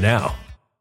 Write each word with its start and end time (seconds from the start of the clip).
now. 0.00 0.34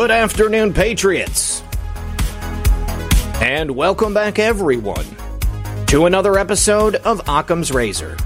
Good 0.00 0.10
afternoon, 0.10 0.72
Patriots. 0.72 1.62
And 3.38 3.70
welcome 3.72 4.14
back, 4.14 4.38
everyone, 4.38 5.04
to 5.88 6.06
another 6.06 6.38
episode 6.38 6.96
of 6.96 7.20
Occam's 7.28 7.70
Razor. 7.70 8.16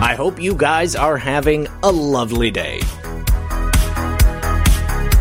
I 0.00 0.14
hope 0.16 0.40
you 0.40 0.54
guys 0.54 0.94
are 0.94 1.16
having 1.16 1.66
a 1.82 1.90
lovely 1.90 2.52
day. 2.52 2.78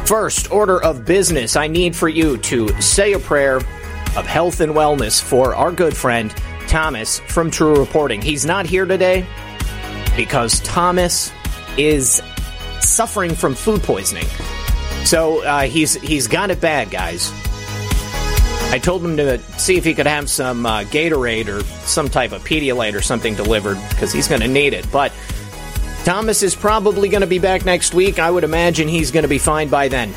First 0.05 0.51
order 0.51 0.79
of 0.83 1.05
business, 1.05 1.55
I 1.55 1.65
need 1.65 1.95
for 1.95 2.07
you 2.07 2.37
to 2.37 2.79
say 2.79 3.13
a 3.13 3.19
prayer 3.19 3.55
of 3.55 4.27
health 4.27 4.59
and 4.59 4.73
wellness 4.73 5.19
for 5.19 5.55
our 5.55 5.71
good 5.71 5.97
friend 5.97 6.29
Thomas 6.67 7.17
from 7.21 7.49
True 7.49 7.79
Reporting. 7.79 8.21
He's 8.21 8.45
not 8.45 8.67
here 8.67 8.85
today 8.85 9.25
because 10.15 10.59
Thomas 10.59 11.31
is 11.77 12.21
suffering 12.79 13.35
from 13.35 13.55
food 13.55 13.83
poisoning. 13.83 14.27
So 15.05 15.43
uh, 15.43 15.61
he's 15.63 15.93
he's 15.95 16.27
got 16.27 16.51
it 16.51 16.59
bad, 16.59 16.91
guys. 16.91 17.31
I 18.69 18.79
told 18.79 19.03
him 19.03 19.15
to 19.17 19.39
see 19.57 19.77
if 19.77 19.85
he 19.85 19.93
could 19.93 20.07
have 20.07 20.29
some 20.29 20.65
uh, 20.65 20.81
Gatorade 20.81 21.47
or 21.47 21.63
some 21.85 22.09
type 22.09 22.33
of 22.33 22.43
Pedialyte 22.43 22.95
or 22.95 23.01
something 23.01 23.33
delivered 23.33 23.77
because 23.89 24.11
he's 24.11 24.27
going 24.27 24.41
to 24.41 24.47
need 24.47 24.73
it. 24.73 24.85
But 24.91 25.13
Thomas 26.03 26.43
is 26.43 26.53
probably 26.53 27.07
going 27.07 27.21
to 27.21 27.27
be 27.27 27.39
back 27.39 27.63
next 27.63 27.93
week. 27.93 28.19
I 28.19 28.29
would 28.29 28.43
imagine 28.43 28.89
he's 28.89 29.11
going 29.11 29.23
to 29.23 29.29
be 29.29 29.37
fine 29.37 29.69
by 29.69 29.87
then. 29.87 30.13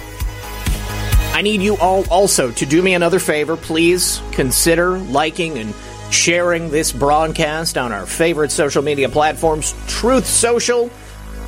I 1.33 1.43
need 1.43 1.63
you 1.63 1.77
all 1.77 2.05
also 2.11 2.51
to 2.51 2.67
do 2.67 2.83
me 2.83 2.95
another 2.95 3.21
favor. 3.21 3.57
Please 3.57 4.21
consider 4.33 4.99
liking 4.99 5.59
and 5.59 5.73
sharing 6.11 6.71
this 6.71 6.91
broadcast 6.93 7.79
on 7.79 7.93
our 7.93 8.05
favorite 8.05 8.51
social 8.51 8.83
media 8.83 9.09
platforms 9.09 9.75
Truth 9.87 10.27
Social, 10.27 10.91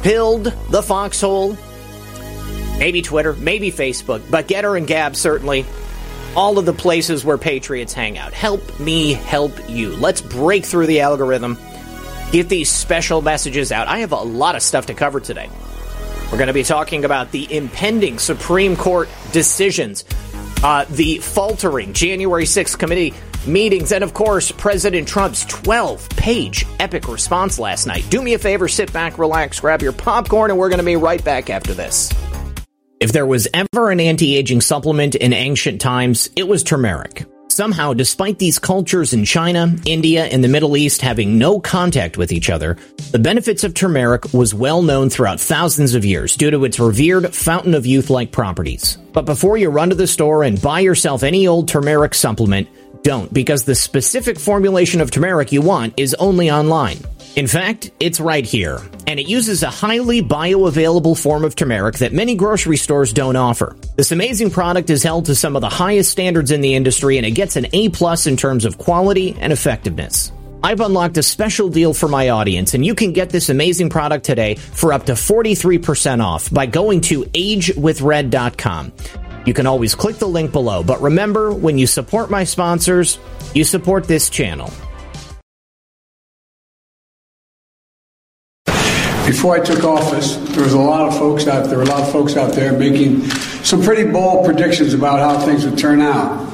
Pilled, 0.02 0.44
The 0.44 0.82
Foxhole, 0.82 1.56
maybe 2.78 3.02
Twitter, 3.02 3.34
maybe 3.34 3.70
Facebook, 3.70 4.20
but 4.30 4.48
Gettr 4.48 4.76
and 4.76 4.86
Gab 4.86 5.14
certainly. 5.14 5.64
All 6.34 6.58
of 6.58 6.64
the 6.64 6.72
places 6.72 7.24
where 7.24 7.38
Patriots 7.38 7.92
hang 7.92 8.18
out. 8.18 8.32
Help 8.32 8.80
me 8.80 9.12
help 9.12 9.52
you. 9.68 9.94
Let's 9.94 10.20
break 10.20 10.64
through 10.64 10.86
the 10.86 11.00
algorithm. 11.00 11.58
Get 12.32 12.48
these 12.48 12.70
special 12.70 13.20
messages 13.20 13.70
out. 13.70 13.86
I 13.86 13.98
have 13.98 14.12
a 14.12 14.16
lot 14.16 14.56
of 14.56 14.62
stuff 14.62 14.86
to 14.86 14.94
cover 14.94 15.20
today. 15.20 15.48
We're 16.32 16.38
going 16.38 16.48
to 16.48 16.54
be 16.54 16.64
talking 16.64 17.04
about 17.04 17.30
the 17.30 17.54
impending 17.54 18.18
Supreme 18.18 18.74
Court 18.74 19.10
decisions, 19.32 20.06
uh, 20.64 20.86
the 20.88 21.18
faltering 21.18 21.92
January 21.92 22.44
6th 22.44 22.78
committee 22.78 23.12
meetings, 23.46 23.92
and 23.92 24.04
of 24.04 24.14
course, 24.14 24.52
President 24.52 25.06
Trump's 25.08 25.44
12 25.46 26.08
page 26.10 26.66
epic 26.80 27.08
response 27.08 27.58
last 27.58 27.86
night. 27.86 28.04
Do 28.10 28.22
me 28.22 28.34
a 28.34 28.38
favor, 28.38 28.68
sit 28.68 28.92
back, 28.92 29.18
relax, 29.18 29.60
grab 29.60 29.82
your 29.82 29.92
popcorn, 29.92 30.50
and 30.50 30.58
we're 30.58 30.68
going 30.68 30.78
to 30.78 30.84
be 30.84 30.96
right 30.96 31.22
back 31.22 31.50
after 31.50 31.74
this. 31.74 32.12
If 33.00 33.10
there 33.10 33.26
was 33.26 33.48
ever 33.52 33.90
an 33.90 33.98
anti 33.98 34.36
aging 34.36 34.60
supplement 34.60 35.16
in 35.16 35.32
ancient 35.32 35.80
times, 35.80 36.30
it 36.36 36.46
was 36.46 36.62
turmeric. 36.62 37.26
Somehow, 37.52 37.92
despite 37.92 38.38
these 38.38 38.58
cultures 38.58 39.12
in 39.12 39.26
China, 39.26 39.76
India, 39.84 40.24
and 40.24 40.42
the 40.42 40.48
Middle 40.48 40.74
East 40.74 41.02
having 41.02 41.36
no 41.36 41.60
contact 41.60 42.16
with 42.16 42.32
each 42.32 42.48
other, 42.48 42.78
the 43.10 43.18
benefits 43.18 43.62
of 43.62 43.74
turmeric 43.74 44.32
was 44.32 44.54
well 44.54 44.80
known 44.80 45.10
throughout 45.10 45.38
thousands 45.38 45.94
of 45.94 46.02
years 46.02 46.34
due 46.34 46.50
to 46.50 46.64
its 46.64 46.80
revered 46.80 47.34
fountain 47.34 47.74
of 47.74 47.84
youth 47.84 48.08
like 48.08 48.32
properties. 48.32 48.96
But 49.12 49.26
before 49.26 49.58
you 49.58 49.68
run 49.68 49.90
to 49.90 49.94
the 49.94 50.06
store 50.06 50.44
and 50.44 50.62
buy 50.62 50.80
yourself 50.80 51.22
any 51.22 51.46
old 51.46 51.68
turmeric 51.68 52.14
supplement, 52.14 52.68
don't, 53.02 53.32
because 53.32 53.64
the 53.64 53.74
specific 53.74 54.38
formulation 54.38 55.00
of 55.00 55.10
turmeric 55.10 55.52
you 55.52 55.60
want 55.60 55.94
is 55.96 56.14
only 56.14 56.50
online. 56.50 56.98
In 57.34 57.46
fact, 57.46 57.90
it's 57.98 58.20
right 58.20 58.44
here, 58.44 58.78
and 59.06 59.18
it 59.18 59.26
uses 59.26 59.62
a 59.62 59.70
highly 59.70 60.22
bioavailable 60.22 61.18
form 61.18 61.44
of 61.44 61.56
turmeric 61.56 61.96
that 61.96 62.12
many 62.12 62.34
grocery 62.34 62.76
stores 62.76 63.12
don't 63.12 63.36
offer. 63.36 63.74
This 63.96 64.12
amazing 64.12 64.50
product 64.50 64.90
is 64.90 65.02
held 65.02 65.24
to 65.26 65.34
some 65.34 65.56
of 65.56 65.62
the 65.62 65.70
highest 65.70 66.10
standards 66.10 66.50
in 66.50 66.60
the 66.60 66.74
industry, 66.74 67.16
and 67.16 67.24
it 67.24 67.30
gets 67.30 67.56
an 67.56 67.66
A 67.72 67.88
plus 67.88 68.26
in 68.26 68.36
terms 68.36 68.66
of 68.66 68.76
quality 68.76 69.34
and 69.40 69.50
effectiveness. 69.52 70.30
I've 70.62 70.80
unlocked 70.80 71.16
a 71.16 71.22
special 71.22 71.68
deal 71.68 71.92
for 71.94 72.06
my 72.06 72.28
audience, 72.28 72.74
and 72.74 72.84
you 72.84 72.94
can 72.94 73.12
get 73.12 73.30
this 73.30 73.48
amazing 73.48 73.88
product 73.88 74.24
today 74.24 74.54
for 74.54 74.92
up 74.92 75.06
to 75.06 75.12
43% 75.12 76.22
off 76.22 76.52
by 76.52 76.66
going 76.66 77.00
to 77.02 77.22
agewithred.com. 77.22 78.92
You 79.44 79.54
can 79.54 79.66
always 79.66 79.94
click 79.94 80.16
the 80.16 80.28
link 80.28 80.52
below, 80.52 80.84
but 80.84 81.00
remember, 81.02 81.52
when 81.52 81.76
you 81.76 81.86
support 81.86 82.30
my 82.30 82.44
sponsors, 82.44 83.18
you 83.54 83.64
support 83.64 84.04
this 84.04 84.30
channel. 84.30 84.70
Before 89.26 89.56
I 89.56 89.60
took 89.60 89.82
office, 89.82 90.36
there 90.36 90.62
was 90.62 90.74
a 90.74 90.78
lot 90.78 91.08
of 91.08 91.18
folks 91.18 91.46
out 91.46 91.66
there, 91.66 91.78
were 91.78 91.84
a 91.84 91.86
lot 91.86 92.02
of 92.02 92.12
folks 92.12 92.36
out 92.36 92.52
there 92.52 92.76
making 92.76 93.22
some 93.64 93.82
pretty 93.82 94.10
bold 94.10 94.44
predictions 94.44 94.94
about 94.94 95.18
how 95.18 95.44
things 95.44 95.64
would 95.64 95.78
turn 95.78 96.00
out. 96.00 96.48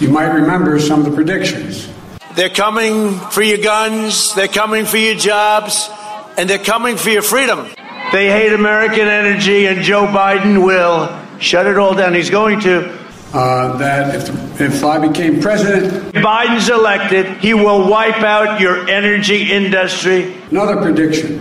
You 0.00 0.08
might 0.08 0.26
remember 0.26 0.78
some 0.78 1.00
of 1.00 1.06
the 1.06 1.12
predictions. 1.12 1.88
They're 2.34 2.50
coming 2.50 3.18
for 3.30 3.42
your 3.42 3.58
guns, 3.58 4.34
they're 4.34 4.48
coming 4.48 4.84
for 4.84 4.98
your 4.98 5.14
jobs, 5.14 5.88
and 6.36 6.50
they're 6.50 6.58
coming 6.58 6.96
for 6.96 7.10
your 7.10 7.22
freedom. 7.22 7.66
They 8.12 8.28
hate 8.28 8.52
American 8.52 9.08
energy, 9.08 9.66
and 9.66 9.82
Joe 9.82 10.06
Biden 10.06 10.64
will 10.64 11.23
shut 11.38 11.66
it 11.66 11.78
all 11.78 11.94
down. 11.94 12.14
He's 12.14 12.30
going 12.30 12.60
to. 12.60 13.04
Uh, 13.32 13.76
that 13.78 14.14
if, 14.14 14.60
if 14.60 14.84
I 14.84 15.04
became 15.04 15.40
president, 15.40 16.14
Biden's 16.14 16.68
elected, 16.68 17.26
he 17.38 17.52
will 17.52 17.88
wipe 17.88 18.22
out 18.22 18.60
your 18.60 18.88
energy 18.88 19.50
industry. 19.50 20.34
another 20.50 20.76
prediction 20.76 21.40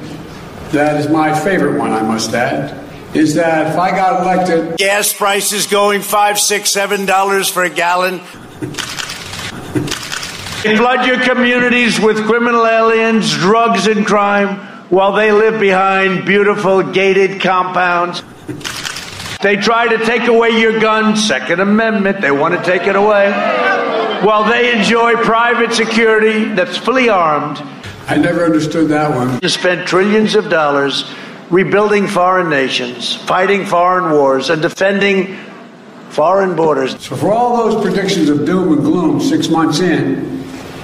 that 0.74 1.00
is 1.00 1.08
my 1.08 1.40
favorite 1.40 1.78
one, 1.78 1.92
I 1.92 2.02
must 2.02 2.34
add, 2.34 2.84
is 3.16 3.36
that 3.36 3.72
if 3.72 3.78
I 3.78 3.92
got 3.92 4.22
elected, 4.24 4.78
Gas 4.78 5.14
prices 5.14 5.68
going 5.68 6.02
five, 6.02 6.40
six, 6.40 6.72
seven 6.72 7.06
dollars 7.06 7.48
for 7.48 7.64
a 7.64 7.70
gallon. 7.70 8.20
Flood 10.64 11.06
your 11.06 11.20
communities 11.20 12.00
with 12.00 12.26
criminal 12.26 12.66
aliens, 12.66 13.32
drugs, 13.36 13.86
and 13.86 14.06
crime 14.06 14.58
while 14.90 15.14
they 15.14 15.32
live 15.32 15.60
behind 15.60 16.26
beautiful 16.26 16.82
gated 16.82 17.42
compounds. 17.42 18.24
They 19.44 19.58
try 19.58 19.88
to 19.88 20.04
take 20.06 20.28
away 20.28 20.50
your 20.60 20.80
gun, 20.80 21.16
Second 21.16 21.60
Amendment, 21.60 22.22
they 22.22 22.32
want 22.32 22.58
to 22.58 22.64
take 22.64 22.88
it 22.88 22.96
away. 22.96 23.30
While 24.24 24.50
they 24.50 24.78
enjoy 24.78 25.16
private 25.18 25.74
security 25.74 26.46
that's 26.46 26.78
fully 26.78 27.10
armed 27.10 27.62
I 28.08 28.18
never 28.18 28.46
understood 28.46 28.88
that 28.90 29.16
one. 29.16 29.30
and 29.30 29.52
spent 29.52 29.88
trillions 29.88 30.36
of 30.36 30.50
dollars 30.50 31.14
rebuilding 31.50 32.08
foreign 32.08 32.50
nations, 32.50 33.16
fighting 33.16 33.66
foreign 33.66 34.12
wars, 34.12 34.50
and 34.50 34.62
defending 34.62 35.38
foreign 36.10 36.56
borders. 36.56 36.92
So 37.04 37.16
for 37.16 37.32
all 37.32 37.70
those 37.70 37.84
predictions 37.84 38.30
of 38.30 38.46
doom 38.46 38.74
and 38.74 38.82
gloom 38.82 39.22
six 39.22 39.50
months 39.50 39.80
in, 39.80 40.34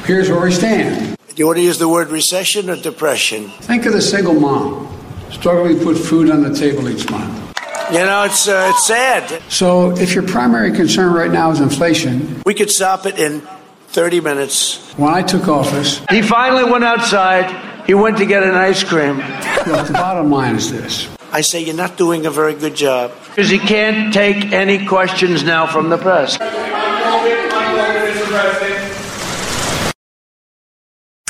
Here's 0.05 0.27
where 0.27 0.41
we 0.41 0.51
stand. 0.51 1.15
Do 1.27 1.33
you 1.35 1.45
want 1.45 1.57
to 1.59 1.63
use 1.63 1.77
the 1.77 1.87
word 1.87 2.09
recession 2.09 2.67
or 2.69 2.75
depression? 2.75 3.49
Think 3.61 3.85
of 3.85 3.93
the 3.93 4.01
single 4.01 4.33
mom 4.33 4.87
struggling 5.29 5.77
to 5.77 5.83
put 5.83 5.97
food 5.97 6.31
on 6.31 6.41
the 6.41 6.53
table 6.53 6.89
each 6.89 7.07
month. 7.11 7.48
You 7.91 8.05
know, 8.05 8.23
it's 8.25 8.47
uh, 8.47 8.71
it's 8.73 8.85
sad. 8.85 9.41
So, 9.49 9.91
if 9.97 10.13
your 10.13 10.23
primary 10.23 10.71
concern 10.71 11.11
right 11.13 11.31
now 11.31 11.49
is 11.51 11.59
inflation, 11.59 12.41
We 12.45 12.53
could 12.53 12.69
stop 12.69 13.05
it 13.07 13.17
in 13.17 13.41
30 13.87 14.21
minutes. 14.21 14.93
when 14.97 15.11
I 15.11 15.23
took 15.23 15.47
office, 15.47 16.01
He 16.11 16.21
finally 16.21 16.69
went 16.69 16.83
outside. 16.83 17.49
He 17.87 17.95
went 17.95 18.17
to 18.19 18.25
get 18.27 18.43
an 18.43 18.53
ice 18.53 18.83
cream. 18.83 19.17
look, 19.65 19.87
the 19.87 19.93
bottom 19.93 20.29
line 20.29 20.55
is 20.55 20.69
this. 20.71 21.07
I 21.31 21.41
say 21.41 21.63
you're 21.63 21.75
not 21.75 21.97
doing 21.97 22.25
a 22.27 22.31
very 22.31 22.53
good 22.53 22.75
job 22.75 23.11
because 23.29 23.49
he 23.49 23.57
can't 23.57 24.13
take 24.13 24.51
any 24.51 24.85
questions 24.85 25.43
now 25.43 25.65
from 25.65 25.89
the 25.89 25.97
press. 25.97 26.37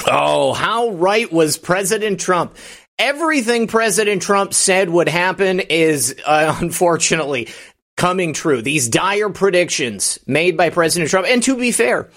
Oh, 0.07 0.53
how 0.53 0.89
right 0.91 1.31
was 1.31 1.57
President 1.57 2.19
Trump? 2.19 2.55
Everything 2.99 3.67
President 3.67 4.21
Trump 4.21 4.53
said 4.53 4.89
would 4.89 5.07
happen 5.07 5.61
is 5.61 6.15
uh, 6.25 6.57
unfortunately 6.61 7.47
coming 7.95 8.33
true. 8.33 8.61
These 8.61 8.89
dire 8.89 9.29
predictions 9.29 10.19
made 10.27 10.57
by 10.57 10.69
President 10.69 11.09
Trump, 11.09 11.25
and 11.27 11.41
to 11.43 11.57
be 11.57 11.71
fair, 11.71 12.09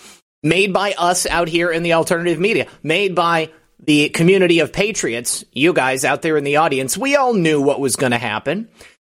made 0.43 0.73
by 0.73 0.93
us 0.99 1.25
out 1.25 1.49
here 1.49 1.71
in 1.71 1.85
the 1.85 1.95
alternative 1.95 2.39
media, 2.39 2.67
made 2.83 3.15
by 3.15 3.51
the 3.85 4.09
community 4.11 4.61
of 4.61 4.73
patriots, 4.73 5.45
you 5.53 5.73
guys 5.73 6.05
out 6.05 6.23
there 6.23 6.37
in 6.37 6.45
the 6.45 6.57
audience, 6.57 6.97
we 6.97 7.17
all 7.17 7.35
knew 7.35 7.61
what 7.61 7.81
was 7.81 7.97
going 7.97 8.13
to 8.13 8.19
happen. 8.19 8.69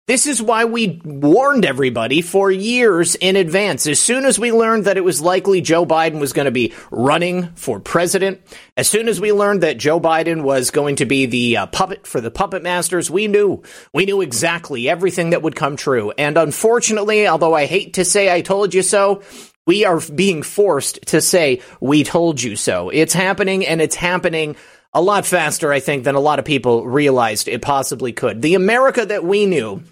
This 0.06 0.26
is 0.26 0.42
why 0.42 0.66
we 0.66 1.00
warned 1.02 1.64
everybody 1.64 2.20
for 2.20 2.50
years 2.50 3.14
in 3.14 3.36
advance. 3.36 3.86
As 3.86 3.98
soon 3.98 4.26
as 4.26 4.38
we 4.38 4.52
learned 4.52 4.84
that 4.84 4.98
it 4.98 5.04
was 5.04 5.22
likely 5.22 5.62
Joe 5.62 5.86
Biden 5.86 6.20
was 6.20 6.34
going 6.34 6.44
to 6.44 6.50
be 6.50 6.74
running 6.90 7.54
for 7.54 7.80
president, 7.80 8.42
as 8.76 8.86
soon 8.86 9.08
as 9.08 9.18
we 9.18 9.32
learned 9.32 9.62
that 9.62 9.78
Joe 9.78 9.98
Biden 9.98 10.42
was 10.42 10.70
going 10.70 10.96
to 10.96 11.06
be 11.06 11.24
the 11.24 11.56
uh, 11.56 11.66
puppet 11.68 12.06
for 12.06 12.20
the 12.20 12.30
puppet 12.30 12.62
masters, 12.62 13.10
we 13.10 13.28
knew. 13.28 13.62
We 13.94 14.04
knew 14.04 14.20
exactly 14.20 14.90
everything 14.90 15.30
that 15.30 15.40
would 15.40 15.56
come 15.56 15.74
true. 15.74 16.12
And 16.18 16.36
unfortunately, 16.36 17.26
although 17.26 17.54
I 17.54 17.64
hate 17.64 17.94
to 17.94 18.04
say 18.04 18.30
I 18.30 18.42
told 18.42 18.74
you 18.74 18.82
so, 18.82 19.22
we 19.66 19.86
are 19.86 20.02
being 20.14 20.42
forced 20.42 21.00
to 21.06 21.22
say 21.22 21.62
we 21.80 22.04
told 22.04 22.42
you 22.42 22.56
so. 22.56 22.90
It's 22.90 23.14
happening 23.14 23.66
and 23.66 23.80
it's 23.80 23.96
happening 23.96 24.56
a 24.92 25.00
lot 25.00 25.24
faster, 25.24 25.72
I 25.72 25.80
think, 25.80 26.04
than 26.04 26.14
a 26.14 26.20
lot 26.20 26.38
of 26.38 26.44
people 26.44 26.86
realized 26.86 27.48
it 27.48 27.62
possibly 27.62 28.12
could. 28.12 28.42
The 28.42 28.54
America 28.54 29.06
that 29.06 29.24
we 29.24 29.46
knew 29.46 29.82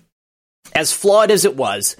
as 0.75 0.93
flawed 0.93 1.31
as 1.31 1.45
it 1.45 1.57
was, 1.57 1.97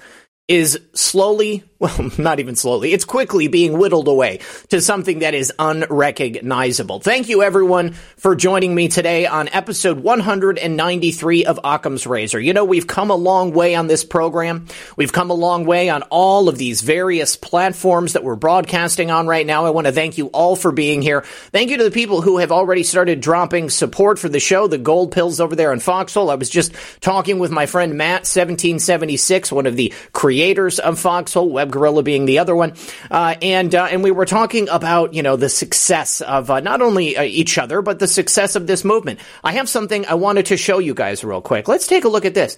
is 0.49 0.77
slowly, 0.93 1.63
well, 1.79 2.11
not 2.17 2.39
even 2.39 2.55
slowly, 2.55 2.91
it's 2.91 3.05
quickly 3.05 3.47
being 3.47 3.77
whittled 3.77 4.09
away 4.09 4.39
to 4.69 4.81
something 4.81 5.19
that 5.19 5.33
is 5.33 5.53
unrecognizable. 5.57 6.99
Thank 6.99 7.29
you 7.29 7.43
everyone 7.43 7.93
for 7.93 8.35
joining 8.35 8.75
me 8.75 8.89
today 8.89 9.25
on 9.25 9.47
episode 9.49 9.99
193 9.99 11.45
of 11.45 11.59
Occam's 11.63 12.05
Razor. 12.05 12.41
You 12.41 12.53
know, 12.53 12.65
we've 12.65 12.87
come 12.87 13.09
a 13.09 13.15
long 13.15 13.53
way 13.53 13.75
on 13.75 13.87
this 13.87 14.03
program. 14.03 14.67
We've 14.97 15.13
come 15.13 15.29
a 15.29 15.33
long 15.33 15.65
way 15.65 15.89
on 15.89 16.03
all 16.03 16.49
of 16.49 16.57
these 16.57 16.81
various 16.81 17.37
platforms 17.37 18.13
that 18.13 18.23
we're 18.23 18.35
broadcasting 18.35 19.11
on 19.11 19.27
right 19.27 19.47
now. 19.47 19.65
I 19.65 19.69
want 19.69 19.87
to 19.87 19.93
thank 19.93 20.17
you 20.17 20.27
all 20.27 20.57
for 20.57 20.73
being 20.73 21.01
here. 21.01 21.21
Thank 21.21 21.69
you 21.69 21.77
to 21.77 21.83
the 21.85 21.91
people 21.91 22.21
who 22.21 22.37
have 22.37 22.51
already 22.51 22.83
started 22.83 23.21
dropping 23.21 23.69
support 23.69 24.19
for 24.19 24.27
the 24.27 24.41
show, 24.41 24.67
the 24.67 24.77
gold 24.77 25.13
pills 25.13 25.39
over 25.39 25.55
there 25.55 25.71
in 25.71 25.79
Foxhole. 25.79 26.29
I 26.29 26.35
was 26.35 26.49
just 26.49 26.73
talking 26.99 27.39
with 27.39 27.51
my 27.51 27.65
friend 27.65 27.97
Matt, 27.97 28.23
1776, 28.23 29.51
one 29.51 29.65
of 29.65 29.77
the 29.77 29.93
creators 30.11 30.32
of 30.79 30.99
Foxhole, 30.99 31.49
Web 31.49 31.71
Gorilla 31.71 32.03
being 32.03 32.25
the 32.25 32.39
other 32.39 32.55
one, 32.55 32.73
uh, 33.11 33.35
and 33.41 33.73
uh, 33.73 33.87
and 33.91 34.03
we 34.03 34.11
were 34.11 34.25
talking 34.25 34.69
about 34.69 35.13
you 35.13 35.23
know 35.23 35.35
the 35.35 35.49
success 35.49 36.21
of 36.21 36.49
uh, 36.49 36.59
not 36.59 36.81
only 36.81 37.17
uh, 37.17 37.23
each 37.23 37.57
other 37.57 37.81
but 37.81 37.99
the 37.99 38.07
success 38.07 38.55
of 38.55 38.67
this 38.67 38.83
movement. 38.83 39.19
I 39.43 39.53
have 39.53 39.69
something 39.69 40.05
I 40.05 40.15
wanted 40.15 40.47
to 40.47 40.57
show 40.57 40.79
you 40.79 40.93
guys 40.93 41.23
real 41.23 41.41
quick. 41.41 41.67
Let's 41.67 41.87
take 41.87 42.05
a 42.05 42.09
look 42.09 42.25
at 42.25 42.33
this. 42.33 42.57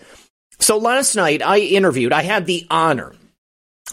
So 0.59 0.77
last 0.77 1.15
night 1.15 1.41
I 1.41 1.59
interviewed. 1.59 2.13
I 2.13 2.23
had 2.23 2.45
the 2.45 2.65
honor. 2.69 3.13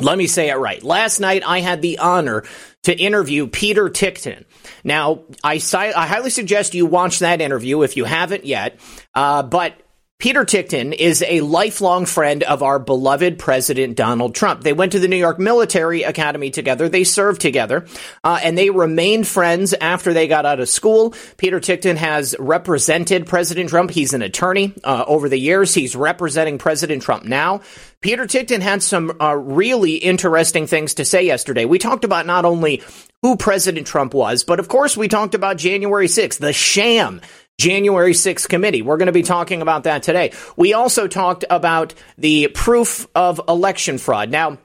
Let 0.01 0.17
me 0.17 0.27
say 0.27 0.49
it 0.49 0.55
right. 0.55 0.83
Last 0.83 1.21
night 1.21 1.43
I 1.47 1.61
had 1.61 1.83
the 1.83 1.99
honor 1.99 2.45
to 2.85 2.97
interview 2.97 3.47
Peter 3.47 3.91
Ticktin. 3.91 4.45
Now, 4.83 5.25
I, 5.45 5.61
I 5.75 6.07
highly 6.07 6.31
suggest 6.31 6.75
you 6.75 6.87
watch 6.87 7.19
that 7.19 7.41
interview 7.43 7.83
if 7.83 7.97
you 7.97 8.05
haven't 8.05 8.47
yet. 8.47 8.81
Uh, 9.15 9.43
but 9.43 9.75
Peter 10.23 10.45
Ticktin 10.45 10.95
is 10.95 11.25
a 11.27 11.41
lifelong 11.41 12.07
friend 12.07 12.45
of 12.45 12.63
our 12.63 12.79
beloved 12.79 13.41
President 13.41 13.97
Donald 13.97 14.37
Trump. 14.37 14.61
They 14.61 14.73
went 14.73 14.93
to 14.93 15.01
the 15.01 15.09
New 15.09 15.17
York 15.17 15.41
Military 15.41 16.05
Academy 16.05 16.53
together. 16.53 16.89
They 16.89 17.03
served 17.03 17.41
together, 17.41 17.87
uh, 18.23 18.39
and 18.41 18.57
they 18.57 18.71
remained 18.71 19.27
friends 19.27 19.75
after 19.75 20.13
they 20.13 20.29
got 20.29 20.47
out 20.47 20.61
of 20.61 20.69
school. 20.69 21.13
Peter 21.39 21.59
Ticktin 21.59 21.97
has 21.97 22.37
represented 22.39 23.27
President 23.27 23.71
Trump. 23.71 23.91
He's 23.91 24.15
an 24.15 24.23
attorney 24.23 24.73
uh, 24.85 25.03
over 25.09 25.29
the 25.29 25.41
years. 25.41 25.75
He's 25.75 25.97
representing 25.97 26.57
President 26.57 27.03
Trump 27.03 27.25
now. 27.25 27.63
Peter 28.01 28.25
Ticktin 28.25 28.61
had 28.61 28.81
some 28.81 29.21
uh, 29.21 29.35
really 29.35 29.97
interesting 29.97 30.69
things 30.69 30.95
to 30.95 31.05
say 31.05 31.27
yesterday. 31.27 31.65
We 31.65 31.81
talked 31.81 32.05
about 32.05 32.27
not 32.27 32.45
only 32.45 32.81
who 33.23 33.37
President 33.37 33.89
Trump 33.89 34.15
was, 34.15 34.45
but 34.45 34.61
of 34.61 34.69
course 34.69 34.97
we 34.97 35.09
talked 35.09 35.35
about 35.35 35.57
January 35.57 36.07
6th, 36.07 36.39
the 36.39 36.53
sham 36.53 37.21
January 37.63 38.13
6th 38.13 38.49
committee. 38.49 38.83
We're 38.83 38.97
going 38.97 39.07
to 39.07 39.13
be 39.13 39.23
talking 39.23 39.63
about 39.63 39.85
that 39.85 40.03
today. 40.03 40.33
We 40.57 40.73
also 40.73 41.07
talked 41.07 41.45
about 41.49 41.95
the 42.19 42.49
proof 42.49 43.07
of 43.15 43.41
election 43.47 43.99
fraud. 43.99 44.31
Now, 44.31 44.59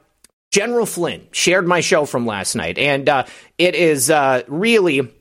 General 0.52 0.88
Flynn 0.88 1.28
shared 1.32 1.68
my 1.68 1.82
show 1.82 2.06
from 2.06 2.26
last 2.26 2.56
night, 2.56 2.80
and 2.80 3.08
uh, 3.08 3.26
it 3.60 3.76
is 3.76 4.10
uh, 4.10 4.42
really. 4.48 5.14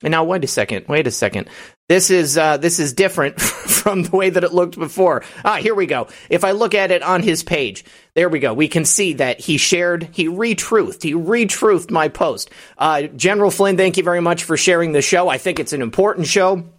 Now, 0.00 0.22
wait 0.22 0.44
a 0.44 0.46
second. 0.46 0.86
Wait 0.86 1.08
a 1.08 1.10
second. 1.10 1.48
This 1.88 2.08
is 2.08 2.38
uh, 2.38 2.58
this 2.58 2.78
is 2.78 2.92
different 2.92 3.40
from 3.40 4.04
the 4.04 4.16
way 4.16 4.30
that 4.30 4.44
it 4.44 4.54
looked 4.54 4.78
before. 4.78 5.24
Ah, 5.44 5.56
here 5.56 5.74
we 5.74 5.86
go. 5.86 6.06
If 6.30 6.44
I 6.44 6.52
look 6.52 6.72
at 6.72 6.92
it 6.92 7.02
on 7.02 7.24
his 7.24 7.42
page, 7.42 7.84
there 8.14 8.28
we 8.28 8.38
go. 8.38 8.54
We 8.54 8.68
can 8.68 8.84
see 8.84 9.14
that 9.14 9.40
he 9.40 9.58
shared, 9.58 10.08
he 10.12 10.28
retruthed, 10.28 11.02
he 11.02 11.14
retruthed 11.14 11.90
my 11.90 12.06
post. 12.06 12.48
Uh, 12.78 13.02
General 13.02 13.50
Flynn, 13.50 13.76
thank 13.76 13.96
you 13.96 14.04
very 14.04 14.20
much 14.20 14.44
for 14.44 14.56
sharing 14.56 14.92
the 14.92 15.02
show. 15.02 15.28
I 15.28 15.38
think 15.38 15.58
it's 15.58 15.72
an 15.72 15.82
important 15.82 16.28
show. 16.28 16.70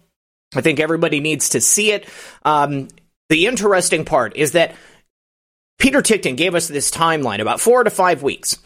I 0.54 0.60
think 0.60 0.80
everybody 0.80 1.20
needs 1.20 1.50
to 1.50 1.60
see 1.60 1.92
it. 1.92 2.08
Um, 2.44 2.88
the 3.28 3.46
interesting 3.46 4.04
part 4.04 4.36
is 4.36 4.52
that 4.52 4.74
Peter 5.78 6.00
Ticktin 6.00 6.36
gave 6.36 6.54
us 6.54 6.68
this 6.68 6.90
timeline 6.90 7.40
about 7.40 7.60
four 7.60 7.84
to 7.84 7.90
five 7.90 8.22
weeks. 8.22 8.56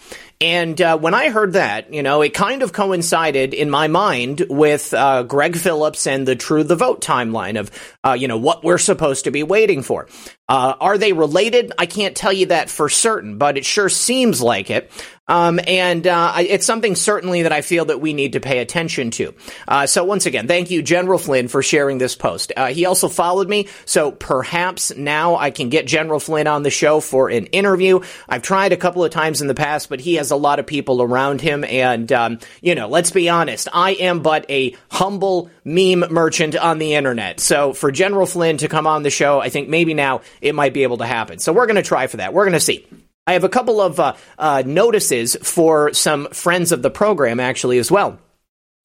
And 0.43 0.81
uh, 0.81 0.97
when 0.97 1.13
I 1.13 1.29
heard 1.29 1.53
that, 1.53 1.93
you 1.93 2.03
know, 2.03 2.23
it 2.23 2.33
kind 2.33 2.63
of 2.63 2.73
coincided 2.73 3.53
in 3.53 3.69
my 3.69 3.89
mind 3.89 4.47
with 4.49 4.95
uh, 4.95 5.25
Greg 5.25 5.55
Phillips 5.55 6.07
and 6.07 6.27
the 6.27 6.35
True 6.35 6.65
the 6.65 6.77
Vote 6.77 7.03
timeline 7.03 7.61
of, 7.61 7.71
uh, 8.07 8.13
you 8.13 8.27
know, 8.27 8.39
what 8.39 8.65
we're 8.65 8.79
supposed 8.79 9.25
to 9.25 9.31
be 9.31 9.43
waiting 9.43 9.83
for. 9.83 10.09
Uh, 10.49 10.75
are 10.81 10.97
they 10.97 11.13
related? 11.13 11.73
I 11.79 11.85
can't 11.85 12.17
tell 12.17 12.33
you 12.33 12.47
that 12.47 12.71
for 12.71 12.89
certain, 12.89 13.37
but 13.37 13.59
it 13.59 13.67
sure 13.67 13.91
seems 13.91 14.41
like 14.41 14.71
it. 14.71 14.91
Um, 15.31 15.61
and 15.65 16.07
uh, 16.07 16.35
it's 16.39 16.67
something 16.67 16.97
certainly 16.97 17.43
that 17.43 17.53
I 17.53 17.61
feel 17.61 17.85
that 17.87 18.01
we 18.01 18.13
need 18.15 18.33
to 18.33 18.41
pay 18.41 18.59
attention 18.59 19.13
to. 19.13 19.33
Uh, 19.69 19.87
so 19.87 20.03
once 20.05 20.27
again, 20.27 20.49
thank 20.49 20.73
you, 20.73 20.83
General 20.83 21.19
Flynn, 21.19 21.47
for 21.47 21.63
sharing 21.63 21.99
this 21.99 22.17
post. 22.17 22.53
Uh, 22.57 22.67
he 22.67 22.85
also 22.85 23.09
followed 23.09 23.49
me, 23.49 23.69
so 23.85 24.11
perhaps 24.11 24.95
now 24.97 25.37
I 25.37 25.53
can 25.53 25.69
get 25.69 25.87
General 25.87 26.19
Flynn 26.19 26.49
on 26.49 26.65
the 26.65 26.71
show 26.71 26.99
for 26.99 27.29
an 27.29 27.47
interview. 27.47 28.01
I've 28.29 28.43
tried 28.43 28.73
a 28.73 28.77
couple 28.77 29.05
of 29.05 29.13
times 29.13 29.41
in 29.41 29.47
the 29.47 29.55
past, 29.55 29.89
but 29.89 30.01
he 30.01 30.15
has 30.17 30.33
a 30.33 30.37
lot 30.37 30.59
of 30.59 30.67
people 30.67 31.01
around 31.01 31.41
him, 31.41 31.63
and 31.63 32.11
um, 32.11 32.39
you 32.61 32.75
know, 32.75 32.89
let's 32.89 33.13
be 33.13 33.29
honest, 33.29 33.69
I 33.73 33.93
am 33.93 34.23
but 34.23 34.51
a 34.51 34.77
humble 34.91 35.49
meme 35.65 36.05
merchant 36.11 36.57
on 36.57 36.79
the 36.79 36.95
internet. 36.95 37.39
So 37.39 37.73
for 37.73 37.93
General 37.93 38.27
Flynn 38.27 38.57
to 38.59 38.69
come 38.69 38.89
on 38.89 39.05
the 39.05 39.11
show, 39.11 39.41
I 39.41 39.49
think 39.49 39.69
maybe 39.69 39.95
now 39.95 40.23
it 40.41 40.57
might 40.57 40.75
be 40.75 40.83
able 40.83 40.99
to 40.99 41.07
happen. 41.07 41.39
So 41.39 41.53
we're 41.53 41.67
going 41.67 41.77
to 41.77 41.83
try 41.83 42.09
for 42.09 42.17
that. 42.17 42.35
We're 42.35 42.45
going 42.45 42.55
to 42.55 42.61
see. 42.61 42.85
I 43.31 43.35
have 43.35 43.45
a 43.45 43.49
couple 43.49 43.81
of 43.81 44.01
uh, 44.01 44.17
uh, 44.37 44.65
notices 44.67 45.37
for 45.41 45.93
some 45.93 46.27
friends 46.31 46.73
of 46.73 46.83
the 46.83 46.91
program, 46.91 47.39
actually, 47.39 47.79
as 47.79 47.89
well. 47.89 48.19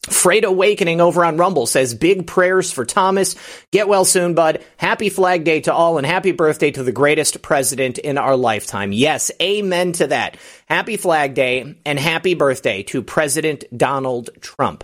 Freight 0.04 0.46
Awakening 0.46 1.02
over 1.02 1.26
on 1.26 1.38
Rumble 1.38 1.66
says, 1.66 1.96
Big 1.96 2.28
prayers 2.28 2.72
for 2.72 2.86
Thomas. 2.86 3.36
Get 3.72 3.88
well 3.88 4.06
soon, 4.06 4.36
bud. 4.36 4.64
Happy 4.78 5.10
Flag 5.10 5.46
Day 5.46 5.62
to 5.62 5.74
all 5.74 5.98
and 5.98 6.06
happy 6.06 6.32
birthday 6.32 6.70
to 6.70 6.84
the 6.84 6.92
greatest 6.92 7.42
president 7.42 7.98
in 7.98 8.20
our 8.20 8.38
lifetime. 8.38 8.92
Yes, 8.92 9.32
amen 9.42 9.94
to 9.94 10.08
that. 10.08 10.38
Happy 10.68 10.96
Flag 10.96 11.34
Day 11.34 11.80
and 11.84 11.98
happy 11.98 12.36
birthday 12.36 12.84
to 12.84 13.02
President 13.02 13.64
Donald 13.76 14.30
Trump. 14.42 14.84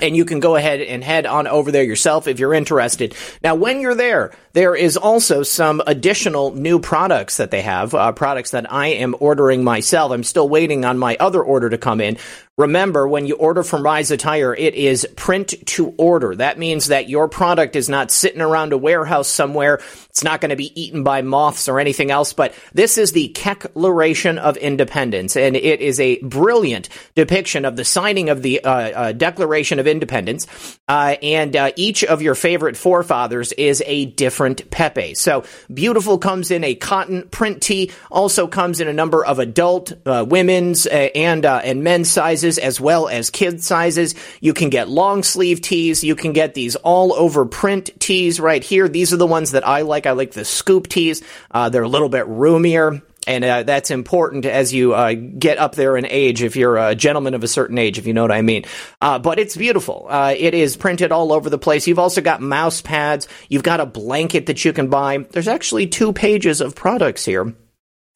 And 0.00 0.16
you 0.16 0.24
can 0.24 0.40
go 0.40 0.56
ahead 0.56 0.80
and 0.80 1.02
head 1.02 1.26
on 1.26 1.46
over 1.46 1.72
there 1.72 1.82
yourself 1.82 2.26
if 2.26 2.38
you're 2.38 2.54
interested. 2.54 3.14
Now, 3.42 3.54
when 3.54 3.80
you're 3.80 3.94
there, 3.94 4.32
there 4.56 4.74
is 4.74 4.96
also 4.96 5.42
some 5.42 5.82
additional 5.86 6.54
new 6.54 6.78
products 6.78 7.36
that 7.36 7.50
they 7.50 7.60
have, 7.60 7.94
uh, 7.94 8.10
products 8.12 8.52
that 8.52 8.72
I 8.72 8.86
am 8.86 9.14
ordering 9.20 9.62
myself. 9.62 10.12
I'm 10.12 10.24
still 10.24 10.48
waiting 10.48 10.86
on 10.86 10.98
my 10.98 11.18
other 11.20 11.42
order 11.42 11.68
to 11.68 11.76
come 11.76 12.00
in. 12.00 12.16
Remember, 12.56 13.06
when 13.06 13.26
you 13.26 13.34
order 13.34 13.62
from 13.62 13.82
Rise 13.82 14.10
Attire, 14.10 14.54
it 14.54 14.74
is 14.74 15.06
print 15.14 15.52
to 15.66 15.92
order. 15.98 16.34
That 16.34 16.58
means 16.58 16.86
that 16.86 17.06
your 17.06 17.28
product 17.28 17.76
is 17.76 17.90
not 17.90 18.10
sitting 18.10 18.40
around 18.40 18.72
a 18.72 18.78
warehouse 18.78 19.28
somewhere. 19.28 19.82
It's 20.08 20.24
not 20.24 20.40
going 20.40 20.48
to 20.48 20.56
be 20.56 20.72
eaten 20.80 21.04
by 21.04 21.20
moths 21.20 21.68
or 21.68 21.78
anything 21.78 22.10
else, 22.10 22.32
but 22.32 22.54
this 22.72 22.96
is 22.96 23.12
the 23.12 23.28
Declaration 23.28 24.38
of 24.38 24.56
Independence, 24.56 25.36
and 25.36 25.54
it 25.54 25.82
is 25.82 26.00
a 26.00 26.18
brilliant 26.20 26.88
depiction 27.14 27.66
of 27.66 27.76
the 27.76 27.84
signing 27.84 28.30
of 28.30 28.40
the 28.40 28.64
uh, 28.64 28.70
uh, 28.70 29.12
Declaration 29.12 29.78
of 29.78 29.86
Independence. 29.86 30.46
Uh, 30.88 31.16
and 31.20 31.54
uh, 31.54 31.72
each 31.76 32.04
of 32.04 32.22
your 32.22 32.34
favorite 32.34 32.78
forefathers 32.78 33.52
is 33.52 33.82
a 33.84 34.06
different 34.06 34.45
Pepe. 34.54 35.14
So 35.14 35.44
beautiful 35.72 36.18
comes 36.18 36.50
in 36.50 36.64
a 36.64 36.74
cotton 36.74 37.28
print 37.28 37.62
tee, 37.62 37.90
also 38.10 38.46
comes 38.46 38.80
in 38.80 38.88
a 38.88 38.92
number 38.92 39.24
of 39.24 39.38
adult, 39.38 39.92
uh, 40.06 40.24
women's, 40.28 40.86
uh, 40.86 41.08
and 41.14 41.44
and 41.44 41.82
men's 41.82 42.10
sizes 42.10 42.36
sizes 42.46 42.58
as 42.58 42.80
well 42.80 43.08
as 43.08 43.30
kid 43.30 43.62
sizes. 43.62 44.14
You 44.40 44.52
can 44.52 44.70
get 44.70 44.88
long 44.88 45.22
sleeve 45.22 45.60
tees. 45.60 46.04
You 46.04 46.14
can 46.14 46.32
get 46.32 46.54
these 46.54 46.76
all 46.76 47.12
over 47.12 47.46
print 47.46 47.90
tees 47.98 48.40
right 48.40 48.62
here. 48.62 48.88
These 48.88 49.12
are 49.12 49.16
the 49.16 49.26
ones 49.26 49.52
that 49.52 49.66
I 49.66 49.82
like. 49.82 50.06
I 50.06 50.12
like 50.12 50.32
the 50.32 50.44
scoop 50.44 50.88
tees. 50.88 51.22
Uh, 51.50 51.68
they're 51.68 51.82
a 51.82 51.88
little 51.88 52.08
bit 52.08 52.26
roomier. 52.26 53.02
And 53.26 53.44
uh, 53.44 53.62
that's 53.64 53.90
important 53.90 54.46
as 54.46 54.72
you 54.72 54.94
uh, 54.94 55.14
get 55.14 55.58
up 55.58 55.74
there 55.74 55.96
in 55.96 56.06
age, 56.06 56.42
if 56.42 56.54
you're 56.54 56.76
a 56.76 56.94
gentleman 56.94 57.34
of 57.34 57.42
a 57.42 57.48
certain 57.48 57.76
age, 57.76 57.98
if 57.98 58.06
you 58.06 58.12
know 58.12 58.22
what 58.22 58.32
I 58.32 58.42
mean. 58.42 58.64
Uh, 59.00 59.18
but 59.18 59.38
it's 59.38 59.56
beautiful. 59.56 60.06
Uh, 60.08 60.34
it 60.36 60.54
is 60.54 60.76
printed 60.76 61.10
all 61.10 61.32
over 61.32 61.50
the 61.50 61.58
place. 61.58 61.86
You've 61.86 61.98
also 61.98 62.20
got 62.20 62.40
mouse 62.40 62.80
pads. 62.80 63.26
You've 63.48 63.64
got 63.64 63.80
a 63.80 63.86
blanket 63.86 64.46
that 64.46 64.64
you 64.64 64.72
can 64.72 64.88
buy. 64.88 65.18
There's 65.18 65.48
actually 65.48 65.88
two 65.88 66.12
pages 66.12 66.60
of 66.60 66.74
products 66.74 67.24
here 67.24 67.54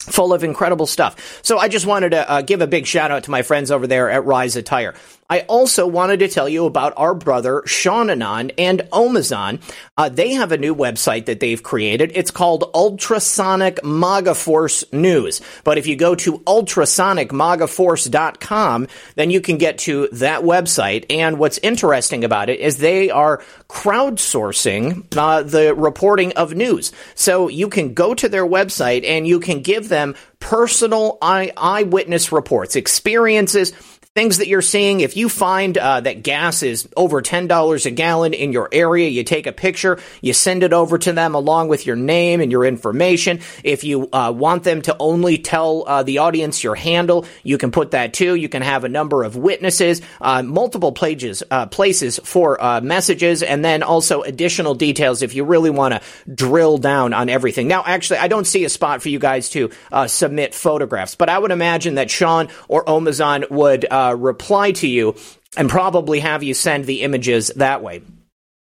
full 0.00 0.32
of 0.32 0.44
incredible 0.44 0.86
stuff. 0.86 1.40
So 1.44 1.58
I 1.58 1.68
just 1.68 1.86
wanted 1.86 2.10
to 2.10 2.30
uh, 2.30 2.42
give 2.42 2.62
a 2.62 2.66
big 2.66 2.86
shout 2.86 3.10
out 3.10 3.24
to 3.24 3.30
my 3.30 3.42
friends 3.42 3.70
over 3.70 3.86
there 3.86 4.08
at 4.10 4.24
Rise 4.24 4.56
Attire. 4.56 4.94
I 5.30 5.40
also 5.42 5.86
wanted 5.86 6.18
to 6.20 6.28
tell 6.28 6.48
you 6.48 6.64
about 6.66 6.94
our 6.96 7.14
brother 7.14 7.62
Shaunanon 7.64 8.50
and 8.58 8.80
Omazon. 8.92 9.62
Uh, 9.96 10.08
they 10.08 10.32
have 10.32 10.50
a 10.50 10.58
new 10.58 10.74
website 10.74 11.26
that 11.26 11.38
they've 11.38 11.62
created. 11.62 12.10
It's 12.16 12.32
called 12.32 12.64
Ultrasonic 12.74 13.84
Maga 13.84 14.34
Force 14.34 14.82
News. 14.92 15.40
But 15.62 15.78
if 15.78 15.86
you 15.86 15.94
go 15.94 16.16
to 16.16 16.40
ultrasonicmagaforce.com, 16.40 18.88
then 19.14 19.30
you 19.30 19.40
can 19.40 19.56
get 19.56 19.78
to 19.78 20.08
that 20.12 20.42
website. 20.42 21.06
And 21.08 21.38
what's 21.38 21.58
interesting 21.58 22.24
about 22.24 22.48
it 22.48 22.58
is 22.58 22.78
they 22.78 23.10
are 23.10 23.40
crowdsourcing 23.68 25.16
uh, 25.16 25.44
the 25.44 25.76
reporting 25.76 26.32
of 26.32 26.54
news. 26.54 26.90
So 27.14 27.46
you 27.46 27.68
can 27.68 27.94
go 27.94 28.14
to 28.14 28.28
their 28.28 28.44
website 28.44 29.06
and 29.06 29.28
you 29.28 29.38
can 29.38 29.60
give 29.60 29.88
them 29.88 30.16
personal 30.40 31.18
eye- 31.22 31.52
eyewitness 31.56 32.32
reports, 32.32 32.74
experiences 32.74 33.72
things 34.16 34.38
that 34.38 34.48
you're 34.48 34.60
seeing. 34.60 34.98
If 34.98 35.16
you 35.16 35.28
find 35.28 35.78
uh, 35.78 36.00
that 36.00 36.24
gas 36.24 36.64
is 36.64 36.88
over 36.96 37.22
$10 37.22 37.86
a 37.86 37.90
gallon 37.92 38.34
in 38.34 38.50
your 38.50 38.68
area, 38.72 39.08
you 39.08 39.22
take 39.22 39.46
a 39.46 39.52
picture, 39.52 40.00
you 40.20 40.32
send 40.32 40.64
it 40.64 40.72
over 40.72 40.98
to 40.98 41.12
them 41.12 41.36
along 41.36 41.68
with 41.68 41.86
your 41.86 41.94
name 41.94 42.40
and 42.40 42.50
your 42.50 42.64
information. 42.64 43.38
If 43.62 43.84
you 43.84 44.08
uh, 44.12 44.32
want 44.36 44.64
them 44.64 44.82
to 44.82 44.96
only 44.98 45.38
tell 45.38 45.84
uh, 45.86 46.02
the 46.02 46.18
audience 46.18 46.64
your 46.64 46.74
handle, 46.74 47.24
you 47.44 47.56
can 47.56 47.70
put 47.70 47.92
that 47.92 48.12
too. 48.12 48.34
You 48.34 48.48
can 48.48 48.62
have 48.62 48.82
a 48.82 48.88
number 48.88 49.22
of 49.22 49.36
witnesses, 49.36 50.02
uh, 50.20 50.42
multiple 50.42 50.90
pages, 50.90 51.44
uh, 51.48 51.66
places 51.66 52.18
for 52.24 52.60
uh, 52.60 52.80
messages, 52.80 53.44
and 53.44 53.64
then 53.64 53.84
also 53.84 54.22
additional 54.22 54.74
details 54.74 55.22
if 55.22 55.36
you 55.36 55.44
really 55.44 55.70
want 55.70 55.94
to 55.94 56.34
drill 56.34 56.78
down 56.78 57.12
on 57.12 57.28
everything. 57.28 57.68
Now, 57.68 57.84
actually, 57.86 58.18
I 58.18 58.26
don't 58.26 58.44
see 58.44 58.64
a 58.64 58.70
spot 58.70 59.02
for 59.02 59.08
you 59.08 59.20
guys 59.20 59.50
to 59.50 59.70
submit 60.08 60.52
photographs, 60.52 61.14
but 61.14 61.28
I 61.28 61.38
would 61.38 61.52
imagine 61.52 61.94
that 61.94 62.10
Sean 62.10 62.48
or 62.66 62.84
Omazon 62.86 63.48
would 63.50 63.86
uh, 64.00 64.14
reply 64.14 64.72
to 64.72 64.88
you 64.88 65.16
and 65.56 65.68
probably 65.68 66.20
have 66.20 66.42
you 66.42 66.54
send 66.54 66.84
the 66.84 67.02
images 67.02 67.48
that 67.56 67.82
way. 67.82 68.02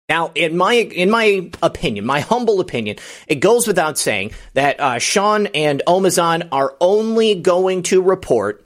Now, 0.09 0.31
in 0.36 0.57
my 0.57 0.73
in 0.73 1.09
my 1.09 1.49
opinion, 1.62 2.05
my 2.05 2.19
humble 2.19 2.59
opinion, 2.59 2.97
it 3.27 3.36
goes 3.36 3.67
without 3.67 3.97
saying 3.97 4.31
that 4.53 4.79
uh, 4.79 4.99
Sean 4.99 5.47
and 5.47 5.81
Omazon 5.88 6.49
are 6.51 6.75
only 6.81 7.36
going 7.36 7.83
to 7.83 8.01
report 8.01 8.65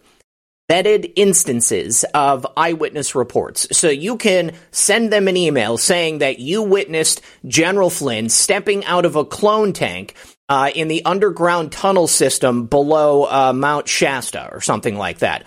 vetted 0.70 1.14
instances 1.16 2.04
of 2.14 2.46
eyewitness 2.58 3.16
reports. 3.16 3.68
So 3.72 3.88
you 3.90 4.18
can 4.18 4.52
send 4.72 5.14
them 5.14 5.28
an 5.28 5.38
email 5.38 5.78
saying 5.78 6.18
that 6.18 6.40
you 6.40 6.64
witnessed 6.64 7.22
General 7.46 7.90
Flynn 7.90 8.30
stepping 8.30 8.84
out 8.86 9.06
of 9.06 9.16
a 9.16 9.24
clone 9.24 9.72
tank 9.72 10.16
uh, 10.50 10.72
in 10.76 10.88
the 10.88 11.06
underground 11.06 11.72
tunnel 11.72 12.08
system 12.08 12.66
below 12.66 13.24
uh, 13.24 13.54
Mount 13.54 13.88
Shasta 13.88 14.50
or 14.52 14.60
something 14.60 14.98
like 14.98 15.20
that 15.20 15.46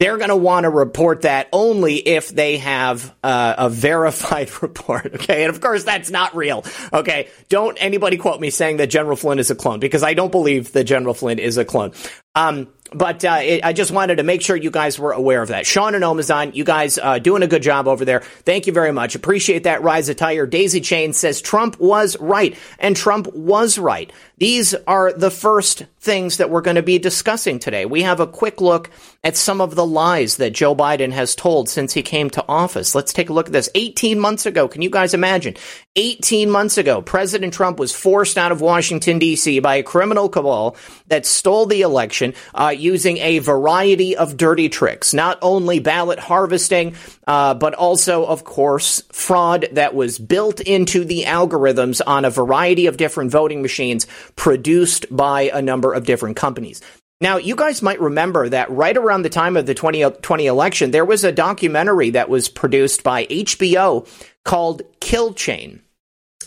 they're 0.00 0.16
going 0.16 0.30
to 0.30 0.36
want 0.36 0.64
to 0.64 0.70
report 0.70 1.22
that 1.22 1.48
only 1.52 1.96
if 1.96 2.30
they 2.30 2.56
have 2.56 3.14
uh, 3.22 3.54
a 3.58 3.68
verified 3.68 4.50
report. 4.62 5.14
Okay. 5.14 5.44
And 5.44 5.54
of 5.54 5.60
course, 5.60 5.84
that's 5.84 6.10
not 6.10 6.34
real. 6.34 6.64
Okay. 6.92 7.28
Don't 7.50 7.76
anybody 7.80 8.16
quote 8.16 8.40
me 8.40 8.48
saying 8.50 8.78
that 8.78 8.88
General 8.88 9.14
Flynn 9.14 9.38
is 9.38 9.50
a 9.50 9.54
clone 9.54 9.78
because 9.78 10.02
I 10.02 10.14
don't 10.14 10.32
believe 10.32 10.72
that 10.72 10.84
General 10.84 11.14
Flynn 11.14 11.38
is 11.38 11.58
a 11.58 11.66
clone. 11.66 11.92
Um, 12.34 12.68
but 12.92 13.24
uh, 13.24 13.38
it, 13.42 13.64
I 13.64 13.72
just 13.72 13.90
wanted 13.90 14.16
to 14.16 14.22
make 14.22 14.42
sure 14.42 14.56
you 14.56 14.70
guys 14.70 14.98
were 14.98 15.12
aware 15.12 15.42
of 15.42 15.48
that. 15.48 15.66
Sean 15.66 15.94
and 15.94 16.02
Omazon, 16.02 16.54
you 16.54 16.64
guys 16.64 16.98
uh, 16.98 17.18
doing 17.18 17.42
a 17.42 17.46
good 17.46 17.62
job 17.62 17.86
over 17.86 18.04
there. 18.04 18.20
Thank 18.20 18.66
you 18.66 18.72
very 18.72 18.92
much. 18.92 19.14
Appreciate 19.14 19.64
that. 19.64 19.82
Rise 19.82 20.08
Attire. 20.08 20.46
Daisy 20.46 20.80
Chain 20.80 21.12
says 21.12 21.40
Trump 21.40 21.78
was 21.78 22.16
right, 22.18 22.56
and 22.78 22.96
Trump 22.96 23.32
was 23.32 23.78
right. 23.78 24.12
These 24.40 24.74
are 24.86 25.12
the 25.12 25.30
first 25.30 25.84
things 25.98 26.38
that 26.38 26.48
we're 26.48 26.62
going 26.62 26.76
to 26.76 26.82
be 26.82 26.98
discussing 26.98 27.58
today. 27.58 27.84
We 27.84 28.02
have 28.02 28.20
a 28.20 28.26
quick 28.26 28.62
look 28.62 28.88
at 29.22 29.36
some 29.36 29.60
of 29.60 29.74
the 29.74 29.84
lies 29.84 30.38
that 30.38 30.54
Joe 30.54 30.74
Biden 30.74 31.12
has 31.12 31.34
told 31.34 31.68
since 31.68 31.92
he 31.92 32.02
came 32.02 32.30
to 32.30 32.44
office. 32.48 32.94
Let's 32.94 33.12
take 33.12 33.28
a 33.28 33.34
look 33.34 33.48
at 33.48 33.52
this. 33.52 33.68
18 33.74 34.18
months 34.18 34.46
ago, 34.46 34.66
can 34.66 34.80
you 34.80 34.88
guys 34.88 35.12
imagine? 35.12 35.56
18 35.96 36.50
months 36.50 36.78
ago, 36.78 37.02
President 37.02 37.52
Trump 37.52 37.78
was 37.78 37.94
forced 37.94 38.38
out 38.38 38.50
of 38.50 38.62
Washington, 38.62 39.18
D.C. 39.18 39.60
by 39.60 39.76
a 39.76 39.82
criminal 39.82 40.30
cabal 40.30 40.74
that 41.08 41.26
stole 41.26 41.66
the 41.66 41.82
election 41.82 42.32
uh, 42.54 42.74
using 42.74 43.18
a 43.18 43.40
variety 43.40 44.16
of 44.16 44.38
dirty 44.38 44.70
tricks. 44.70 45.12
Not 45.12 45.38
only 45.42 45.80
ballot 45.80 46.18
harvesting, 46.18 46.94
uh, 47.30 47.54
but 47.54 47.74
also, 47.74 48.26
of 48.26 48.42
course, 48.42 49.04
fraud 49.12 49.68
that 49.70 49.94
was 49.94 50.18
built 50.18 50.60
into 50.62 51.04
the 51.04 51.22
algorithms 51.22 52.00
on 52.04 52.24
a 52.24 52.30
variety 52.30 52.86
of 52.86 52.96
different 52.96 53.30
voting 53.30 53.62
machines 53.62 54.08
produced 54.34 55.06
by 55.16 55.42
a 55.42 55.62
number 55.62 55.92
of 55.92 56.04
different 56.04 56.36
companies. 56.36 56.82
Now, 57.20 57.36
you 57.36 57.54
guys 57.54 57.82
might 57.82 58.00
remember 58.00 58.48
that 58.48 58.68
right 58.72 58.96
around 58.96 59.22
the 59.22 59.28
time 59.28 59.56
of 59.56 59.66
the 59.66 59.74
2020 59.74 60.46
election, 60.46 60.90
there 60.90 61.04
was 61.04 61.22
a 61.22 61.30
documentary 61.30 62.10
that 62.10 62.28
was 62.28 62.48
produced 62.48 63.04
by 63.04 63.26
HBO 63.26 64.08
called 64.44 64.82
Kill 64.98 65.32
Chain. 65.32 65.82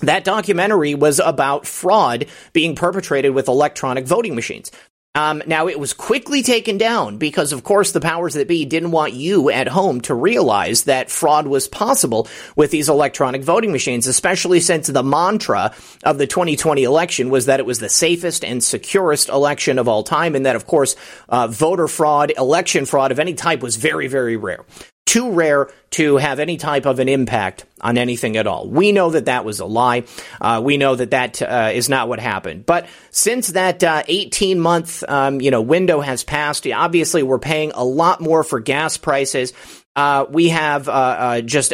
That 0.01 0.25
documentary 0.25 0.95
was 0.95 1.21
about 1.21 1.65
fraud 1.65 2.25
being 2.51 2.75
perpetrated 2.75 3.33
with 3.33 3.47
electronic 3.47 4.05
voting 4.05 4.35
machines. 4.35 4.69
Um, 5.15 5.43
now, 5.45 5.67
it 5.67 5.79
was 5.79 5.93
quickly 5.93 6.41
taken 6.41 6.79
down 6.79 7.17
because, 7.17 7.53
of 7.53 7.63
course, 7.63 7.91
the 7.91 8.01
powers 8.01 8.33
that 8.33 8.47
be 8.47 8.65
didn't 8.65 8.89
want 8.89 9.13
you 9.13 9.51
at 9.51 9.67
home 9.67 10.01
to 10.01 10.15
realize 10.15 10.85
that 10.85 11.11
fraud 11.11 11.45
was 11.45 11.67
possible 11.67 12.27
with 12.55 12.71
these 12.71 12.89
electronic 12.89 13.43
voting 13.43 13.71
machines, 13.71 14.07
especially 14.07 14.59
since 14.59 14.87
the 14.87 15.03
mantra 15.03 15.75
of 16.03 16.17
the 16.17 16.25
2020 16.25 16.83
election 16.83 17.29
was 17.29 17.45
that 17.45 17.59
it 17.59 17.65
was 17.67 17.77
the 17.77 17.89
safest 17.89 18.43
and 18.43 18.63
securest 18.63 19.29
election 19.29 19.77
of 19.77 19.87
all 19.87 20.01
time, 20.01 20.33
and 20.33 20.47
that, 20.47 20.55
of 20.55 20.65
course, 20.65 20.95
uh, 21.29 21.45
voter 21.47 21.87
fraud, 21.87 22.33
election 22.35 22.85
fraud 22.85 23.11
of 23.11 23.19
any 23.19 23.35
type 23.35 23.61
was 23.61 23.75
very, 23.75 24.07
very 24.07 24.35
rare 24.35 24.65
too 25.05 25.31
rare 25.31 25.69
to 25.91 26.17
have 26.17 26.39
any 26.39 26.57
type 26.57 26.85
of 26.85 26.99
an 26.99 27.07
impact 27.07 27.65
on 27.81 27.97
anything 27.97 28.37
at 28.37 28.47
all. 28.47 28.67
We 28.67 28.91
know 28.91 29.11
that 29.11 29.25
that 29.25 29.45
was 29.45 29.59
a 29.59 29.65
lie. 29.65 30.05
Uh, 30.41 30.61
we 30.63 30.77
know 30.77 30.95
that 30.95 31.11
that 31.11 31.41
uh, 31.41 31.71
is 31.73 31.89
not 31.89 32.07
what 32.07 32.19
happened. 32.19 32.65
But 32.65 32.87
since 33.11 33.49
that 33.49 33.83
uh, 33.83 34.03
18 34.07 34.59
month 34.59 35.03
um, 35.07 35.41
you 35.41 35.51
know 35.51 35.61
window 35.61 36.01
has 36.01 36.23
passed, 36.23 36.65
obviously 36.67 37.21
we're 37.21 37.39
paying 37.39 37.71
a 37.75 37.83
lot 37.83 38.21
more 38.21 38.43
for 38.43 38.59
gas 38.59 38.97
prices. 38.97 39.53
Uh, 39.95 40.25
we 40.27 40.49
have 40.49 40.89
uh, 40.89 40.91
uh, 40.91 41.41
just 41.41 41.71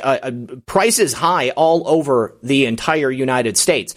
prices 0.66 1.14
high 1.14 1.52
all 1.52 1.88
over 1.88 2.38
the 2.44 2.66
entire 2.66 3.10
United 3.10 3.56
States. 3.56 3.96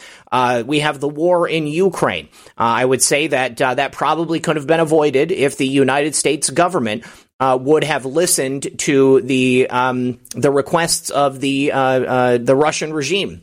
we 0.65 0.79
have 0.79 1.01
the 1.01 1.09
war 1.09 1.49
in 1.49 1.67
Ukraine. 1.67 2.29
I 2.57 2.85
would 2.85 3.03
say 3.03 3.27
that 3.29 3.57
that 3.57 3.91
probably 3.91 4.39
could 4.39 4.55
have 4.55 4.69
been 4.69 4.79
avoided 4.79 5.33
if 5.33 5.57
the 5.57 5.67
United 5.67 6.15
States 6.15 6.51
government 6.51 7.05
uh, 7.43 7.57
would 7.57 7.83
have 7.83 8.07
listened 8.07 8.79
to 8.79 9.21
the 9.23 9.69
um, 9.69 10.21
the 10.31 10.51
requests 10.51 11.11
of 11.11 11.41
the 11.41 11.73
uh, 11.73 11.81
uh, 11.81 12.39
the 12.39 12.55
Russian 12.55 12.93
regime, 12.93 13.41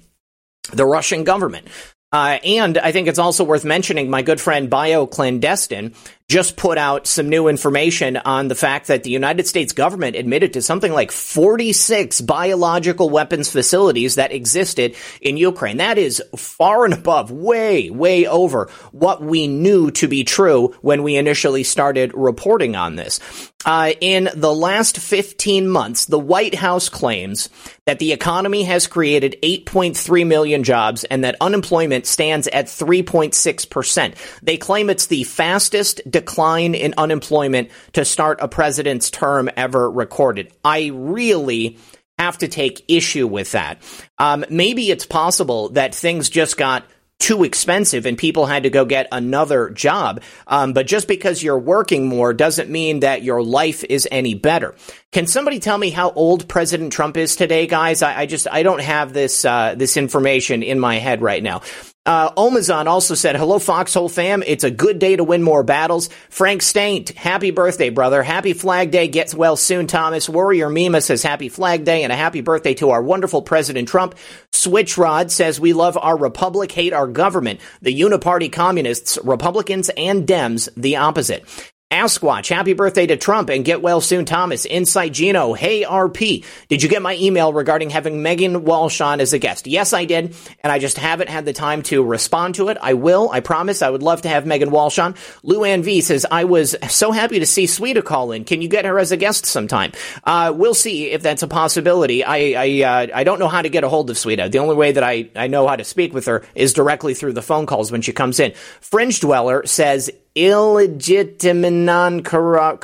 the 0.71 0.85
Russian 0.85 1.25
government. 1.25 1.67
Uh, 2.13 2.39
and 2.45 2.77
I 2.77 2.93
think 2.93 3.09
it's 3.09 3.19
also 3.19 3.43
worth 3.43 3.65
mentioning 3.65 4.09
my 4.09 4.21
good 4.21 4.39
friend 4.39 4.71
BioClandestine 4.71 5.95
just 6.29 6.55
put 6.55 6.77
out 6.77 7.07
some 7.07 7.27
new 7.27 7.47
information 7.47 8.15
on 8.15 8.47
the 8.47 8.55
fact 8.55 8.87
that 8.87 9.01
the 9.01 9.09
United 9.09 9.47
States 9.47 9.73
government 9.73 10.15
admitted 10.15 10.53
to 10.53 10.61
something 10.61 10.93
like 10.93 11.11
46 11.11 12.21
biological 12.21 13.09
weapons 13.09 13.49
facilities 13.49 14.15
that 14.15 14.31
existed 14.31 14.95
in 15.21 15.37
Ukraine. 15.37 15.77
That 15.77 15.97
is 15.97 16.21
far 16.37 16.85
and 16.85 16.93
above, 16.93 17.31
way, 17.31 17.89
way 17.89 18.27
over 18.27 18.69
what 18.91 19.23
we 19.23 19.47
knew 19.47 19.89
to 19.91 20.07
be 20.07 20.23
true 20.23 20.75
when 20.81 21.01
we 21.01 21.15
initially 21.17 21.63
started 21.63 22.13
reporting 22.13 22.75
on 22.75 22.95
this. 22.95 23.19
Uh, 23.65 23.91
in 23.99 24.29
the 24.35 24.53
last 24.53 24.97
15 24.97 25.67
months, 25.67 26.05
the 26.05 26.19
White 26.19 26.55
House 26.55 26.87
claims 26.87 27.49
that 27.85 27.99
the 27.99 28.13
economy 28.13 28.63
has 28.63 28.87
created 28.87 29.35
8.3 29.43 30.25
million 30.25 30.63
jobs 30.63 31.03
and 31.03 31.25
that 31.25 31.35
unemployment 31.41 32.05
stands 32.05 32.47
at 32.47 32.67
3.6%. 32.67 34.13
They 34.41 34.55
claim 34.55 34.89
it's 34.89 35.07
the 35.07 35.25
fastest 35.25 35.99
decline 36.19 36.75
in 36.75 36.93
unemployment 36.97 37.69
to 37.93 38.03
start 38.03 38.39
a 38.41 38.47
president's 38.47 39.10
term 39.10 39.49
ever 39.55 39.89
recorded. 39.89 40.51
I 40.63 40.91
really 40.93 41.77
have 42.17 42.38
to 42.39 42.47
take 42.47 42.84
issue 42.89 43.27
with 43.27 43.53
that. 43.53 43.82
Um, 44.17 44.43
maybe 44.49 44.91
it's 44.91 45.05
possible 45.05 45.69
that 45.69 45.95
things 45.95 46.29
just 46.29 46.58
got 46.58 46.84
too 47.19 47.43
expensive 47.43 48.05
and 48.05 48.17
people 48.17 48.45
had 48.45 48.63
to 48.63 48.69
go 48.69 48.86
get 48.86 49.08
another 49.12 49.69
job. 49.69 50.21
Um, 50.47 50.73
but 50.73 50.88
just 50.88 51.08
because 51.08 51.43
you're 51.43 51.60
working 51.60 52.08
more 52.08 52.34
doesn't 52.34 52.69
mean 52.69 53.01
that 53.01 53.23
your 53.23 53.43
life 53.43 53.84
is 53.84 54.08
any 54.10 54.34
better. 54.34 54.73
Can 55.12 55.27
somebody 55.27 55.60
tell 55.60 55.77
me 55.77 55.89
how 55.89 56.12
old 56.12 56.47
President 56.47 56.93
Trump 56.93 57.17
is 57.17 57.36
today, 57.36 57.67
guys? 57.67 58.01
I, 58.01 58.21
I 58.21 58.25
just 58.25 58.47
I 58.49 58.63
don't 58.63 58.82
have 58.82 59.12
this 59.12 59.43
uh, 59.43 59.75
this 59.75 59.97
information 59.97 60.63
in 60.63 60.79
my 60.79 60.95
head 60.95 61.21
right 61.21 61.43
now. 61.43 61.62
Uh, 62.10 62.32
Omazon 62.32 62.88
also 62.88 63.13
said, 63.13 63.36
hello, 63.36 63.60
Foxhole 63.60 64.10
fam. 64.10 64.41
It's 64.41 64.63
a 64.63 64.72
good 64.72 64.98
day 64.98 65.15
to 65.15 65.24
win 65.24 65.43
more 65.43 65.62
battles. 65.62 66.10
Frank 66.32 66.63
Staint, 66.63 67.10
happy 67.10 67.52
birthday, 67.52 67.91
brother. 67.91 68.24
Happy 68.24 68.54
Flag 68.54 68.89
Day. 68.89 69.08
Gets 69.08 69.36
well 69.36 69.56
soon, 69.56 69.86
Thomas. 69.86 70.28
Warrior 70.28 70.72
Mima 70.72 71.02
says 71.02 71.22
happy 71.22 71.50
Flag 71.50 71.86
Day 71.86 72.02
and 72.02 72.12
a 72.12 72.15
happy 72.15 72.41
birthday 72.41 72.74
to 72.74 72.89
our 72.89 73.04
wonderful 73.04 73.43
President 73.43 73.88
Trump. 73.88 74.15
Switchrod 74.52 75.30
says 75.30 75.60
we 75.60 75.74
love 75.74 76.00
our 76.02 76.17
republic, 76.17 76.72
hate 76.72 76.93
our 76.93 77.06
government. 77.06 77.60
The 77.84 77.93
uniparty 77.93 78.52
communists, 78.52 79.19
Republicans 79.24 79.91
and 79.95 80.28
Dems, 80.28 80.67
the 80.76 80.95
opposite. 80.95 81.45
Asquatch, 81.91 82.54
happy 82.54 82.73
birthday 82.73 83.08
to 83.08 83.17
Trump 83.17 83.49
and 83.49 83.65
get 83.65 83.82
well 83.82 83.99
soon, 83.99 84.23
Thomas. 84.23 84.67
Insight 84.67 85.12
Gino, 85.12 85.54
hey 85.54 85.82
RP, 85.82 86.45
did 86.67 86.84
you 86.84 86.88
get 86.88 87.02
my 87.02 87.15
email 87.15 87.52
regarding 87.52 87.89
having 87.89 88.21
Megan 88.21 88.63
Walsh 88.63 89.02
on 89.02 89.19
as 89.19 89.34
a 89.34 89.39
guest? 89.39 89.65
Yes, 89.65 89.91
I 89.91 90.06
did, 90.06 90.36
and 90.62 90.71
I 90.71 90.78
just 90.78 90.99
haven't 90.99 91.30
had 91.30 91.45
the 91.45 91.54
time 91.54 91.82
to 91.84 92.04
respond 92.04 92.54
to 92.56 92.67
it. 92.67 92.78
I 92.80 92.93
will, 92.93 93.32
I 93.32 93.39
promise. 93.39 93.82
I 93.82 93.89
would 93.89 94.04
love 94.04 94.21
to 94.21 94.30
have 94.30 94.45
Megan 94.45 94.69
Walsh 94.69 94.99
on. 94.99 95.15
Luann 95.43 95.82
V 95.82 96.02
says, 96.02 96.28
I 96.30 96.43
was 96.43 96.75
so 96.89 97.12
happy 97.12 97.39
to 97.39 97.47
see 97.47 97.65
Sweeta 97.65 98.06
call 98.06 98.34
in. 98.34 98.43
Can 98.43 98.62
you 98.62 98.69
get 98.69 98.86
her 98.86 98.99
as 98.99 99.12
a 99.12 99.17
guest 99.17 99.47
sometime? 99.47 99.91
Uh, 100.23 100.54
we'll 100.56 100.75
see 100.75 101.10
if 101.10 101.23
that's 101.23 101.41
a 101.41 101.47
possibility. 101.47 102.23
I 102.23 102.38
I, 102.38 102.84
uh, 102.84 103.08
I 103.15 103.23
don't 103.23 103.39
know 103.39 103.47
how 103.47 103.63
to 103.63 103.69
get 103.69 103.84
a 103.84 103.89
hold 103.89 104.12
of 104.12 104.15
Sweeta. 104.15 104.52
The 104.52 104.60
only 104.60 104.75
way 104.75 104.91
that 104.91 105.04
I, 105.04 105.32
I 105.36 105.47
know 105.47 105.67
how 105.67 105.75
to 105.75 105.84
speak 105.84 106.13
with 106.13 106.28
her 106.28 106.45
is 106.54 106.73
directly 106.73 107.15
through 107.15 107.34
the 107.34 107.41
phone 107.41 107.65
calls 107.65 107.91
when 107.91 108.04
she 108.04 108.13
comes 108.13 108.39
in. 108.39 108.54
Fringe 108.80 109.19
Dweller 109.19 109.65
says, 109.65 110.12
illegitimate 110.35 111.73
non 111.73 112.23
car 112.23 112.77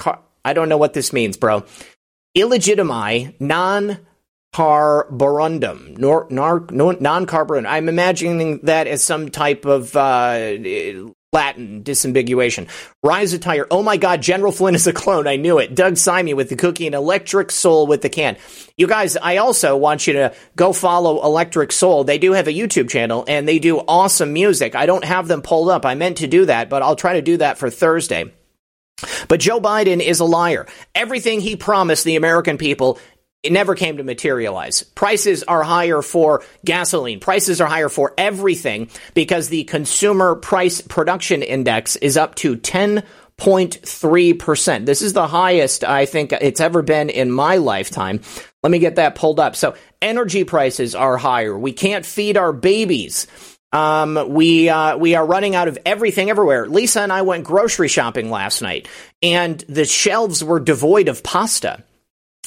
I 0.46 0.54
don't 0.54 0.70
know 0.70 0.78
what 0.78 0.94
this 0.94 1.12
means, 1.12 1.38
bro. 1.38 1.64
Illegitimi 2.38 3.34
non 3.40 3.98
carborundum, 4.54 5.98
nor, 5.98 6.28
non 6.30 7.26
carborundum. 7.26 7.68
I'm 7.68 7.90
imagining 7.90 8.60
that 8.64 8.88
as 8.88 9.04
some 9.04 9.30
type 9.30 9.66
of 9.66 9.96
uh, 9.96 10.58
Latin 11.36 11.84
disambiguation. 11.84 12.70
Rise 13.04 13.34
attire. 13.34 13.68
Oh 13.70 13.84
my 13.84 13.98
God, 13.98 14.22
General 14.22 14.54
Flynn 14.54 14.74
is 14.74 14.88
a 14.88 14.94
clone. 14.94 15.28
I 15.28 15.36
knew 15.36 15.60
it. 15.60 15.76
Doug 15.76 15.96
Simey 15.96 16.34
with 16.34 16.48
the 16.48 16.56
cookie 16.56 16.86
and 16.86 16.96
Electric 16.96 17.52
Soul 17.52 17.88
with 17.88 18.02
the 18.02 18.08
can. 18.08 18.38
You 18.78 18.88
guys, 18.88 19.18
I 19.18 19.36
also 19.38 19.76
want 19.76 20.08
you 20.08 20.14
to 20.14 20.34
go 20.56 20.72
follow 20.72 21.22
Electric 21.26 21.74
Soul. 21.74 22.06
They 22.06 22.20
do 22.20 22.32
have 22.32 22.48
a 22.48 22.54
YouTube 22.54 22.90
channel 22.90 23.26
and 23.28 23.46
they 23.46 23.60
do 23.60 23.80
awesome 23.80 24.32
music. 24.32 24.76
I 24.76 24.86
don't 24.86 25.04
have 25.04 25.28
them 25.28 25.42
pulled 25.42 25.68
up. 25.68 25.86
I 25.86 25.96
meant 25.96 26.20
to 26.20 26.28
do 26.28 26.46
that, 26.46 26.70
but 26.70 26.82
I'll 26.82 26.96
try 26.96 27.16
to 27.16 27.22
do 27.22 27.36
that 27.36 27.58
for 27.58 27.70
Thursday. 27.70 28.32
But 29.28 29.42
Joe 29.42 29.60
Biden 29.60 30.02
is 30.02 30.22
a 30.22 30.26
liar. 30.26 30.68
Everything 30.94 31.42
he 31.42 31.58
promised 31.58 32.06
the 32.06 32.16
American 32.16 32.58
people 32.58 32.98
it 33.46 33.52
never 33.52 33.76
came 33.76 33.98
to 33.98 34.04
materialize. 34.04 34.82
Prices 34.82 35.44
are 35.44 35.62
higher 35.62 36.02
for 36.02 36.44
gasoline. 36.66 37.20
Prices 37.20 37.62
are 37.62 37.68
higher 37.68 37.90
for 37.90 38.16
everything 38.18 38.90
because 39.14 39.50
the 39.50 39.66
consumer 39.66 40.34
price 40.36 40.82
production 40.82 41.44
index 41.44 41.96
is 41.96 42.18
up 42.18 42.34
to 42.36 42.58
10.3%. 42.58 44.86
This 44.88 45.04
is 45.04 45.14
the 45.14 45.28
highest 45.28 45.84
I 45.84 46.08
think 46.08 46.34
it's 46.34 46.60
ever 46.60 46.82
been 46.82 47.12
in 47.12 47.30
my 47.32 47.58
lifetime. 47.58 48.22
Let 48.64 48.72
me 48.72 48.80
get 48.80 48.96
that 48.96 49.14
pulled 49.14 49.40
up. 49.40 49.56
So 49.56 49.76
energy 50.02 50.44
prices 50.44 50.96
are 50.96 51.18
higher. 51.18 51.56
We 51.56 51.72
can't 51.72 52.04
feed 52.04 52.38
our 52.38 52.52
babies. 52.52 53.28
Um, 53.72 54.30
we 54.30 54.70
uh, 54.70 54.98
we 54.98 55.14
are 55.16 55.26
running 55.26 55.54
out 55.54 55.68
of 55.68 55.78
everything 55.86 56.32
everywhere. 56.32 56.68
Lisa 56.68 57.02
and 57.02 57.12
I 57.12 57.22
went 57.22 57.44
grocery 57.44 57.90
shopping 57.90 58.32
last 58.32 58.62
night, 58.62 58.88
and 59.22 59.60
the 59.68 59.86
shelves 59.86 60.44
were 60.44 60.60
devoid 60.60 61.10
of 61.10 61.22
pasta. 61.24 61.84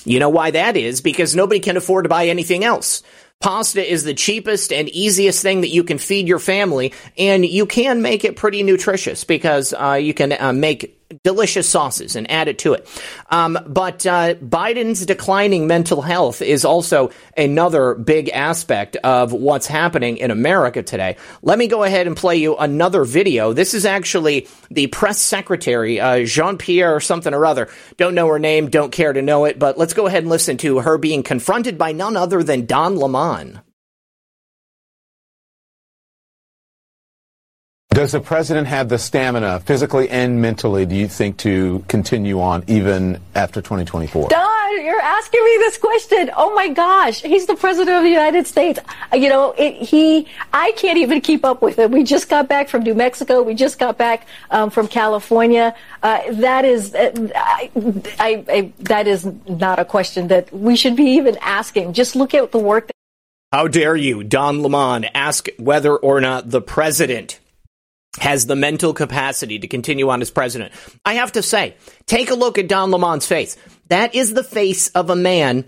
You 0.05 0.21
know 0.21 0.29
why 0.29 0.51
that 0.53 0.77
is? 0.77 1.01
Because 1.01 1.35
nobody 1.35 1.61
can 1.61 1.77
afford 1.77 2.05
to 2.05 2.09
buy 2.09 2.27
anything 2.27 2.65
else. 2.65 3.03
Pasta 3.41 3.89
is 3.89 4.03
the 4.03 4.15
cheapest 4.15 4.73
and 4.73 4.89
easiest 4.89 5.43
thing 5.43 5.61
that 5.61 5.69
you 5.69 5.85
can 5.85 5.99
feed 5.99 6.27
your 6.27 6.41
family, 6.41 6.93
and 7.17 7.47
you 7.47 7.67
can 7.67 8.03
make 8.03 8.25
it 8.25 8.37
pretty 8.37 8.65
nutritious 8.65 9.23
because 9.23 9.73
uh, 9.73 9.93
you 9.93 10.13
can 10.13 10.33
uh, 10.33 10.53
make 10.53 10.98
delicious 11.23 11.69
sauces 11.69 12.17
and 12.17 12.31
add 12.31 12.49
it 12.49 12.59
to 12.61 12.75
it. 12.75 12.87
Um, 13.31 13.59
but 13.67 14.05
uh, 14.07 14.35
Biden's 14.35 15.07
declining 15.07 15.67
mental 15.67 16.03
health 16.03 16.43
is 16.43 16.65
also 16.65 17.11
another 17.37 17.95
big 17.95 18.29
aspect 18.29 18.97
of 18.97 19.33
what's 19.33 19.67
happening 19.67 20.19
in 20.19 20.31
America 20.31 20.83
today. 20.83 21.17
Let 21.43 21.59
me 21.59 21.67
go 21.67 21.83
ahead 21.83 22.07
and 22.07 22.17
play 22.17 22.37
you 22.37 22.57
another 22.57 23.05
video. 23.05 23.53
This 23.53 23.75
is 23.75 23.87
actually 23.87 24.49
the 24.71 24.89
press 24.89 25.19
secretary, 25.19 26.01
uh, 26.01 26.25
Jean 26.25 26.59
Pierre 26.59 27.01
something 27.01 27.33
or 27.33 27.47
other. 27.47 27.69
Don't 27.97 28.15
know 28.15 28.29
her 28.29 28.39
name, 28.39 28.69
don't 28.69 28.93
care 28.93 29.13
to 29.13 29.23
know 29.23 29.47
it, 29.47 29.59
but 29.59 29.79
let's 29.79 29.95
go 29.95 30.07
ahead 30.07 30.25
and 30.25 30.31
listen 30.31 30.59
to 30.59 30.81
her 30.81 30.99
being 30.99 31.23
confronted 31.23 31.79
by 31.79 31.93
none 31.93 32.17
other 32.17 32.43
than 32.43 32.67
Don 32.67 32.97
Lemon. 32.97 33.61
Does 37.99 38.13
the 38.13 38.21
president 38.21 38.69
have 38.69 38.89
the 38.89 38.97
stamina, 38.97 39.59
physically 39.59 40.09
and 40.09 40.41
mentally, 40.41 40.87
do 40.87 40.95
you 40.95 41.09
think, 41.09 41.39
to 41.39 41.85
continue 41.89 42.41
on 42.41 42.63
even 42.69 43.19
after 43.35 43.61
2024? 43.61 44.29
Don, 44.29 44.85
you're 44.85 45.01
asking 45.01 45.43
me 45.43 45.57
this 45.57 45.79
question. 45.79 46.31
Oh 46.37 46.55
my 46.55 46.69
gosh, 46.69 47.23
he's 47.23 47.47
the 47.47 47.57
president 47.57 47.97
of 47.97 48.03
the 48.05 48.11
United 48.11 48.47
States. 48.47 48.79
You 49.13 49.29
know, 49.31 49.53
it, 49.59 49.75
he, 49.83 50.29
I 50.53 50.71
can't 50.77 50.99
even 50.99 51.21
keep 51.23 51.45
up 51.45 51.61
with 51.61 51.81
it. 51.81 51.91
We 51.91 52.05
just 52.05 52.29
got 52.29 52.47
back 52.47 52.69
from 52.69 52.85
New 52.85 52.95
Mexico. 52.95 53.43
We 53.43 53.55
just 53.55 53.81
got 53.81 53.99
back 53.99 54.29
um, 54.53 54.71
from 54.71 54.87
California. 54.87 55.75
Uh, 56.01 56.21
that 56.35 56.65
is, 56.65 56.95
uh, 56.95 57.11
I, 57.35 57.71
I, 58.21 58.45
I, 58.49 58.73
that 58.81 59.09
is 59.09 59.27
not 59.49 59.81
a 59.81 59.85
question 59.85 60.29
that 60.29 60.53
we 60.53 60.77
should 60.77 60.95
be 60.95 61.17
even 61.17 61.37
asking. 61.41 61.95
Just 61.95 62.15
look 62.15 62.33
at 62.33 62.53
the 62.53 62.59
work. 62.59 62.87
That- 62.87 62.93
How 63.51 63.67
dare 63.67 63.97
you, 63.97 64.23
Don 64.23 64.63
Lemon, 64.63 65.07
ask 65.15 65.49
whether 65.59 65.97
or 65.97 66.21
not 66.21 66.51
the 66.51 66.61
president 66.61 67.41
has 68.21 68.47
the 68.47 68.57
mental 68.57 68.93
capacity 68.95 69.59
to 69.59 69.69
continue 69.69 70.09
on 70.11 70.21
as 70.23 70.31
president. 70.31 70.73
I 71.05 71.15
have 71.15 71.33
to 71.33 71.43
say, 71.43 71.77
take 72.07 72.31
a 72.31 72.35
look 72.35 72.59
at 72.59 72.69
Don 72.69 72.91
Lemon's 72.91 73.27
face. 73.27 73.57
That 73.89 74.15
is 74.15 74.35
the 74.35 74.45
face 74.45 74.89
of 74.91 75.11
a 75.11 75.17
man 75.17 75.65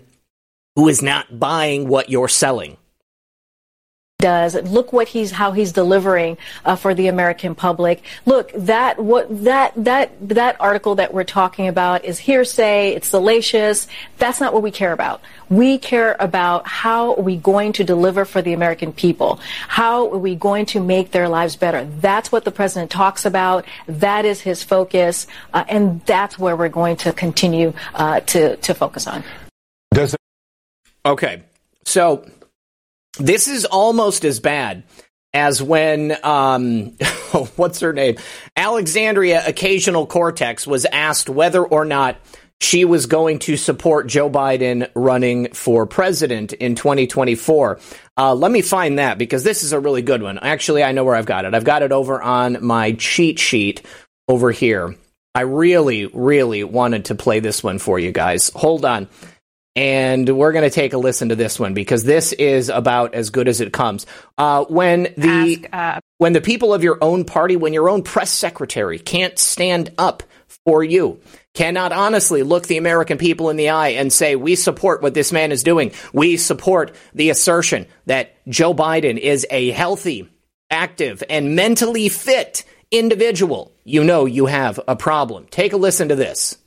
who 0.75 0.87
is 0.87 1.01
not 1.01 1.39
buying 1.39 1.87
what 1.87 2.09
you're 2.09 2.27
selling 2.27 2.77
does. 4.21 4.55
Look 4.55 4.93
what 4.93 5.09
he's 5.09 5.31
how 5.31 5.51
he's 5.51 5.73
delivering 5.73 6.37
uh, 6.63 6.77
for 6.77 6.93
the 6.93 7.07
American 7.07 7.55
public. 7.55 8.03
Look, 8.25 8.51
that 8.53 8.99
what 8.99 9.27
that 9.43 9.73
that 9.75 10.11
that 10.29 10.55
article 10.61 10.95
that 10.95 11.13
we're 11.13 11.25
talking 11.25 11.67
about 11.67 12.05
is 12.05 12.19
hearsay. 12.19 12.93
It's 12.95 13.09
salacious. 13.09 13.87
That's 14.17 14.39
not 14.39 14.53
what 14.53 14.63
we 14.63 14.71
care 14.71 14.93
about. 14.93 15.21
We 15.49 15.77
care 15.77 16.15
about 16.19 16.65
how 16.65 17.15
are 17.15 17.21
we 17.21 17.35
going 17.35 17.73
to 17.73 17.83
deliver 17.83 18.23
for 18.23 18.41
the 18.41 18.53
American 18.53 18.93
people. 18.93 19.41
How 19.67 20.09
are 20.11 20.17
we 20.17 20.35
going 20.35 20.65
to 20.67 20.79
make 20.79 21.11
their 21.11 21.27
lives 21.27 21.57
better? 21.57 21.83
That's 21.99 22.31
what 22.31 22.45
the 22.45 22.51
president 22.51 22.89
talks 22.91 23.25
about. 23.25 23.65
That 23.87 24.23
is 24.23 24.39
his 24.39 24.63
focus, 24.63 25.27
uh, 25.53 25.65
and 25.67 25.99
that's 26.05 26.39
where 26.39 26.55
we're 26.55 26.69
going 26.69 26.95
to 26.97 27.11
continue 27.11 27.73
uh, 27.93 28.21
to 28.21 28.55
to 28.55 28.73
focus 28.73 29.07
on. 29.07 29.23
Does 29.93 30.13
it- 30.13 30.21
okay, 31.05 31.43
so 31.83 32.25
this 33.19 33.47
is 33.47 33.65
almost 33.65 34.25
as 34.25 34.39
bad 34.39 34.83
as 35.33 35.61
when 35.61 36.15
um, 36.23 36.85
what's 37.55 37.79
her 37.79 37.93
name? 37.93 38.17
Alexandria 38.55 39.43
occasional 39.47 40.05
cortex 40.05 40.67
was 40.67 40.85
asked 40.85 41.29
whether 41.29 41.63
or 41.63 41.85
not 41.85 42.17
she 42.59 42.85
was 42.85 43.07
going 43.07 43.39
to 43.39 43.57
support 43.57 44.05
joe 44.05 44.29
biden 44.29 44.87
running 44.93 45.51
for 45.51 45.87
president 45.87 46.53
in 46.53 46.75
2024 46.75 47.79
uh, 48.17 48.35
let 48.35 48.51
me 48.51 48.61
find 48.61 48.99
that 48.99 49.17
because 49.17 49.43
this 49.43 49.63
is 49.63 49.73
a 49.73 49.79
really 49.79 50.03
good 50.03 50.21
one. 50.21 50.37
Actually 50.37 50.83
i 50.83 50.91
know 50.91 51.03
where 51.03 51.15
i've 51.15 51.25
got 51.25 51.45
it. 51.45 51.55
I've 51.55 51.63
got 51.63 51.81
it 51.81 51.91
over 51.91 52.21
on 52.21 52.63
my 52.63 52.91
cheat 52.93 53.39
sheet 53.39 53.81
over 54.27 54.51
here. 54.51 54.95
I 55.33 55.41
really 55.41 56.05
really 56.05 56.63
wanted 56.63 57.05
to 57.05 57.15
play 57.15 57.39
this 57.39 57.63
one 57.63 57.79
for 57.79 57.97
you 57.97 58.11
guys. 58.11 58.51
Hold 58.53 58.85
on 58.85 59.07
and 59.75 60.27
we're 60.29 60.51
going 60.51 60.69
to 60.69 60.73
take 60.73 60.93
a 60.93 60.97
listen 60.97 61.29
to 61.29 61.35
this 61.35 61.59
one 61.59 61.73
because 61.73 62.03
this 62.03 62.33
is 62.33 62.69
about 62.69 63.13
as 63.13 63.29
good 63.29 63.47
as 63.47 63.61
it 63.61 63.71
comes. 63.71 64.05
Uh, 64.37 64.65
when 64.65 65.03
the 65.17 65.65
Ask, 65.71 65.97
uh, 65.97 65.99
when 66.17 66.33
the 66.33 66.41
people 66.41 66.73
of 66.73 66.83
your 66.83 66.97
own 67.01 67.23
party, 67.23 67.55
when 67.55 67.73
your 67.73 67.89
own 67.89 68.03
press 68.03 68.31
secretary 68.31 68.99
can't 68.99 69.39
stand 69.39 69.91
up 69.97 70.23
for 70.65 70.83
you, 70.83 71.19
cannot 71.53 71.91
honestly 71.91 72.43
look 72.43 72.67
the 72.67 72.77
American 72.77 73.17
people 73.17 73.49
in 73.49 73.55
the 73.55 73.69
eye 73.69 73.89
and 73.89 74.11
say, 74.11 74.35
"We 74.35 74.55
support 74.55 75.01
what 75.01 75.13
this 75.13 75.31
man 75.31 75.51
is 75.51 75.63
doing. 75.63 75.91
We 76.13 76.37
support 76.37 76.93
the 77.13 77.29
assertion 77.29 77.87
that 78.05 78.35
Joe 78.47 78.73
Biden 78.73 79.17
is 79.17 79.47
a 79.49 79.71
healthy, 79.71 80.29
active, 80.69 81.23
and 81.29 81.55
mentally 81.55 82.09
fit." 82.09 82.63
Individual, 82.91 83.71
you 83.85 84.03
know 84.03 84.25
you 84.25 84.47
have 84.47 84.77
a 84.85 84.97
problem. 84.97 85.47
Take 85.49 85.71
a 85.71 85.77
listen 85.77 86.09
to 86.09 86.15
this 86.15 86.57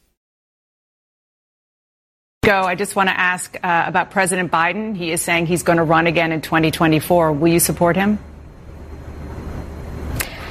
go, 2.44 2.62
I 2.62 2.74
just 2.74 2.94
want 2.94 3.08
to 3.08 3.18
ask 3.18 3.56
uh, 3.56 3.84
about 3.86 4.10
President 4.10 4.52
Biden. 4.52 4.94
He 4.94 5.10
is 5.10 5.22
saying 5.22 5.46
he's 5.46 5.62
going 5.62 5.78
to 5.78 5.84
run 5.84 6.06
again 6.06 6.30
in 6.30 6.42
2024. 6.42 7.32
Will 7.32 7.48
you 7.48 7.58
support 7.58 7.96
him? 7.96 8.18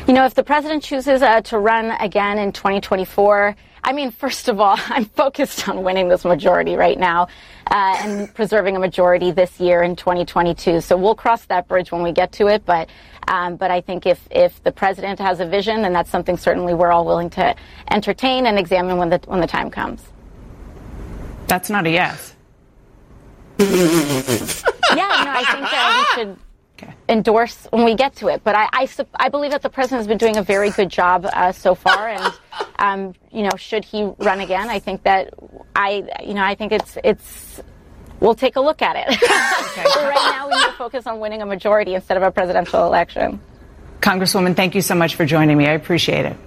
You 0.08 0.14
know, 0.14 0.26
if 0.26 0.34
the 0.34 0.44
president 0.44 0.84
chooses 0.84 1.22
uh, 1.22 1.42
to 1.42 1.60
run 1.60 1.92
again 1.92 2.40
in 2.40 2.52
2024, 2.52 3.56
I 3.84 3.94
mean, 3.94 4.10
first 4.10 4.48
of 4.50 4.60
all, 4.60 4.76
I'm 4.88 5.06
focused 5.06 5.70
on 5.70 5.84
winning 5.84 6.08
this 6.08 6.26
majority 6.26 6.76
right 6.76 6.98
now 6.98 7.28
uh, 7.68 7.98
and 8.00 8.34
preserving 8.34 8.76
a 8.76 8.80
majority 8.80 9.30
this 9.30 9.60
year 9.60 9.84
in 9.84 9.96
2022. 9.96 10.82
So 10.82 10.98
we'll 10.98 11.16
cross 11.16 11.46
that 11.46 11.68
bridge 11.68 11.92
when 11.92 12.02
we 12.02 12.12
get 12.12 12.32
to 12.34 12.48
it. 12.48 12.66
But 12.66 12.90
um, 13.28 13.56
but 13.56 13.70
I 13.72 13.82
think 13.82 14.06
if 14.06 14.28
if 14.32 14.62
the 14.64 14.72
president 14.72 15.20
has 15.20 15.40
a 15.40 15.46
vision, 15.46 15.84
then 15.84 15.94
that's 15.94 16.10
something 16.10 16.38
certainly 16.38 16.74
we're 16.74 16.92
all 16.92 17.06
willing 17.06 17.30
to 17.32 17.56
entertain 17.92 18.48
and 18.48 18.58
examine 18.58 18.98
when 18.98 19.10
the 19.10 19.22
when 19.28 19.40
the 19.40 19.48
time 19.48 19.70
comes. 19.70 20.13
That's 21.48 21.70
not 21.70 21.86
a 21.86 21.90
yes. 21.90 22.34
yeah, 23.60 23.66
no, 23.68 25.32
I 25.32 25.44
think 25.46 25.62
that 25.62 26.08
we 26.16 26.22
should 26.22 26.38
okay. 26.82 26.94
endorse 27.08 27.68
when 27.70 27.86
we 27.86 27.96
get 27.96 28.16
to 28.18 28.28
it. 28.30 28.44
But 28.44 28.56
I, 28.56 28.68
I, 28.74 28.88
I, 29.16 29.30
believe 29.30 29.52
that 29.52 29.62
the 29.62 29.70
president 29.70 30.00
has 30.00 30.08
been 30.08 30.18
doing 30.18 30.38
a 30.38 30.44
very 30.44 30.72
good 30.72 30.90
job 30.90 31.28
uh, 31.32 31.52
so 31.52 31.76
far, 31.76 32.10
and 32.10 32.34
um, 32.80 33.14
you 33.32 33.44
know, 33.44 33.56
should 33.56 33.86
he 33.86 34.04
run 34.18 34.40
again, 34.40 34.70
I 34.70 34.80
think 34.80 35.04
that 35.04 35.34
I, 35.76 36.04
you 36.26 36.34
know, 36.34 36.44
I 36.44 36.56
think 36.56 36.72
it's 36.72 36.98
it's. 37.04 37.62
We'll 38.20 38.36
take 38.36 38.56
a 38.56 38.62
look 38.62 38.82
at 38.82 38.96
it. 38.96 39.08
okay. 39.10 40.06
right 40.08 40.32
now, 40.32 40.48
we 40.48 40.56
need 40.56 40.66
to 40.66 40.72
focus 40.74 41.06
on 41.08 41.20
winning 41.20 41.42
a 41.42 41.46
majority 41.46 41.94
instead 41.94 42.16
of 42.16 42.24
a 42.24 42.32
presidential 42.32 42.86
election. 42.86 43.42
Congresswoman, 44.00 44.56
thank 44.56 44.76
you 44.76 44.82
so 44.82 44.96
much 44.96 45.16
for 45.16 45.26
joining 45.26 45.58
me. 45.58 45.68
I 45.68 45.74
appreciate 45.74 46.26
it. 46.26 46.38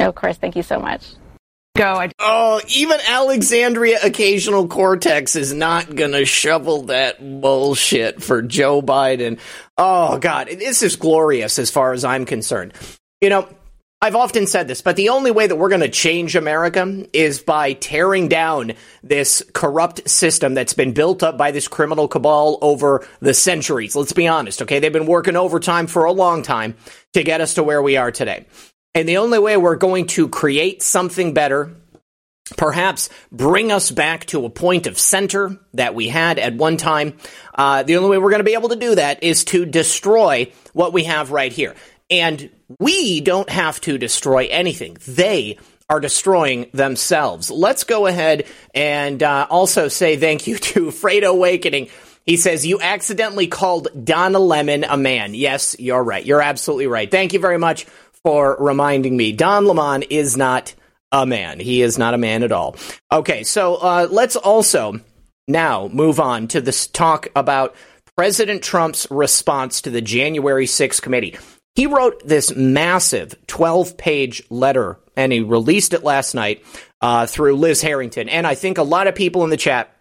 Of 0.00 0.14
course. 0.14 0.36
Thank 0.36 0.54
you 0.54 0.62
so 0.62 0.78
much 0.78 1.14
go. 1.74 2.08
oh, 2.18 2.60
even 2.68 2.98
Alexandria 3.08 3.98
Occasional 4.02 4.68
Cortex 4.68 5.36
is 5.36 5.52
not 5.52 5.94
gonna 5.94 6.24
shovel 6.24 6.82
that 6.84 7.18
bullshit 7.40 8.22
for 8.22 8.42
Joe 8.42 8.82
Biden. 8.82 9.38
Oh 9.78 10.18
God, 10.18 10.48
this 10.48 10.82
is 10.82 10.96
glorious 10.96 11.58
as 11.58 11.70
far 11.70 11.92
as 11.92 12.04
I'm 12.04 12.24
concerned. 12.24 12.72
You 13.20 13.30
know, 13.30 13.48
I've 14.02 14.16
often 14.16 14.48
said 14.48 14.66
this, 14.66 14.82
but 14.82 14.96
the 14.96 15.10
only 15.10 15.30
way 15.30 15.46
that 15.46 15.54
we're 15.54 15.68
going 15.68 15.80
to 15.80 15.88
change 15.88 16.34
America 16.34 17.06
is 17.12 17.40
by 17.40 17.74
tearing 17.74 18.26
down 18.26 18.72
this 19.04 19.44
corrupt 19.52 20.10
system 20.10 20.54
that's 20.54 20.74
been 20.74 20.92
built 20.92 21.22
up 21.22 21.38
by 21.38 21.52
this 21.52 21.68
criminal 21.68 22.08
cabal 22.08 22.58
over 22.62 23.06
the 23.20 23.32
centuries. 23.32 23.94
Let's 23.94 24.12
be 24.12 24.26
honest, 24.26 24.60
okay? 24.62 24.80
They've 24.80 24.92
been 24.92 25.06
working 25.06 25.36
overtime 25.36 25.86
for 25.86 26.02
a 26.02 26.10
long 26.10 26.42
time 26.42 26.74
to 27.12 27.22
get 27.22 27.40
us 27.40 27.54
to 27.54 27.62
where 27.62 27.80
we 27.80 27.96
are 27.96 28.10
today. 28.10 28.46
And 28.94 29.08
the 29.08 29.18
only 29.18 29.38
way 29.38 29.56
we're 29.56 29.76
going 29.76 30.06
to 30.08 30.28
create 30.28 30.82
something 30.82 31.32
better, 31.32 31.74
perhaps 32.58 33.08
bring 33.30 33.72
us 33.72 33.90
back 33.90 34.26
to 34.26 34.44
a 34.44 34.50
point 34.50 34.86
of 34.86 34.98
center 34.98 35.58
that 35.74 35.94
we 35.94 36.08
had 36.08 36.38
at 36.38 36.54
one 36.54 36.76
time, 36.76 37.16
uh, 37.54 37.84
the 37.84 37.96
only 37.96 38.10
way 38.10 38.18
we're 38.18 38.30
going 38.30 38.40
to 38.40 38.44
be 38.44 38.54
able 38.54 38.68
to 38.68 38.76
do 38.76 38.94
that 38.94 39.22
is 39.22 39.44
to 39.44 39.64
destroy 39.64 40.52
what 40.74 40.92
we 40.92 41.04
have 41.04 41.30
right 41.30 41.52
here. 41.52 41.74
And 42.10 42.50
we 42.78 43.22
don't 43.22 43.48
have 43.48 43.80
to 43.82 43.96
destroy 43.96 44.48
anything. 44.50 44.98
They 45.06 45.58
are 45.88 46.00
destroying 46.00 46.68
themselves. 46.74 47.50
Let's 47.50 47.84
go 47.84 48.06
ahead 48.06 48.46
and 48.74 49.22
uh, 49.22 49.46
also 49.48 49.88
say 49.88 50.16
thank 50.16 50.46
you 50.46 50.58
to 50.58 50.90
Freight 50.90 51.24
Awakening. 51.24 51.88
He 52.26 52.36
says, 52.36 52.66
You 52.66 52.78
accidentally 52.80 53.46
called 53.46 53.88
Donna 54.04 54.38
Lemon 54.38 54.84
a 54.84 54.96
man. 54.96 55.34
Yes, 55.34 55.74
you're 55.78 56.02
right. 56.02 56.24
You're 56.24 56.42
absolutely 56.42 56.86
right. 56.86 57.10
Thank 57.10 57.32
you 57.32 57.40
very 57.40 57.58
much 57.58 57.86
for 58.24 58.56
reminding 58.58 59.16
me. 59.16 59.32
Don 59.32 59.66
Lemon 59.66 60.02
is 60.02 60.36
not 60.36 60.74
a 61.10 61.26
man. 61.26 61.60
He 61.60 61.82
is 61.82 61.98
not 61.98 62.14
a 62.14 62.18
man 62.18 62.42
at 62.42 62.52
all. 62.52 62.76
Okay, 63.10 63.42
so 63.42 63.76
uh, 63.76 64.08
let's 64.10 64.36
also 64.36 65.00
now 65.48 65.88
move 65.88 66.20
on 66.20 66.48
to 66.48 66.60
this 66.60 66.86
talk 66.86 67.28
about 67.36 67.74
President 68.16 68.62
Trump's 68.62 69.06
response 69.10 69.82
to 69.82 69.90
the 69.90 70.00
January 70.00 70.66
6th 70.66 71.02
committee. 71.02 71.36
He 71.74 71.86
wrote 71.86 72.26
this 72.26 72.54
massive 72.54 73.34
12 73.46 73.96
page 73.96 74.42
letter 74.50 74.98
and 75.16 75.32
he 75.32 75.40
released 75.40 75.94
it 75.94 76.04
last 76.04 76.34
night 76.34 76.64
uh, 77.00 77.26
through 77.26 77.56
Liz 77.56 77.80
Harrington. 77.80 78.28
And 78.28 78.46
I 78.46 78.54
think 78.54 78.78
a 78.78 78.82
lot 78.82 79.06
of 79.06 79.14
people 79.14 79.44
in 79.44 79.50
the 79.50 79.56
chat 79.56 79.94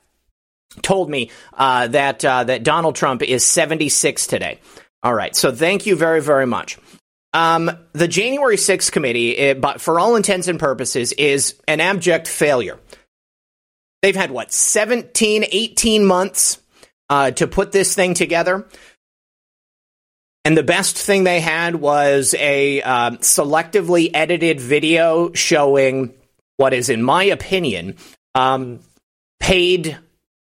told 0.82 1.10
me 1.10 1.32
uh, 1.54 1.88
that 1.88 2.24
uh, 2.24 2.46
that 2.46 2.64
Donald 2.64 2.96
Trump 2.96 3.22
is 3.22 3.46
76 3.46 4.28
today. 4.28 4.60
All 5.04 5.14
right, 5.14 5.36
so 5.36 5.52
thank 5.52 5.86
you 5.86 5.96
very 5.96 6.22
very 6.22 6.46
much. 6.46 6.78
Um, 7.34 7.72
the 7.94 8.08
January 8.08 8.58
6th 8.58 8.92
committee, 8.92 9.38
it, 9.38 9.62
but 9.62 9.80
for 9.80 10.00
all 10.00 10.16
intents 10.16 10.48
and 10.48 10.60
purposes, 10.60 11.14
is 11.14 11.56
an 11.68 11.80
abject 11.80 12.28
failure. 12.28 12.80
They've 14.02 14.16
had 14.16 14.32
what 14.32 14.52
17, 14.52 15.46
18 15.50 16.06
months 16.06 16.62
uh, 17.10 17.32
to 17.32 17.48
put 17.48 17.72
this 17.72 17.96
thing 17.96 18.14
together. 18.14 18.68
And 20.44 20.58
the 20.58 20.64
best 20.64 20.98
thing 20.98 21.24
they 21.24 21.40
had 21.40 21.76
was 21.76 22.34
a 22.34 22.82
uh, 22.82 23.12
selectively 23.18 24.10
edited 24.14 24.60
video 24.60 25.32
showing 25.34 26.16
what 26.58 26.74
is, 26.74 26.90
in 26.90 27.04
my 27.04 27.26
opinion, 27.26 27.96
um, 28.34 28.80
paid, 29.40 29.98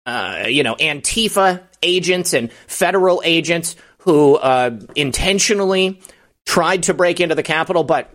uh, 0.05 0.45
you 0.47 0.63
know, 0.63 0.75
Antifa 0.75 1.63
agents 1.83 2.33
and 2.33 2.51
federal 2.67 3.21
agents 3.25 3.75
who 3.99 4.35
uh, 4.35 4.79
intentionally 4.95 5.99
tried 6.49 6.81
to 6.81 6.95
break 6.95 7.19
into 7.19 7.35
the 7.35 7.43
Capitol, 7.43 7.83
but 7.83 8.09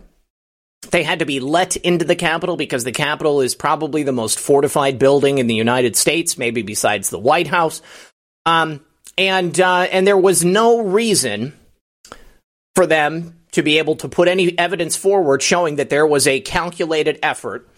they 0.90 1.04
had 1.04 1.20
to 1.20 1.24
be 1.24 1.38
let 1.38 1.76
into 1.76 2.04
the 2.04 2.16
Capitol 2.16 2.56
because 2.56 2.82
the 2.82 2.90
Capitol 2.90 3.40
is 3.40 3.54
probably 3.54 4.02
the 4.02 4.10
most 4.10 4.40
fortified 4.40 4.98
building 4.98 5.38
in 5.38 5.46
the 5.46 5.54
United 5.54 5.94
States, 5.94 6.36
maybe 6.36 6.62
besides 6.62 7.10
the 7.10 7.18
White 7.18 7.46
House. 7.46 7.80
Um, 8.44 8.84
and 9.16 9.58
uh, 9.60 9.82
and 9.82 10.04
there 10.04 10.18
was 10.18 10.44
no 10.44 10.82
reason 10.82 11.52
for 12.74 12.86
them 12.86 13.38
to 13.52 13.62
be 13.62 13.78
able 13.78 13.94
to 13.94 14.08
put 14.08 14.26
any 14.26 14.58
evidence 14.58 14.96
forward 14.96 15.40
showing 15.40 15.76
that 15.76 15.88
there 15.88 16.04
was 16.04 16.26
a 16.26 16.40
calculated 16.40 17.20
effort 17.22 17.68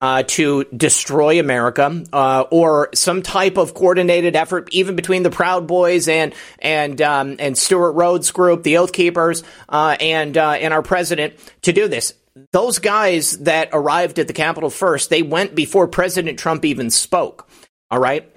uh, 0.00 0.22
to 0.24 0.64
destroy 0.64 1.40
America, 1.40 2.04
uh, 2.12 2.44
or 2.50 2.90
some 2.94 3.22
type 3.22 3.56
of 3.56 3.74
coordinated 3.74 4.36
effort, 4.36 4.68
even 4.72 4.94
between 4.94 5.22
the 5.22 5.30
Proud 5.30 5.66
Boys 5.66 6.06
and 6.08 6.34
and 6.58 7.00
um, 7.00 7.36
and 7.38 7.56
Stewart 7.56 7.94
Rhodes 7.94 8.30
Group, 8.30 8.62
the 8.62 8.78
Oath 8.78 8.92
Keepers, 8.92 9.42
uh, 9.68 9.96
and 10.00 10.36
uh, 10.36 10.50
and 10.50 10.74
our 10.74 10.82
president 10.82 11.34
to 11.62 11.72
do 11.72 11.88
this. 11.88 12.12
Those 12.52 12.78
guys 12.78 13.38
that 13.38 13.70
arrived 13.72 14.18
at 14.18 14.26
the 14.26 14.34
Capitol 14.34 14.68
first, 14.68 15.08
they 15.08 15.22
went 15.22 15.54
before 15.54 15.88
President 15.88 16.38
Trump 16.38 16.66
even 16.66 16.90
spoke. 16.90 17.48
All 17.90 17.98
right, 17.98 18.30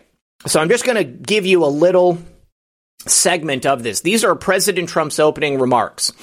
so 0.45 0.61
I'm 0.61 0.69
just 0.69 0.85
going 0.85 0.97
to 0.97 1.03
give 1.03 1.45
you 1.45 1.65
a 1.65 1.67
little 1.67 2.17
segment 3.05 3.65
of 3.65 3.83
this. 3.83 3.99
These 3.99 4.23
are 4.23 4.35
President 4.35 4.87
Trump's 4.87 5.19
opening 5.19 5.59
remarks, 5.59 6.13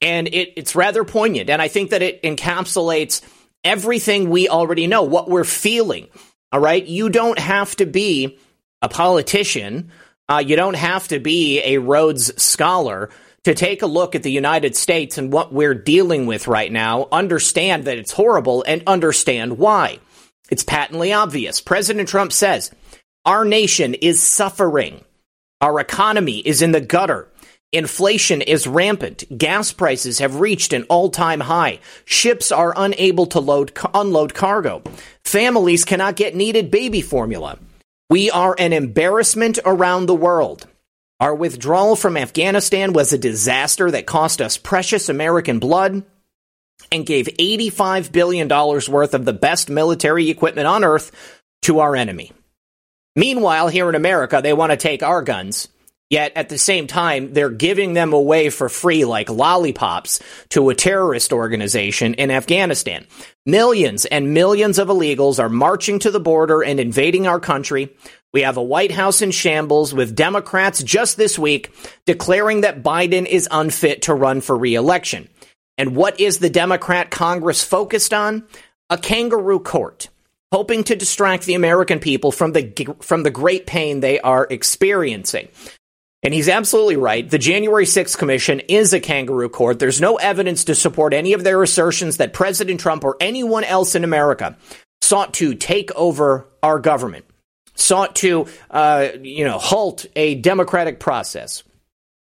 and 0.00 0.28
it, 0.28 0.52
it's 0.56 0.76
rather 0.76 1.02
poignant, 1.02 1.50
and 1.50 1.60
I 1.60 1.66
think 1.66 1.90
that 1.90 2.02
it 2.02 2.22
encapsulates 2.22 3.22
everything 3.64 4.30
we 4.30 4.48
already 4.48 4.86
know, 4.86 5.02
what 5.02 5.28
we're 5.28 5.44
feeling. 5.44 6.08
All 6.52 6.60
right. 6.60 6.84
You 6.84 7.08
don't 7.08 7.38
have 7.38 7.74
to 7.76 7.86
be 7.86 8.38
a 8.82 8.88
politician. 8.88 9.90
Uh, 10.28 10.42
you 10.46 10.56
don't 10.56 10.76
have 10.76 11.08
to 11.08 11.18
be 11.18 11.60
a 11.62 11.78
Rhodes 11.78 12.40
scholar 12.42 13.10
to 13.44 13.54
take 13.54 13.82
a 13.82 13.86
look 13.86 14.14
at 14.14 14.22
the 14.22 14.32
United 14.32 14.74
States 14.74 15.18
and 15.18 15.32
what 15.32 15.52
we're 15.52 15.74
dealing 15.74 16.26
with 16.26 16.48
right 16.48 16.72
now, 16.72 17.08
understand 17.12 17.84
that 17.84 17.98
it's 17.98 18.12
horrible, 18.12 18.64
and 18.66 18.82
understand 18.86 19.58
why. 19.58 19.98
It's 20.50 20.64
patently 20.64 21.12
obvious. 21.12 21.60
President 21.60 22.08
Trump 22.08 22.32
says, 22.32 22.70
Our 23.24 23.44
nation 23.44 23.94
is 23.94 24.22
suffering. 24.22 25.04
Our 25.60 25.80
economy 25.80 26.38
is 26.38 26.62
in 26.62 26.72
the 26.72 26.80
gutter. 26.80 27.28
Inflation 27.74 28.40
is 28.40 28.68
rampant. 28.68 29.24
Gas 29.36 29.72
prices 29.72 30.20
have 30.20 30.38
reached 30.38 30.72
an 30.72 30.84
all-time 30.84 31.40
high. 31.40 31.80
Ships 32.04 32.52
are 32.52 32.72
unable 32.76 33.26
to 33.26 33.40
load 33.40 33.76
unload 33.92 34.32
cargo. 34.32 34.84
Families 35.24 35.84
cannot 35.84 36.14
get 36.14 36.36
needed 36.36 36.70
baby 36.70 37.02
formula. 37.02 37.58
We 38.08 38.30
are 38.30 38.54
an 38.56 38.72
embarrassment 38.72 39.58
around 39.66 40.06
the 40.06 40.14
world. 40.14 40.68
Our 41.18 41.34
withdrawal 41.34 41.96
from 41.96 42.16
Afghanistan 42.16 42.92
was 42.92 43.12
a 43.12 43.18
disaster 43.18 43.90
that 43.90 44.06
cost 44.06 44.40
us 44.40 44.56
precious 44.56 45.08
American 45.08 45.58
blood 45.58 46.04
and 46.92 47.04
gave 47.04 47.26
$85 47.26 48.12
billion 48.12 48.46
worth 48.48 49.14
of 49.14 49.24
the 49.24 49.32
best 49.32 49.68
military 49.68 50.30
equipment 50.30 50.68
on 50.68 50.84
earth 50.84 51.10
to 51.62 51.80
our 51.80 51.96
enemy. 51.96 52.30
Meanwhile, 53.16 53.66
here 53.66 53.88
in 53.88 53.96
America, 53.96 54.40
they 54.40 54.52
want 54.52 54.70
to 54.70 54.76
take 54.76 55.02
our 55.02 55.22
guns 55.22 55.66
Yet 56.14 56.34
at 56.36 56.48
the 56.48 56.58
same 56.58 56.86
time, 56.86 57.32
they're 57.32 57.50
giving 57.50 57.94
them 57.94 58.12
away 58.12 58.48
for 58.48 58.68
free 58.68 59.04
like 59.04 59.28
lollipops 59.28 60.22
to 60.50 60.70
a 60.70 60.74
terrorist 60.76 61.32
organization 61.32 62.14
in 62.14 62.30
Afghanistan. 62.30 63.04
Millions 63.44 64.04
and 64.04 64.32
millions 64.32 64.78
of 64.78 64.86
illegals 64.86 65.40
are 65.40 65.48
marching 65.48 65.98
to 65.98 66.12
the 66.12 66.20
border 66.20 66.62
and 66.62 66.78
invading 66.78 67.26
our 67.26 67.40
country. 67.40 67.96
We 68.32 68.42
have 68.42 68.56
a 68.56 68.62
White 68.62 68.92
House 68.92 69.22
in 69.22 69.32
shambles 69.32 69.92
with 69.92 70.14
Democrats 70.14 70.84
just 70.84 71.16
this 71.16 71.36
week 71.36 71.74
declaring 72.06 72.60
that 72.60 72.84
Biden 72.84 73.26
is 73.26 73.48
unfit 73.50 74.02
to 74.02 74.14
run 74.14 74.40
for 74.40 74.56
reelection. 74.56 75.28
And 75.78 75.96
what 75.96 76.20
is 76.20 76.38
the 76.38 76.48
Democrat 76.48 77.10
Congress 77.10 77.64
focused 77.64 78.14
on? 78.14 78.46
A 78.88 78.96
kangaroo 78.96 79.58
court 79.58 80.10
hoping 80.52 80.84
to 80.84 80.94
distract 80.94 81.46
the 81.46 81.54
American 81.54 81.98
people 81.98 82.30
from 82.30 82.52
the 82.52 82.94
from 83.00 83.24
the 83.24 83.30
great 83.32 83.66
pain 83.66 83.98
they 83.98 84.20
are 84.20 84.46
experiencing. 84.48 85.48
And 86.24 86.32
he's 86.32 86.48
absolutely 86.48 86.96
right. 86.96 87.28
The 87.28 87.38
January 87.38 87.84
6th 87.84 88.16
Commission 88.16 88.60
is 88.60 88.94
a 88.94 89.00
kangaroo 89.00 89.50
court. 89.50 89.78
There's 89.78 90.00
no 90.00 90.16
evidence 90.16 90.64
to 90.64 90.74
support 90.74 91.12
any 91.12 91.34
of 91.34 91.44
their 91.44 91.62
assertions 91.62 92.16
that 92.16 92.32
President 92.32 92.80
Trump 92.80 93.04
or 93.04 93.18
anyone 93.20 93.62
else 93.62 93.94
in 93.94 94.04
America 94.04 94.56
sought 95.02 95.34
to 95.34 95.54
take 95.54 95.94
over 95.94 96.48
our 96.62 96.78
government, 96.78 97.26
sought 97.74 98.16
to, 98.16 98.46
uh, 98.70 99.08
you 99.20 99.44
know, 99.44 99.58
halt 99.58 100.06
a 100.16 100.36
democratic 100.36 100.98
process. 100.98 101.62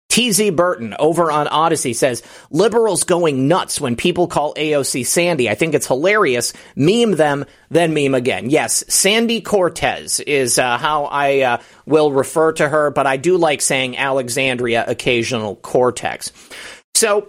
TZ 0.08 0.50
Burton 0.50 0.94
over 0.98 1.30
on 1.30 1.46
Odysee 1.48 1.94
says 1.94 2.22
liberals 2.50 3.04
going 3.04 3.46
nuts 3.46 3.80
when 3.80 3.94
people 3.94 4.26
call 4.26 4.54
AOC 4.54 5.06
Sandy. 5.06 5.48
I 5.48 5.54
think 5.54 5.74
it's 5.74 5.86
hilarious. 5.86 6.52
Meme 6.74 7.12
them, 7.12 7.44
then 7.70 7.94
meme 7.94 8.14
again. 8.14 8.50
Yes, 8.50 8.84
Sandy 8.88 9.40
Cortez 9.40 10.20
is 10.20 10.58
uh, 10.58 10.78
how 10.78 11.04
I 11.04 11.40
uh, 11.40 11.62
will 11.86 12.10
refer 12.10 12.52
to 12.52 12.68
her, 12.68 12.90
but 12.90 13.06
I 13.06 13.16
do 13.16 13.36
like 13.36 13.60
saying 13.60 13.96
Alexandria 13.96 14.84
Occasional 14.88 15.56
Cortex. 15.56 16.32
So 16.94 17.28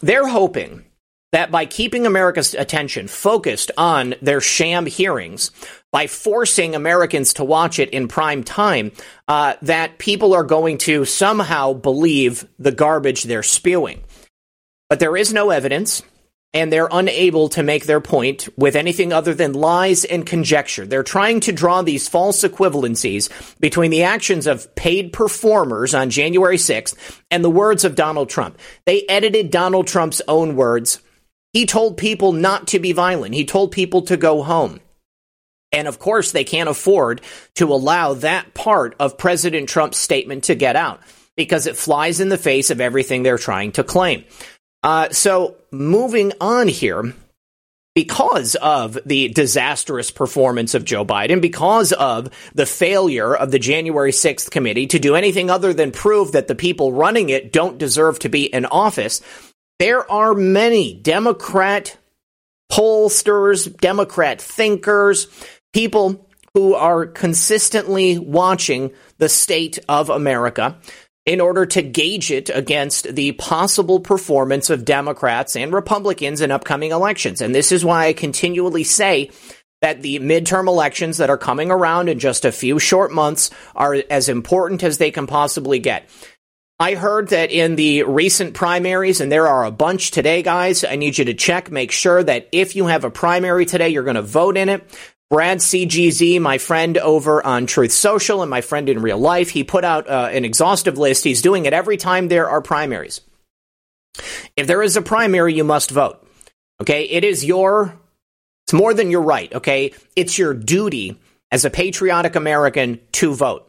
they're 0.00 0.28
hoping 0.28 0.84
that 1.32 1.50
by 1.50 1.66
keeping 1.66 2.06
America's 2.06 2.54
attention 2.54 3.08
focused 3.08 3.70
on 3.76 4.14
their 4.22 4.40
sham 4.40 4.86
hearings, 4.86 5.50
by 5.92 6.06
forcing 6.06 6.74
Americans 6.74 7.34
to 7.34 7.44
watch 7.44 7.78
it 7.78 7.90
in 7.90 8.08
prime 8.08 8.44
time, 8.44 8.92
uh, 9.26 9.54
that 9.62 9.98
people 9.98 10.34
are 10.34 10.44
going 10.44 10.78
to 10.78 11.04
somehow 11.04 11.72
believe 11.72 12.46
the 12.58 12.72
garbage 12.72 13.24
they're 13.24 13.42
spewing. 13.42 14.02
But 14.88 15.00
there 15.00 15.16
is 15.16 15.34
no 15.34 15.50
evidence, 15.50 16.02
and 16.54 16.72
they're 16.72 16.88
unable 16.90 17.50
to 17.50 17.62
make 17.62 17.84
their 17.84 18.00
point 18.00 18.48
with 18.56 18.74
anything 18.74 19.12
other 19.12 19.34
than 19.34 19.52
lies 19.52 20.06
and 20.06 20.24
conjecture. 20.24 20.86
They're 20.86 21.02
trying 21.02 21.40
to 21.40 21.52
draw 21.52 21.82
these 21.82 22.08
false 22.08 22.42
equivalencies 22.42 23.28
between 23.60 23.90
the 23.90 24.04
actions 24.04 24.46
of 24.46 24.74
paid 24.74 25.12
performers 25.12 25.94
on 25.94 26.08
January 26.08 26.56
6th 26.56 26.96
and 27.30 27.44
the 27.44 27.50
words 27.50 27.84
of 27.84 27.94
Donald 27.94 28.30
Trump. 28.30 28.58
They 28.86 29.04
edited 29.08 29.50
Donald 29.50 29.86
Trump's 29.86 30.22
own 30.26 30.56
words. 30.56 31.02
He 31.58 31.66
told 31.66 31.96
people 31.96 32.30
not 32.30 32.68
to 32.68 32.78
be 32.78 32.92
violent. 32.92 33.34
He 33.34 33.44
told 33.44 33.72
people 33.72 34.02
to 34.02 34.16
go 34.16 34.44
home. 34.44 34.78
And 35.72 35.88
of 35.88 35.98
course, 35.98 36.30
they 36.30 36.44
can't 36.44 36.68
afford 36.68 37.20
to 37.56 37.72
allow 37.72 38.14
that 38.14 38.54
part 38.54 38.94
of 39.00 39.18
President 39.18 39.68
Trump's 39.68 39.98
statement 39.98 40.44
to 40.44 40.54
get 40.54 40.76
out 40.76 41.00
because 41.36 41.66
it 41.66 41.76
flies 41.76 42.20
in 42.20 42.28
the 42.28 42.38
face 42.38 42.70
of 42.70 42.80
everything 42.80 43.24
they're 43.24 43.38
trying 43.38 43.72
to 43.72 43.82
claim. 43.82 44.24
Uh, 44.84 45.08
so, 45.10 45.56
moving 45.72 46.32
on 46.40 46.68
here, 46.68 47.12
because 47.98 48.54
of 48.54 48.96
the 49.06 49.26
disastrous 49.30 50.12
performance 50.12 50.74
of 50.74 50.84
Joe 50.84 51.04
Biden, 51.04 51.40
because 51.40 51.92
of 51.92 52.30
the 52.54 52.66
failure 52.66 53.34
of 53.34 53.50
the 53.50 53.58
January 53.58 54.12
6th 54.12 54.52
committee 54.52 54.86
to 54.86 55.00
do 55.00 55.16
anything 55.16 55.50
other 55.50 55.74
than 55.74 55.90
prove 55.90 56.30
that 56.30 56.46
the 56.46 56.54
people 56.54 56.92
running 56.92 57.30
it 57.30 57.52
don't 57.52 57.78
deserve 57.78 58.20
to 58.20 58.28
be 58.28 58.44
in 58.44 58.66
office, 58.66 59.20
there 59.78 60.10
are 60.10 60.34
many 60.34 60.94
Democrat 60.94 61.96
pollsters, 62.70 63.74
Democrat 63.78 64.40
thinkers, 64.40 65.28
people 65.72 66.28
who 66.54 66.74
are 66.74 67.06
consistently 67.06 68.18
watching 68.18 68.90
the 69.18 69.28
state 69.28 69.78
of 69.88 70.10
America 70.10 70.78
in 71.24 71.40
order 71.40 71.66
to 71.66 71.82
gauge 71.82 72.30
it 72.30 72.48
against 72.48 73.14
the 73.14 73.32
possible 73.32 74.00
performance 74.00 74.70
of 74.70 74.84
Democrats 74.84 75.56
and 75.56 75.72
Republicans 75.72 76.40
in 76.40 76.50
upcoming 76.50 76.90
elections. 76.90 77.42
And 77.42 77.54
this 77.54 77.70
is 77.70 77.84
why 77.84 78.06
I 78.06 78.12
continually 78.14 78.84
say 78.84 79.30
that 79.82 80.02
the 80.02 80.18
midterm 80.20 80.66
elections 80.66 81.18
that 81.18 81.30
are 81.30 81.38
coming 81.38 81.70
around 81.70 82.08
in 82.08 82.18
just 82.18 82.44
a 82.44 82.52
few 82.52 82.78
short 82.78 83.12
months 83.12 83.50
are 83.76 84.02
as 84.10 84.28
important 84.28 84.82
as 84.82 84.98
they 84.98 85.10
can 85.10 85.26
possibly 85.26 85.78
get. 85.78 86.08
I 86.80 86.94
heard 86.94 87.28
that 87.28 87.50
in 87.50 87.74
the 87.74 88.04
recent 88.04 88.54
primaries, 88.54 89.20
and 89.20 89.32
there 89.32 89.48
are 89.48 89.64
a 89.64 89.70
bunch 89.70 90.12
today, 90.12 90.42
guys, 90.42 90.84
I 90.84 90.94
need 90.94 91.18
you 91.18 91.24
to 91.24 91.34
check, 91.34 91.72
make 91.72 91.90
sure 91.90 92.22
that 92.22 92.48
if 92.52 92.76
you 92.76 92.86
have 92.86 93.04
a 93.04 93.10
primary 93.10 93.66
today, 93.66 93.88
you're 93.88 94.04
going 94.04 94.14
to 94.14 94.22
vote 94.22 94.56
in 94.56 94.68
it. 94.68 94.84
Brad 95.28 95.58
CGZ, 95.58 96.40
my 96.40 96.58
friend 96.58 96.96
over 96.96 97.44
on 97.44 97.66
Truth 97.66 97.92
Social 97.92 98.42
and 98.42 98.50
my 98.50 98.60
friend 98.60 98.88
in 98.88 99.02
real 99.02 99.18
life, 99.18 99.50
he 99.50 99.64
put 99.64 99.84
out 99.84 100.08
uh, 100.08 100.30
an 100.32 100.44
exhaustive 100.44 100.96
list. 100.96 101.24
He's 101.24 101.42
doing 101.42 101.66
it 101.66 101.72
every 101.72 101.96
time 101.96 102.28
there 102.28 102.48
are 102.48 102.62
primaries. 102.62 103.20
If 104.56 104.66
there 104.68 104.82
is 104.82 104.96
a 104.96 105.02
primary, 105.02 105.54
you 105.54 105.64
must 105.64 105.90
vote. 105.90 106.24
Okay, 106.80 107.04
it 107.04 107.24
is 107.24 107.44
your, 107.44 107.98
it's 108.66 108.72
more 108.72 108.94
than 108.94 109.10
your 109.10 109.22
right. 109.22 109.52
Okay, 109.52 109.92
it's 110.14 110.38
your 110.38 110.54
duty 110.54 111.18
as 111.50 111.64
a 111.64 111.70
patriotic 111.70 112.36
American 112.36 113.00
to 113.12 113.34
vote. 113.34 113.67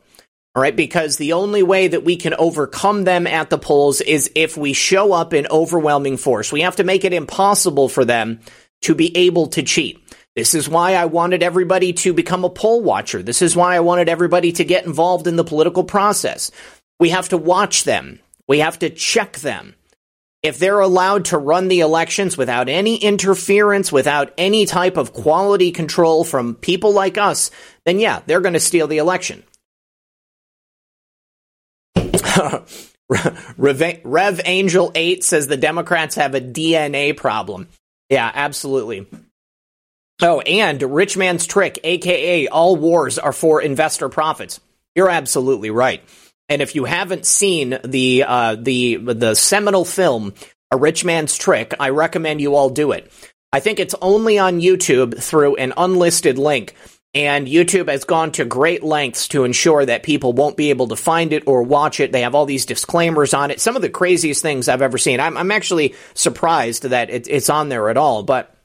All 0.55 0.63
right, 0.63 0.75
because 0.75 1.17
the 1.17 1.33
only 1.33 1.61
way 1.61 1.87
that 1.87 2.03
we 2.03 2.15
can 2.15 2.33
overcome 2.33 3.03
them 3.03 3.27
at 3.27 3.49
the 3.49 3.59
polls 3.59 4.01
is 4.01 4.31
if 4.33 4.57
we 4.57 4.73
show 4.73 5.13
up 5.13 5.33
in 5.33 5.47
overwhelming 5.47 6.17
force. 6.17 6.51
We 6.51 6.61
have 6.61 6.77
to 6.77 6.83
make 6.83 7.05
it 7.05 7.13
impossible 7.13 7.87
for 7.87 8.03
them 8.03 8.39
to 8.81 8.95
be 8.95 9.15
able 9.15 9.47
to 9.47 9.63
cheat. 9.63 10.03
This 10.35 10.55
is 10.55 10.67
why 10.67 10.95
I 10.95 11.05
wanted 11.05 11.43
everybody 11.43 11.93
to 11.93 12.13
become 12.13 12.45
a 12.45 12.49
poll 12.49 12.81
watcher. 12.81 13.21
This 13.21 13.41
is 13.41 13.55
why 13.55 13.75
I 13.75 13.81
wanted 13.81 14.09
everybody 14.09 14.51
to 14.53 14.63
get 14.63 14.85
involved 14.85 15.27
in 15.27 15.35
the 15.35 15.43
political 15.43 15.83
process. 15.83 16.49
We 16.99 17.09
have 17.09 17.29
to 17.29 17.37
watch 17.37 17.83
them. 17.83 18.19
We 18.47 18.59
have 18.59 18.79
to 18.79 18.89
check 18.89 19.37
them. 19.37 19.75
If 20.41 20.57
they're 20.57 20.79
allowed 20.79 21.25
to 21.25 21.37
run 21.37 21.67
the 21.67 21.81
elections 21.81 22.37
without 22.37 22.69
any 22.69 22.95
interference, 22.95 23.91
without 23.91 24.33
any 24.37 24.65
type 24.65 24.95
of 24.95 25.13
quality 25.13 25.71
control 25.71 26.23
from 26.23 26.55
people 26.55 26.93
like 26.93 27.17
us, 27.17 27.51
then 27.85 27.99
yeah, 27.99 28.21
they're 28.25 28.39
going 28.39 28.53
to 28.53 28.59
steal 28.59 28.87
the 28.87 28.99
election. 28.99 29.43
Rev 33.57 34.41
Angel 34.45 34.91
8 34.93 35.23
says 35.23 35.47
the 35.47 35.57
Democrats 35.57 36.15
have 36.15 36.35
a 36.35 36.41
DNA 36.41 37.15
problem. 37.15 37.67
Yeah, 38.09 38.29
absolutely. 38.33 39.07
Oh, 40.21 40.41
and 40.41 40.81
Rich 40.81 41.15
Man's 41.17 41.45
Trick, 41.45 41.79
aka 41.83 42.47
all 42.47 42.75
wars 42.75 43.17
are 43.17 43.31
for 43.31 43.61
investor 43.61 44.09
profits. 44.09 44.59
You're 44.95 45.09
absolutely 45.09 45.69
right. 45.69 46.03
And 46.49 46.61
if 46.61 46.75
you 46.75 46.85
haven't 46.85 47.25
seen 47.25 47.77
the 47.83 48.25
uh, 48.27 48.55
the 48.55 48.97
the 48.97 49.35
seminal 49.35 49.85
film 49.85 50.33
A 50.71 50.77
Rich 50.77 51.05
Man's 51.05 51.37
Trick, 51.37 51.73
I 51.79 51.89
recommend 51.89 52.41
you 52.41 52.55
all 52.55 52.69
do 52.69 52.91
it. 52.91 53.11
I 53.53 53.59
think 53.59 53.79
it's 53.79 53.95
only 54.01 54.37
on 54.37 54.59
YouTube 54.59 55.21
through 55.21 55.55
an 55.55 55.73
unlisted 55.77 56.37
link. 56.37 56.75
And 57.15 57.47
YouTube 57.47 57.89
has 57.89 58.03
gone 58.03 58.31
to 58.33 58.45
great 58.45 58.83
lengths 58.83 59.29
to 59.29 59.43
ensure 59.43 59.83
that 59.83 60.03
people 60.03 60.33
won't 60.33 60.57
be 60.57 60.69
able 60.69 60.89
to 60.89 60.95
find 60.95 61.33
it 61.33 61.47
or 61.47 61.63
watch 61.63 61.99
it. 61.99 62.11
They 62.11 62.21
have 62.21 62.35
all 62.35 62.45
these 62.45 62.67
disclaimers 62.67 63.33
on 63.33 63.49
it. 63.49 63.59
Some 63.59 63.75
of 63.75 63.81
the 63.81 63.89
craziest 63.89 64.43
things 64.43 64.69
I've 64.69 64.83
ever 64.83 64.99
seen. 64.99 65.19
I'm, 65.19 65.35
I'm 65.35 65.51
actually 65.51 65.95
surprised 66.13 66.83
that 66.83 67.09
it, 67.09 67.27
it's 67.27 67.49
on 67.49 67.69
there 67.69 67.89
at 67.89 67.97
all. 67.97 68.21
But 68.21 68.55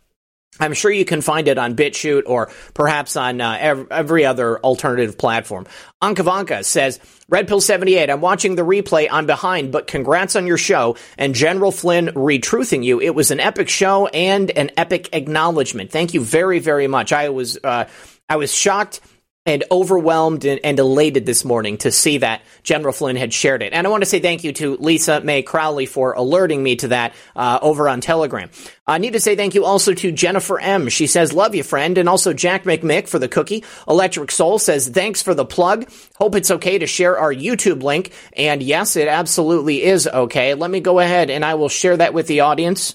I'm 0.60 0.74
sure 0.74 0.90
you 0.90 1.04
can 1.04 1.20
find 1.20 1.48
it 1.48 1.58
on 1.58 1.74
BitChute 1.74 2.24
or 2.26 2.50
perhaps 2.74 3.16
on 3.16 3.40
uh, 3.40 3.84
every 3.90 4.24
other 4.24 4.58
alternative 4.60 5.18
platform. 5.18 5.66
Ankavanka 6.02 6.64
says, 6.64 7.00
Red 7.28 7.48
Pill 7.48 7.60
78, 7.60 8.10
I'm 8.10 8.20
watching 8.20 8.54
the 8.54 8.62
replay. 8.62 9.08
I'm 9.10 9.26
behind, 9.26 9.72
but 9.72 9.86
congrats 9.86 10.36
on 10.36 10.46
your 10.46 10.58
show 10.58 10.96
and 11.18 11.34
General 11.34 11.72
Flynn 11.72 12.10
retruthing 12.14 12.82
you. 12.82 13.00
It 13.00 13.14
was 13.14 13.30
an 13.30 13.40
epic 13.40 13.68
show 13.68 14.06
and 14.06 14.50
an 14.50 14.70
epic 14.76 15.08
acknowledgement. 15.12 15.90
Thank 15.90 16.14
you 16.14 16.20
very, 16.20 16.60
very 16.60 16.86
much. 16.86 17.12
I 17.12 17.30
was, 17.30 17.58
uh, 17.64 17.86
I 18.28 18.36
was 18.36 18.52
shocked 18.52 19.00
and 19.46 19.64
overwhelmed 19.70 20.44
and, 20.44 20.58
and, 20.64 20.78
elated 20.78 21.26
this 21.26 21.44
morning 21.44 21.76
to 21.76 21.92
see 21.92 22.18
that 22.18 22.40
General 22.62 22.92
Flynn 22.92 23.16
had 23.16 23.32
shared 23.32 23.62
it. 23.62 23.74
And 23.74 23.86
I 23.86 23.90
want 23.90 24.02
to 24.02 24.08
say 24.08 24.18
thank 24.18 24.42
you 24.42 24.52
to 24.54 24.76
Lisa 24.78 25.20
May 25.20 25.42
Crowley 25.42 25.84
for 25.84 26.14
alerting 26.14 26.62
me 26.62 26.76
to 26.76 26.88
that 26.88 27.14
uh, 27.36 27.58
over 27.60 27.88
on 27.88 28.00
Telegram. 28.00 28.48
I 28.86 28.96
need 28.98 29.12
to 29.12 29.20
say 29.20 29.36
thank 29.36 29.54
you 29.54 29.66
also 29.66 29.92
to 29.92 30.12
Jennifer 30.12 30.58
M. 30.58 30.88
She 30.88 31.06
says, 31.06 31.34
love 31.34 31.54
you, 31.54 31.62
friend. 31.62 31.98
And 31.98 32.08
also 32.08 32.32
Jack 32.32 32.64
McMick 32.64 33.06
for 33.06 33.18
the 33.18 33.28
cookie. 33.28 33.64
Electric 33.86 34.30
Soul 34.30 34.58
says, 34.58 34.88
thanks 34.88 35.20
for 35.20 35.34
the 35.34 35.44
plug. 35.44 35.90
Hope 36.16 36.36
it's 36.36 36.50
okay 36.50 36.78
to 36.78 36.86
share 36.86 37.18
our 37.18 37.32
YouTube 37.32 37.82
link. 37.82 38.12
And 38.34 38.62
yes, 38.62 38.96
it 38.96 39.08
absolutely 39.08 39.82
is 39.82 40.06
okay. 40.06 40.54
Let 40.54 40.70
me 40.70 40.80
go 40.80 41.00
ahead 41.00 41.28
and 41.28 41.44
I 41.44 41.54
will 41.56 41.68
share 41.68 41.98
that 41.98 42.14
with 42.14 42.28
the 42.28 42.40
audience. 42.40 42.94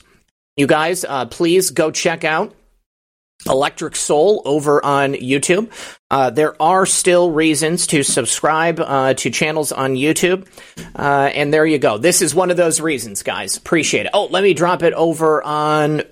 You 0.57 0.65
guys, 0.65 1.05
uh, 1.05 1.27
please 1.27 1.69
go 1.69 1.91
check 1.91 2.23
out 2.23 2.55
Electric 3.47 3.95
Soul 3.95 4.41
over 4.45 4.83
on 4.83 5.13
YouTube. 5.13 5.71
Uh, 6.11 6.29
there 6.29 6.61
are 6.61 6.85
still 6.85 7.31
reasons 7.31 7.87
to 7.87 8.03
subscribe 8.03 8.79
uh, 8.79 9.13
to 9.15 9.29
channels 9.29 9.71
on 9.71 9.93
YouTube. 9.93 10.47
Uh, 10.95 11.29
and 11.33 11.53
there 11.53 11.65
you 11.65 11.77
go. 11.77 11.97
This 11.97 12.21
is 12.21 12.35
one 12.35 12.51
of 12.51 12.57
those 12.57 12.81
reasons, 12.81 13.23
guys. 13.23 13.55
Appreciate 13.57 14.05
it. 14.05 14.11
Oh, 14.13 14.25
let 14.25 14.43
me 14.43 14.53
drop 14.53 14.83
it 14.83 14.93
over 14.93 15.41
on 15.43 16.03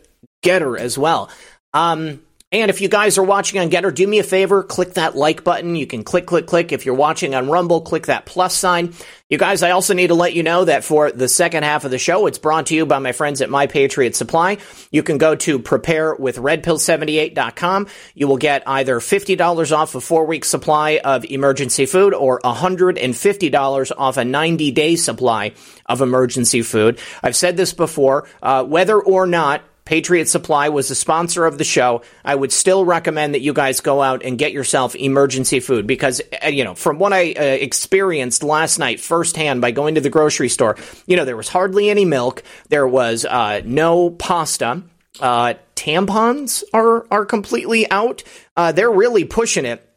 Gettr 0.44 0.80
as 0.80 0.98
well. 0.98 1.30
Um, 1.74 2.22
and 2.50 2.70
if 2.70 2.80
you 2.80 2.88
guys 2.88 3.18
are 3.18 3.24
watching 3.24 3.60
on 3.60 3.70
Gettr, 3.70 3.94
do 3.94 4.08
me 4.08 4.20
a 4.20 4.24
favor, 4.24 4.64
click 4.64 4.94
that 4.94 5.18
like 5.18 5.44
button. 5.44 5.76
You 5.76 5.86
can 5.86 6.06
click, 6.06 6.26
click, 6.26 6.48
click. 6.48 6.72
If 6.72 6.86
you're 6.86 6.96
watching 6.96 7.36
on 7.36 7.50
Rumble, 7.50 7.82
click 7.82 8.06
that 8.06 8.26
plus 8.26 8.56
sign. 8.56 8.94
You 9.28 9.38
guys, 9.38 9.64
I 9.64 9.72
also 9.72 9.94
need 9.94 10.08
to 10.08 10.14
let 10.14 10.34
you 10.34 10.44
know 10.44 10.64
that 10.64 10.86
for 10.86 11.12
the 11.12 11.28
second 11.28 11.64
half 11.64 11.84
of 11.84 11.92
the 11.92 11.98
show, 11.98 12.26
it's 12.26 12.38
brought 12.38 12.68
to 12.68 12.76
you 12.76 12.86
by 12.86 13.00
my 13.00 13.12
friends 13.12 13.42
at 13.42 13.50
My 13.50 13.68
Patriot 13.68 14.16
Supply. 14.16 14.60
You 14.92 15.04
can 15.04 15.18
go 15.18 15.36
to 15.36 15.60
preparewithredpill78.com. 15.60 17.88
You 18.16 18.30
will 18.30 18.38
get 18.38 18.64
either 18.66 19.02
$50 19.02 19.78
off 19.78 19.96
a 19.96 20.00
four 20.00 20.26
week 20.26 20.46
supply 20.46 21.02
of 21.04 21.26
emergency 21.26 21.86
food 21.86 22.14
or 22.14 22.40
$150 22.40 23.92
off 23.98 24.16
a 24.16 24.24
90 24.24 24.72
day 24.72 24.96
supply 24.96 25.52
of 25.86 26.00
emergency 26.00 26.62
food. 26.62 26.98
I've 27.22 27.36
said 27.36 27.58
this 27.58 27.74
before, 27.74 28.26
uh, 28.42 28.64
whether 28.64 28.98
or 28.98 29.28
not 29.28 29.64
Patriot 29.88 30.28
Supply 30.28 30.68
was 30.68 30.90
the 30.90 30.96
sponsor 30.96 31.46
of 31.46 31.58
the 31.58 31.64
show. 31.64 32.02
I 32.26 32.36
would 32.36 32.52
still 32.52 32.84
recommend 32.84 33.34
that 33.34 33.40
you 33.40 33.54
guys 33.54 33.80
go 33.80 34.02
out 34.02 34.22
and 34.22 34.38
get 34.38 34.52
yourself 34.52 34.96
emergency 34.98 35.62
food 35.62 35.88
because, 35.88 36.22
uh, 36.44 36.50
you 36.50 36.66
know, 36.66 36.76
from 36.76 37.00
what 37.00 37.14
I 37.14 37.32
uh, 37.32 37.42
experienced 37.42 38.44
last 38.44 38.80
night 38.80 39.00
firsthand 39.00 39.62
by 39.62 39.72
going 39.72 39.96
to 39.96 40.02
the 40.02 40.10
grocery 40.10 40.50
store, 40.50 40.76
you 41.06 41.16
know, 41.16 41.24
there 41.24 41.38
was 41.38 41.48
hardly 41.48 41.90
any 41.90 42.04
milk. 42.04 42.44
There 42.68 42.86
was 42.86 43.24
uh, 43.24 43.62
no 43.64 44.10
pasta. 44.10 44.84
Uh, 45.22 45.54
tampons 45.78 46.66
are, 46.74 47.08
are 47.10 47.26
completely 47.26 47.90
out. 47.90 48.26
Uh, 48.58 48.74
they're 48.74 48.92
really 48.92 49.24
pushing 49.24 49.64
it 49.64 49.88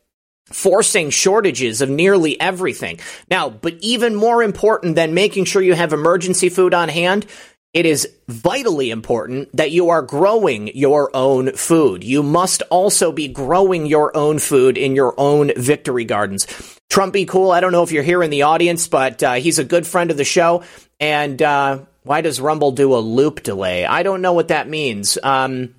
forcing 0.53 1.11
shortages 1.11 1.81
of 1.81 1.89
nearly 1.89 2.41
everything. 2.41 2.99
Now, 3.31 3.51
but 3.51 3.75
even 3.81 4.15
more 4.15 4.43
important 4.43 4.97
than 4.97 5.15
making 5.15 5.45
sure 5.45 5.63
you 5.63 5.75
have 5.75 5.93
emergency 5.93 6.49
food 6.49 6.75
on 6.75 6.89
hand, 6.89 7.27
it 7.73 7.87
is 7.87 8.09
vitally 8.29 8.91
important 8.91 9.55
that 9.57 9.71
you 9.71 9.91
are 9.91 10.03
growing 10.03 10.69
your 10.77 11.15
own 11.15 11.53
food. 11.53 12.03
You 12.03 12.23
must 12.23 12.63
also 12.71 13.13
be 13.13 13.29
growing 13.29 13.87
your 13.87 14.17
own 14.17 14.41
food 14.41 14.77
in 14.77 14.97
your 14.97 15.15
own 15.17 15.53
victory 15.57 16.05
gardens. 16.05 16.47
Trump 16.89 17.13
be 17.13 17.27
cool. 17.27 17.53
I 17.53 17.61
don't 17.61 17.73
know 17.73 17.85
if 17.85 17.93
you're 17.93 18.03
here 18.03 18.23
in 18.23 18.31
the 18.31 18.43
audience, 18.43 18.89
but 18.89 19.23
uh, 19.23 19.35
he's 19.35 19.61
a 19.61 19.65
good 19.65 19.87
friend 19.87 20.11
of 20.11 20.17
the 20.17 20.25
show. 20.25 20.65
And 20.99 21.41
uh, 21.41 21.81
why 22.03 22.23
does 22.23 22.41
Rumble 22.41 22.73
do 22.73 22.95
a 22.95 22.99
loop 22.99 23.45
delay? 23.45 23.87
I 23.87 24.03
don't 24.03 24.23
know 24.23 24.33
what 24.33 24.49
that 24.49 24.69
means. 24.69 25.17
Um, 25.23 25.75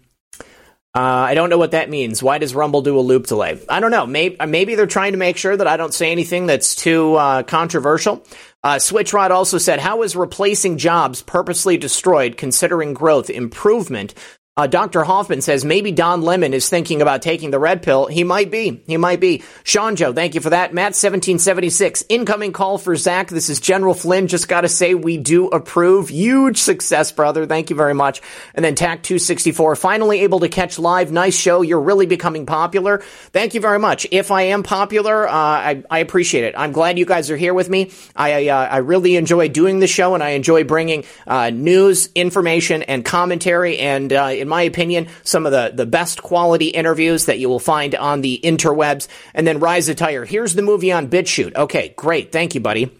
uh, 0.93 0.99
I 0.99 1.35
don't 1.35 1.49
know 1.49 1.57
what 1.57 1.71
that 1.71 1.89
means. 1.89 2.21
Why 2.21 2.37
does 2.37 2.53
Rumble 2.53 2.81
do 2.81 2.99
a 2.99 3.01
loop 3.01 3.27
delay? 3.27 3.59
I 3.69 3.79
don't 3.79 3.91
know. 3.91 4.05
Maybe, 4.05 4.35
maybe 4.45 4.75
they're 4.75 4.87
trying 4.87 5.13
to 5.13 5.17
make 5.17 5.37
sure 5.37 5.55
that 5.55 5.67
I 5.67 5.77
don't 5.77 5.93
say 5.93 6.11
anything 6.11 6.47
that's 6.47 6.75
too 6.75 7.15
uh, 7.15 7.43
controversial. 7.43 8.25
Uh, 8.61 8.77
Switchrod 8.77 9.31
also 9.31 9.57
said, 9.57 9.79
"How 9.79 10.03
is 10.03 10.17
replacing 10.17 10.77
jobs 10.77 11.21
purposely 11.21 11.77
destroyed, 11.77 12.35
considering 12.35 12.93
growth 12.93 13.29
improvement 13.29 14.13
uh, 14.57 14.67
Dr. 14.67 15.05
Hoffman 15.05 15.39
says 15.39 15.63
maybe 15.63 15.93
Don 15.93 16.23
Lemon 16.23 16.53
is 16.53 16.67
thinking 16.67 17.01
about 17.01 17.21
taking 17.21 17.51
the 17.51 17.59
red 17.59 17.81
pill. 17.81 18.07
He 18.07 18.25
might 18.25 18.51
be. 18.51 18.83
He 18.85 18.97
might 18.97 19.21
be. 19.21 19.43
Sean 19.63 19.95
Joe, 19.95 20.11
thank 20.11 20.35
you 20.35 20.41
for 20.41 20.49
that. 20.49 20.73
Matt 20.73 20.87
1776, 20.87 22.03
incoming 22.09 22.51
call 22.51 22.77
for 22.77 22.97
Zach. 22.97 23.29
This 23.29 23.49
is 23.49 23.61
General 23.61 23.93
Flynn. 23.93 24.27
Just 24.27 24.49
got 24.49 24.61
to 24.61 24.67
say 24.67 24.93
we 24.93 25.15
do 25.15 25.47
approve. 25.47 26.09
Huge 26.09 26.57
success, 26.57 27.13
brother. 27.13 27.45
Thank 27.45 27.69
you 27.69 27.77
very 27.77 27.93
much. 27.93 28.21
And 28.53 28.65
then 28.65 28.75
TAC 28.75 29.03
264, 29.03 29.77
finally 29.77 30.19
able 30.23 30.41
to 30.41 30.49
catch 30.49 30.77
live. 30.77 31.13
Nice 31.13 31.37
show. 31.37 31.61
You're 31.61 31.79
really 31.79 32.05
becoming 32.05 32.45
popular. 32.45 32.97
Thank 33.31 33.53
you 33.53 33.61
very 33.61 33.79
much. 33.79 34.05
If 34.11 34.31
I 34.31 34.41
am 34.41 34.63
popular, 34.63 35.29
uh, 35.29 35.33
I, 35.33 35.83
I, 35.89 35.99
appreciate 35.99 36.43
it. 36.43 36.55
I'm 36.57 36.73
glad 36.73 36.99
you 36.99 37.05
guys 37.05 37.31
are 37.31 37.37
here 37.37 37.53
with 37.53 37.69
me. 37.69 37.91
I, 38.17 38.49
uh, 38.49 38.67
I 38.67 38.77
really 38.79 39.15
enjoy 39.15 39.47
doing 39.47 39.79
the 39.79 39.87
show 39.87 40.13
and 40.13 40.21
I 40.21 40.31
enjoy 40.31 40.65
bringing 40.65 41.05
uh, 41.25 41.51
news, 41.51 42.09
information, 42.15 42.83
and 42.83 43.05
commentary 43.05 43.77
and 43.77 44.11
uh, 44.11 44.40
in 44.41 44.49
my 44.49 44.63
opinion, 44.63 45.07
some 45.23 45.45
of 45.45 45.51
the, 45.51 45.71
the 45.73 45.85
best 45.85 46.21
quality 46.21 46.67
interviews 46.67 47.25
that 47.25 47.39
you 47.39 47.47
will 47.47 47.59
find 47.59 47.95
on 47.95 48.21
the 48.21 48.39
interwebs. 48.43 49.07
And 49.33 49.47
then 49.47 49.59
Rise 49.59 49.87
Attire. 49.87 50.25
Here's 50.25 50.55
the 50.55 50.61
movie 50.61 50.91
on 50.91 51.07
BitChute. 51.07 51.55
Okay, 51.55 51.93
great. 51.95 52.31
Thank 52.31 52.55
you, 52.55 52.61
buddy. 52.61 52.91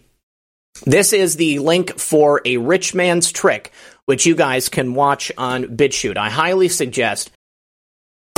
This 0.86 1.14
is 1.14 1.36
the 1.36 1.60
link 1.60 2.00
for 2.00 2.42
a 2.46 2.58
rich 2.58 2.96
man's 2.96 3.32
trick, 3.32 3.72
which 4.06 4.26
you 4.26 4.36
guys 4.36 4.70
can 4.70 4.94
watch 4.94 5.32
on 5.38 5.66
BitChute. 5.66 6.18
I 6.18 6.30
highly 6.30 6.70
suggest 6.70 7.32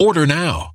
Order 0.00 0.26
now. 0.26 0.69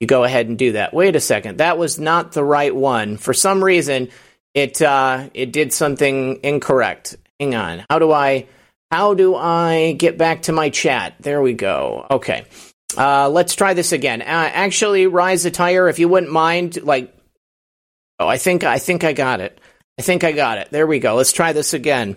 You 0.00 0.06
go 0.06 0.24
ahead 0.24 0.48
and 0.48 0.58
do 0.58 0.72
that. 0.72 0.94
Wait 0.94 1.14
a 1.14 1.20
second, 1.20 1.58
that 1.58 1.78
was 1.78 1.98
not 1.98 2.32
the 2.32 2.42
right 2.42 2.74
one. 2.74 3.18
For 3.18 3.34
some 3.34 3.62
reason, 3.62 4.08
it 4.54 4.80
uh, 4.82 5.28
it 5.34 5.52
did 5.52 5.72
something 5.72 6.40
incorrect. 6.42 7.16
Hang 7.38 7.54
on. 7.54 7.84
How 7.88 7.98
do 7.98 8.10
I 8.10 8.46
how 8.90 9.14
do 9.14 9.36
I 9.36 9.92
get 9.92 10.18
back 10.18 10.42
to 10.42 10.52
my 10.52 10.70
chat? 10.70 11.14
There 11.20 11.40
we 11.40 11.52
go. 11.52 12.06
Okay. 12.10 12.44
Uh, 12.96 13.28
let's 13.28 13.54
try 13.54 13.74
this 13.74 13.92
again. 13.92 14.20
Uh, 14.20 14.24
actually, 14.24 15.06
Rise 15.06 15.44
Attire, 15.44 15.88
if 15.88 16.00
you 16.00 16.08
wouldn't 16.08 16.32
mind, 16.32 16.82
like, 16.82 17.14
oh, 18.18 18.26
I 18.26 18.36
think 18.36 18.64
I 18.64 18.78
think 18.78 19.04
I 19.04 19.12
got 19.12 19.40
it. 19.40 19.60
I 19.98 20.02
think 20.02 20.24
I 20.24 20.32
got 20.32 20.58
it. 20.58 20.70
There 20.70 20.86
we 20.86 20.98
go. 20.98 21.14
Let's 21.14 21.32
try 21.32 21.52
this 21.52 21.74
again. 21.74 22.16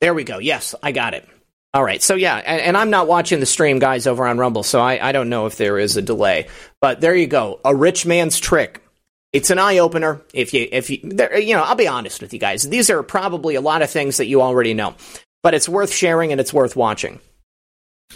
There 0.00 0.14
we 0.14 0.24
go. 0.24 0.38
Yes, 0.38 0.74
I 0.82 0.92
got 0.92 1.14
it. 1.14 1.26
All 1.76 1.84
right. 1.84 2.02
So 2.02 2.14
yeah, 2.14 2.36
and, 2.36 2.62
and, 2.62 2.74
I'm 2.74 2.88
not 2.88 3.06
watching 3.06 3.38
the 3.38 3.44
stream, 3.44 3.78
guys, 3.78 4.06
over 4.06 4.26
on 4.26 4.38
Rumble, 4.38 4.62
so 4.62 4.80
I, 4.80 5.10
I 5.10 5.12
don't 5.12 5.28
know 5.28 5.44
if 5.44 5.58
there 5.58 5.78
is 5.78 5.98
a 5.98 6.00
delay. 6.00 6.48
But 6.80 7.02
there 7.02 7.14
you 7.14 7.26
go. 7.26 7.60
A 7.66 7.76
rich 7.76 8.06
man's 8.06 8.40
trick. 8.40 8.82
It's 9.34 9.50
an 9.50 9.58
eye 9.58 9.76
opener. 9.76 10.22
If 10.32 10.54
you, 10.54 10.66
if 10.72 10.88
you, 10.88 11.00
you 11.02 11.54
know, 11.54 11.62
I'll 11.62 11.74
be 11.74 11.86
honest 11.86 12.22
with 12.22 12.32
you 12.32 12.38
guys. 12.38 12.66
These 12.66 12.88
are 12.88 13.02
probably 13.02 13.56
a 13.56 13.60
lot 13.60 13.82
of 13.82 13.90
things 13.90 14.16
that 14.16 14.24
you 14.24 14.40
already 14.40 14.72
know, 14.72 14.94
but 15.42 15.52
it's 15.52 15.68
worth 15.68 15.92
sharing 15.92 16.32
and 16.32 16.40
it's 16.40 16.50
worth 16.50 16.76
watching. 16.76 17.20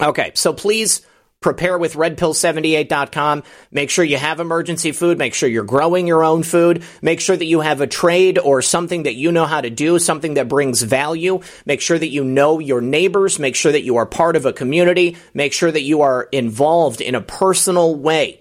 Okay, 0.00 0.32
so 0.36 0.54
please 0.54 1.02
prepare 1.41 1.78
with 1.78 1.95
redpill78.com. 1.95 3.43
Make 3.70 3.88
sure 3.88 4.05
you 4.05 4.18
have 4.18 4.41
emergency 4.41 4.93
food. 4.93 5.16
Make 5.16 5.32
sure 5.32 5.49
you're 5.49 5.64
growing 5.64 6.07
your 6.07 6.22
own 6.22 6.43
food. 6.43 6.82
Make 7.01 7.18
sure 7.18 7.34
that 7.34 7.47
you 7.47 7.61
have 7.61 7.80
a 7.80 7.86
trade 7.86 8.38
or 8.38 8.61
something 8.61 9.05
that 9.05 9.14
you 9.14 9.32
know 9.32 9.47
how 9.47 9.62
to 9.62 9.70
do, 9.70 9.99
something 9.99 10.34
that 10.34 10.49
brings 10.49 10.82
value. 10.82 11.41
Make 11.64 11.80
sure 11.80 11.99
that 11.99 12.11
you 12.11 12.24
know 12.24 12.59
your 12.59 12.82
neighbors. 12.82 13.38
Make 13.38 13.57
sure 13.57 13.72
that 13.72 13.84
you 13.84 13.97
are 13.97 14.05
part 14.05 14.36
of 14.36 14.45
a 14.45 14.53
community. 14.53 15.16
Make 15.32 15.55
sure 15.55 15.72
that 15.72 15.80
you 15.80 16.03
are 16.03 16.28
involved 16.30 17.01
in 17.01 17.14
a 17.14 17.22
personal 17.22 17.97
way 17.97 18.41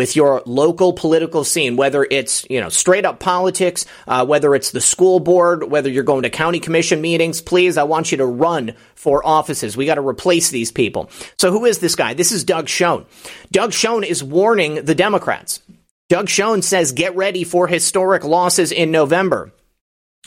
with 0.00 0.16
your 0.16 0.42
local 0.46 0.94
political 0.94 1.44
scene, 1.44 1.76
whether 1.76 2.06
it's 2.10 2.46
you 2.48 2.58
know 2.58 2.70
straight 2.70 3.04
up 3.04 3.20
politics, 3.20 3.84
uh, 4.08 4.24
whether 4.24 4.54
it's 4.54 4.70
the 4.70 4.80
school 4.80 5.20
board, 5.20 5.62
whether 5.62 5.90
you're 5.90 6.04
going 6.04 6.22
to 6.22 6.30
county 6.30 6.58
commission 6.58 7.02
meetings. 7.02 7.42
Please, 7.42 7.76
I 7.76 7.82
want 7.82 8.10
you 8.10 8.16
to 8.16 8.24
run 8.24 8.72
for 8.94 9.20
offices. 9.26 9.76
We 9.76 9.84
got 9.84 9.96
to 9.96 10.00
replace 10.08 10.48
these 10.48 10.72
people. 10.72 11.10
So 11.36 11.52
who 11.52 11.66
is 11.66 11.80
this 11.80 11.96
guy? 11.96 12.14
This 12.14 12.32
is 12.32 12.44
Doug 12.44 12.70
Schoen. 12.70 13.04
Doug 13.52 13.74
Schoen 13.74 14.02
is 14.02 14.24
warning 14.24 14.86
the 14.86 14.94
Democrats. 14.94 15.60
Doug 16.08 16.30
Schoen 16.30 16.62
says 16.62 16.92
get 16.92 17.14
ready 17.14 17.44
for 17.44 17.66
historic 17.66 18.24
losses 18.24 18.72
in 18.72 18.90
November 18.90 19.52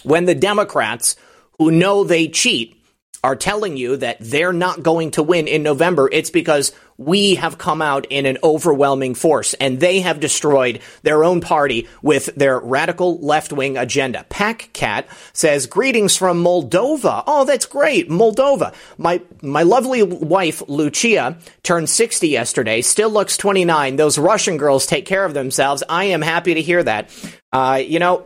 when 0.04 0.26
the 0.26 0.36
Democrats, 0.36 1.16
who 1.58 1.72
know 1.72 2.04
they 2.04 2.28
cheat, 2.28 2.80
are 3.24 3.36
telling 3.36 3.76
you 3.76 3.98
that 3.98 4.18
they're 4.20 4.54
not 4.54 4.84
going 4.84 5.10
to 5.12 5.24
win 5.24 5.48
in 5.48 5.64
November, 5.64 6.10
it's 6.12 6.30
because 6.30 6.74
we 7.06 7.36
have 7.36 7.58
come 7.58 7.82
out 7.82 8.06
in 8.10 8.26
an 8.26 8.38
overwhelming 8.44 9.16
force 9.16 9.54
and 9.56 9.80
they 9.80 10.02
have 10.02 10.20
destroyed 10.20 10.80
their 11.04 11.24
own 11.24 11.42
party 11.42 11.88
with 12.02 12.28
their 12.36 12.60
radical 12.60 13.20
left 13.20 13.54
wing 13.54 13.78
agenda. 13.78 14.26
Pack 14.30 14.70
Cat 14.74 15.08
says, 15.34 15.68
greetings 15.68 16.16
from 16.16 16.44
Moldova. 16.44 17.24
Oh, 17.28 17.46
that's 17.46 17.66
great. 17.66 18.10
Moldova. 18.10 18.74
My, 18.98 19.22
my 19.42 19.64
lovely 19.64 20.04
wife, 20.04 20.62
Lucia, 20.68 21.38
turned 21.64 21.90
60 21.90 22.28
yesterday, 22.28 22.82
still 22.82 23.10
looks 23.10 23.38
29. 23.38 23.96
Those 23.96 24.18
Russian 24.18 24.58
girls 24.58 24.86
take 24.86 25.06
care 25.06 25.26
of 25.26 25.34
themselves. 25.34 25.84
I 25.88 26.06
am 26.06 26.22
happy 26.22 26.54
to 26.56 26.62
hear 26.62 26.84
that. 26.84 27.10
Uh, 27.52 27.82
you 27.86 28.00
know, 28.00 28.26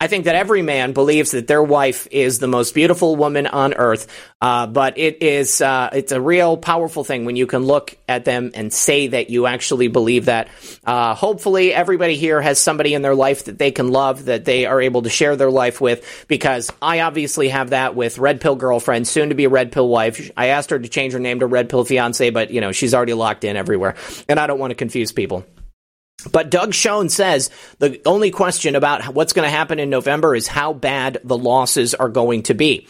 I 0.00 0.06
think 0.06 0.26
that 0.26 0.36
every 0.36 0.62
man 0.62 0.92
believes 0.92 1.32
that 1.32 1.48
their 1.48 1.62
wife 1.62 2.06
is 2.12 2.38
the 2.38 2.46
most 2.46 2.72
beautiful 2.72 3.16
woman 3.16 3.48
on 3.48 3.74
earth, 3.74 4.06
uh, 4.40 4.68
but 4.68 4.96
it 4.96 5.24
is 5.24 5.60
uh, 5.60 5.90
it's 5.92 6.12
a 6.12 6.20
real 6.20 6.56
powerful 6.56 7.02
thing 7.02 7.24
when 7.24 7.34
you 7.34 7.48
can 7.48 7.64
look 7.64 7.96
at 8.08 8.24
them 8.24 8.52
and 8.54 8.72
say 8.72 9.08
that 9.08 9.28
you 9.28 9.48
actually 9.48 9.88
believe 9.88 10.26
that. 10.26 10.50
Uh, 10.84 11.16
hopefully, 11.16 11.74
everybody 11.74 12.14
here 12.14 12.40
has 12.40 12.60
somebody 12.60 12.94
in 12.94 13.02
their 13.02 13.16
life 13.16 13.46
that 13.46 13.58
they 13.58 13.72
can 13.72 13.88
love, 13.88 14.26
that 14.26 14.44
they 14.44 14.66
are 14.66 14.80
able 14.80 15.02
to 15.02 15.10
share 15.10 15.34
their 15.34 15.50
life 15.50 15.80
with. 15.80 16.26
Because 16.28 16.70
I 16.80 17.00
obviously 17.00 17.48
have 17.48 17.70
that 17.70 17.96
with 17.96 18.18
Red 18.18 18.40
Pill 18.40 18.54
girlfriend, 18.54 19.08
soon 19.08 19.30
to 19.30 19.34
be 19.34 19.48
Red 19.48 19.72
Pill 19.72 19.88
wife. 19.88 20.30
I 20.36 20.48
asked 20.48 20.70
her 20.70 20.78
to 20.78 20.88
change 20.88 21.12
her 21.14 21.18
name 21.18 21.40
to 21.40 21.46
Red 21.46 21.68
Pill 21.68 21.84
fiance, 21.84 22.30
but 22.30 22.52
you 22.52 22.60
know 22.60 22.70
she's 22.70 22.94
already 22.94 23.14
locked 23.14 23.42
in 23.42 23.56
everywhere, 23.56 23.96
and 24.28 24.38
I 24.38 24.46
don't 24.46 24.60
want 24.60 24.70
to 24.70 24.76
confuse 24.76 25.10
people. 25.10 25.44
But 26.30 26.50
Doug 26.50 26.74
Schoen 26.74 27.08
says 27.08 27.50
the 27.78 28.00
only 28.04 28.30
question 28.30 28.74
about 28.74 29.14
what's 29.14 29.32
going 29.32 29.46
to 29.46 29.56
happen 29.56 29.78
in 29.78 29.90
November 29.90 30.34
is 30.34 30.48
how 30.48 30.72
bad 30.72 31.18
the 31.22 31.38
losses 31.38 31.94
are 31.94 32.08
going 32.08 32.42
to 32.44 32.54
be. 32.54 32.88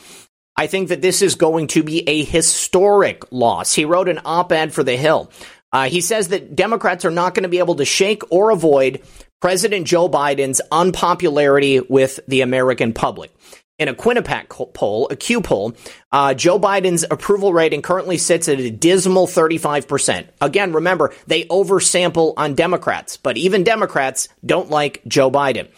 I 0.57 0.67
think 0.67 0.89
that 0.89 1.03
this 1.03 1.23
is 1.23 1.35
going 1.35 1.69
to 1.69 1.83
be 1.83 2.09
a 2.09 2.25
historic 2.25 3.31
loss. 3.31 3.75
He 3.75 3.85
wrote 3.85 4.09
an 4.09 4.21
op 4.25 4.51
ed 4.51 4.73
for 4.73 4.83
The 4.83 4.97
Hill. 4.97 5.31
Uh, 5.73 5.89
he 5.89 6.01
says 6.01 6.29
that 6.29 6.57
Democrats 6.57 7.05
are 7.05 7.11
not 7.11 7.35
going 7.35 7.43
to 7.43 7.49
be 7.49 7.59
able 7.59 7.77
to 7.77 7.85
shake 7.85 8.23
or 8.33 8.51
avoid 8.51 9.03
President 9.41 9.87
Joe 9.87 10.09
Biden's 10.09 10.61
unpopularity 10.73 11.81
with 11.81 12.19
the 12.27 12.41
American 12.41 12.93
public 12.93 13.31
in 13.79 13.89
a 13.89 13.95
Quinnipiac 13.95 14.49
poll, 14.75 15.09
a 15.11 15.17
Q 15.17 15.41
poll, 15.41 15.75
uh, 16.11 16.35
Joe 16.35 16.59
Biden's 16.59 17.05
approval 17.09 17.53
rating 17.53 17.83
currently 17.83 18.19
sits 18.19 18.49
at 18.49 18.59
a 18.59 18.71
dismal 18.71 19.27
35%. 19.27 20.27
Again, 20.41 20.73
remember, 20.73 21.15
they 21.27 21.45
oversample 21.45 22.35
on 22.37 22.55
Democrats, 22.55 23.17
but 23.17 23.37
even 23.37 23.65
Democrats 23.65 24.29
don't 24.45 24.71
like 24.71 25.03
Joe 25.07 25.31
Biden. 25.31 25.69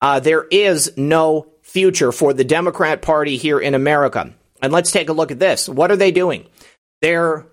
Uh, 0.00 0.20
there 0.20 0.44
is 0.50 0.96
no 0.96 1.46
future 1.62 2.12
for 2.12 2.32
the 2.32 2.44
Democrat 2.44 3.02
Party 3.02 3.36
here 3.36 3.60
in 3.60 3.74
America. 3.74 4.32
And 4.62 4.72
let's 4.72 4.90
take 4.90 5.08
a 5.08 5.14
look 5.14 5.30
at 5.30 5.38
this. 5.38 5.68
What 5.68 5.90
are 5.90 5.96
they 5.96 6.10
doing? 6.10 6.46
They're 7.02 7.46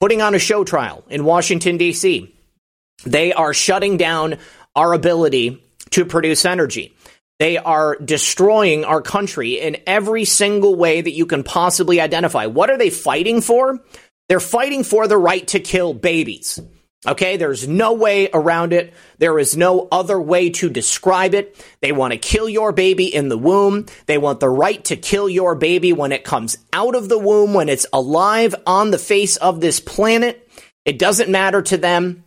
putting 0.00 0.22
on 0.22 0.34
a 0.34 0.38
show 0.38 0.64
trial 0.64 1.04
in 1.08 1.24
Washington, 1.24 1.76
D.C. 1.76 2.34
They 3.04 3.32
are 3.32 3.54
shutting 3.54 3.96
down 3.96 4.38
our 4.74 4.92
ability 4.92 5.62
to 5.90 6.04
produce 6.04 6.44
energy. 6.44 6.94
They 7.42 7.58
are 7.58 7.96
destroying 7.96 8.84
our 8.84 9.02
country 9.02 9.58
in 9.58 9.78
every 9.84 10.24
single 10.24 10.76
way 10.76 11.00
that 11.00 11.10
you 11.10 11.26
can 11.26 11.42
possibly 11.42 12.00
identify. 12.00 12.46
What 12.46 12.70
are 12.70 12.78
they 12.78 12.88
fighting 12.88 13.40
for? 13.40 13.80
They're 14.28 14.38
fighting 14.38 14.84
for 14.84 15.08
the 15.08 15.18
right 15.18 15.44
to 15.48 15.58
kill 15.58 15.92
babies. 15.92 16.60
Okay, 17.04 17.36
there's 17.36 17.66
no 17.66 17.94
way 17.94 18.28
around 18.32 18.72
it. 18.72 18.94
There 19.18 19.40
is 19.40 19.56
no 19.56 19.88
other 19.90 20.22
way 20.22 20.50
to 20.50 20.70
describe 20.70 21.34
it. 21.34 21.60
They 21.80 21.90
want 21.90 22.12
to 22.12 22.16
kill 22.16 22.48
your 22.48 22.70
baby 22.70 23.12
in 23.12 23.28
the 23.28 23.36
womb. 23.36 23.86
They 24.06 24.18
want 24.18 24.38
the 24.38 24.48
right 24.48 24.84
to 24.84 24.94
kill 24.94 25.28
your 25.28 25.56
baby 25.56 25.92
when 25.92 26.12
it 26.12 26.22
comes 26.22 26.58
out 26.72 26.94
of 26.94 27.08
the 27.08 27.18
womb, 27.18 27.54
when 27.54 27.68
it's 27.68 27.86
alive 27.92 28.54
on 28.68 28.92
the 28.92 29.00
face 29.00 29.36
of 29.36 29.60
this 29.60 29.80
planet. 29.80 30.48
It 30.84 30.96
doesn't 30.96 31.28
matter 31.28 31.60
to 31.60 31.76
them. 31.76 32.22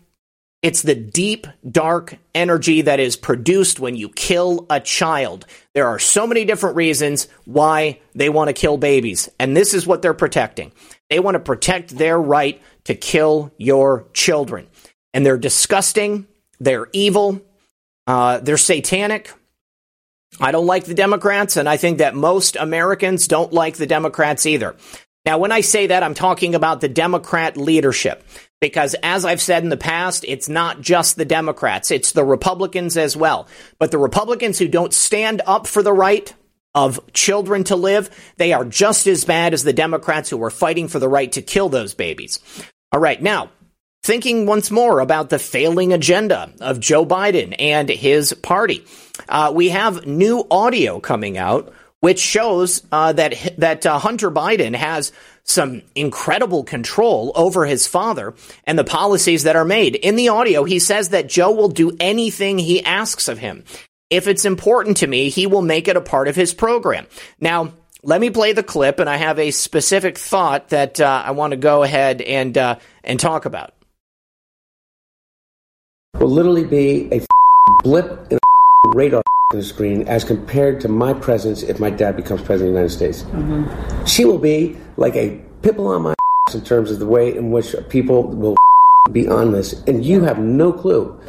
It's 0.66 0.82
the 0.82 0.96
deep, 0.96 1.46
dark 1.70 2.18
energy 2.34 2.82
that 2.82 3.00
is 3.00 3.16
produced 3.16 3.80
when 3.80 3.96
you 3.96 4.10
kill 4.10 4.66
a 4.68 4.80
child. 4.80 5.46
There 5.76 5.86
are 5.86 6.00
so 6.00 6.26
many 6.26 6.44
different 6.44 6.76
reasons 6.76 7.28
why 7.44 8.00
they 8.16 8.30
want 8.30 8.48
to 8.48 8.54
kill 8.54 8.78
babies, 8.78 9.30
and 9.38 9.56
this 9.56 9.76
is 9.76 9.86
what 9.86 10.02
they're 10.02 10.16
protecting. 10.16 10.72
They 11.12 11.20
want 11.20 11.36
to 11.36 11.40
protect 11.40 11.96
their 11.96 12.20
right 12.20 12.60
to 12.86 12.96
kill 12.96 13.54
your 13.60 14.08
children. 14.14 14.66
And 15.14 15.24
they're 15.24 15.38
disgusting, 15.38 16.26
they're 16.60 16.88
evil, 16.94 17.44
uh, 18.08 18.40
they're 18.40 18.58
satanic. 18.58 19.32
I 20.40 20.52
don't 20.52 20.66
like 20.66 20.86
the 20.86 20.96
Democrats, 20.96 21.58
and 21.58 21.70
I 21.70 21.78
think 21.78 22.00
that 22.00 22.16
most 22.16 22.56
Americans 22.56 23.28
don't 23.28 23.54
like 23.54 23.78
the 23.78 23.86
Democrats 23.86 24.48
either. 24.48 24.76
Now, 25.28 25.38
when 25.38 25.52
I 25.52 25.62
say 25.62 25.88
that, 25.88 26.02
I'm 26.02 26.16
talking 26.16 26.56
about 26.56 26.82
the 26.82 26.90
Democrat 26.90 27.56
leadership. 27.56 28.24
Because 28.66 28.96
as 29.04 29.26
I've 29.26 29.44
said 29.44 29.62
in 29.62 29.70
the 29.70 29.78
past, 29.78 30.26
it's 30.28 30.50
not 30.50 30.82
just 30.82 31.18
the 31.18 31.24
Democrats, 31.24 31.92
it's 31.92 32.14
the 32.14 32.26
Republicans 32.26 32.98
as 32.98 33.16
well. 33.16 33.48
But 33.78 33.92
the 33.92 34.00
Republicans 34.00 34.58
who 34.58 34.68
don't 34.68 34.92
stand 34.92 35.44
up 35.46 35.68
for 35.68 35.84
the 35.84 35.94
right 35.94 36.34
of 36.74 37.00
children 37.14 37.64
to 37.66 37.76
live, 37.76 38.10
they 38.38 38.54
are 38.54 38.66
just 38.66 39.06
as 39.06 39.24
bad 39.24 39.54
as 39.54 39.64
the 39.64 39.72
Democrats 39.72 40.32
who 40.32 40.44
are 40.44 40.50
fighting 40.50 40.88
for 40.88 40.98
the 40.98 41.08
right 41.08 41.32
to 41.34 41.44
kill 41.44 41.70
those 41.70 41.94
babies. 41.94 42.40
All 42.92 43.00
right, 43.00 43.22
now, 43.22 43.52
thinking 44.02 44.48
once 44.48 44.72
more 44.72 45.00
about 45.00 45.30
the 45.30 45.38
failing 45.38 45.94
agenda 45.94 46.52
of 46.60 46.80
Joe 46.80 47.06
Biden 47.06 47.54
and 47.60 47.88
his 47.88 48.34
party, 48.34 48.84
uh, 49.30 49.52
we 49.54 49.70
have 49.70 50.08
new 50.08 50.44
audio 50.50 51.00
coming 51.00 51.38
out 51.38 51.72
which 52.06 52.20
shows 52.20 52.84
uh, 52.92 53.14
that 53.14 53.56
that 53.58 53.84
uh, 53.84 53.98
Hunter 53.98 54.30
Biden 54.30 54.76
has 54.76 55.12
some 55.46 55.84
incredible 55.94 56.64
control 56.64 57.32
over 57.36 57.66
his 57.66 57.88
father 57.88 58.34
and 58.66 58.78
the 58.78 58.84
policies 58.84 59.44
that 59.44 59.56
are 59.56 59.64
made. 59.64 59.96
In 59.96 60.16
the 60.16 60.30
audio, 60.30 60.64
he 60.64 60.80
says 60.80 61.10
that 61.10 61.30
Joe 61.30 61.52
will 61.52 61.70
do 61.70 61.96
anything 62.00 62.58
he 62.58 62.84
asks 62.84 63.28
of 63.28 63.38
him. 63.38 63.64
If 64.10 64.28
it's 64.28 64.46
important 64.46 64.98
to 64.98 65.08
me, 65.08 65.30
he 65.30 65.48
will 65.48 65.62
make 65.62 65.88
it 65.88 65.98
a 65.98 66.02
part 66.02 66.28
of 66.28 66.36
his 66.36 66.54
program. 66.54 67.06
Now, 67.40 67.74
let 68.04 68.22
me 68.22 68.30
play 68.30 68.54
the 68.54 68.64
clip, 68.64 69.00
and 69.00 69.10
I 69.10 69.18
have 69.18 69.40
a 69.40 69.52
specific 69.52 70.18
thought 70.18 70.70
that 70.70 71.00
uh, 71.00 71.24
I 71.26 71.32
want 71.32 71.52
to 71.52 71.58
go 71.58 71.82
ahead 71.82 72.22
and 72.22 72.56
uh, 72.56 72.78
and 73.04 73.20
talk 73.20 73.46
about. 73.46 73.74
Will 76.20 76.30
literally 76.30 76.64
be 76.64 77.10
a 77.12 77.26
blip 77.84 78.32
in 78.32 78.38
a 78.38 78.90
radar 78.90 79.24
the 79.52 79.64
screen 79.64 80.08
as 80.08 80.24
compared 80.24 80.82
to 80.82 80.88
my 80.88 81.14
presence 81.14 81.62
if 81.64 81.80
my 81.80 81.90
dad 81.90 82.16
becomes 82.16 82.42
president 82.42 82.70
of 82.70 82.74
the 82.74 82.80
United 82.80 82.90
States. 82.90 83.24
Mm-hmm. 83.24 84.06
She 84.06 84.26
will 84.26 84.40
be 84.40 84.78
like 84.98 85.16
a 85.16 85.40
pimple 85.62 85.88
on 85.88 86.02
my 86.02 86.16
in 86.54 86.62
terms 86.64 86.92
of 86.92 87.00
the 87.00 87.06
way 87.06 87.36
in 87.36 87.52
which 87.52 87.76
people 87.90 88.24
will 88.24 88.56
be 89.12 89.28
on 89.28 89.52
this, 89.52 89.74
and 89.88 90.06
you 90.06 90.22
have 90.24 90.40
no 90.40 90.72
clue. 90.72 91.20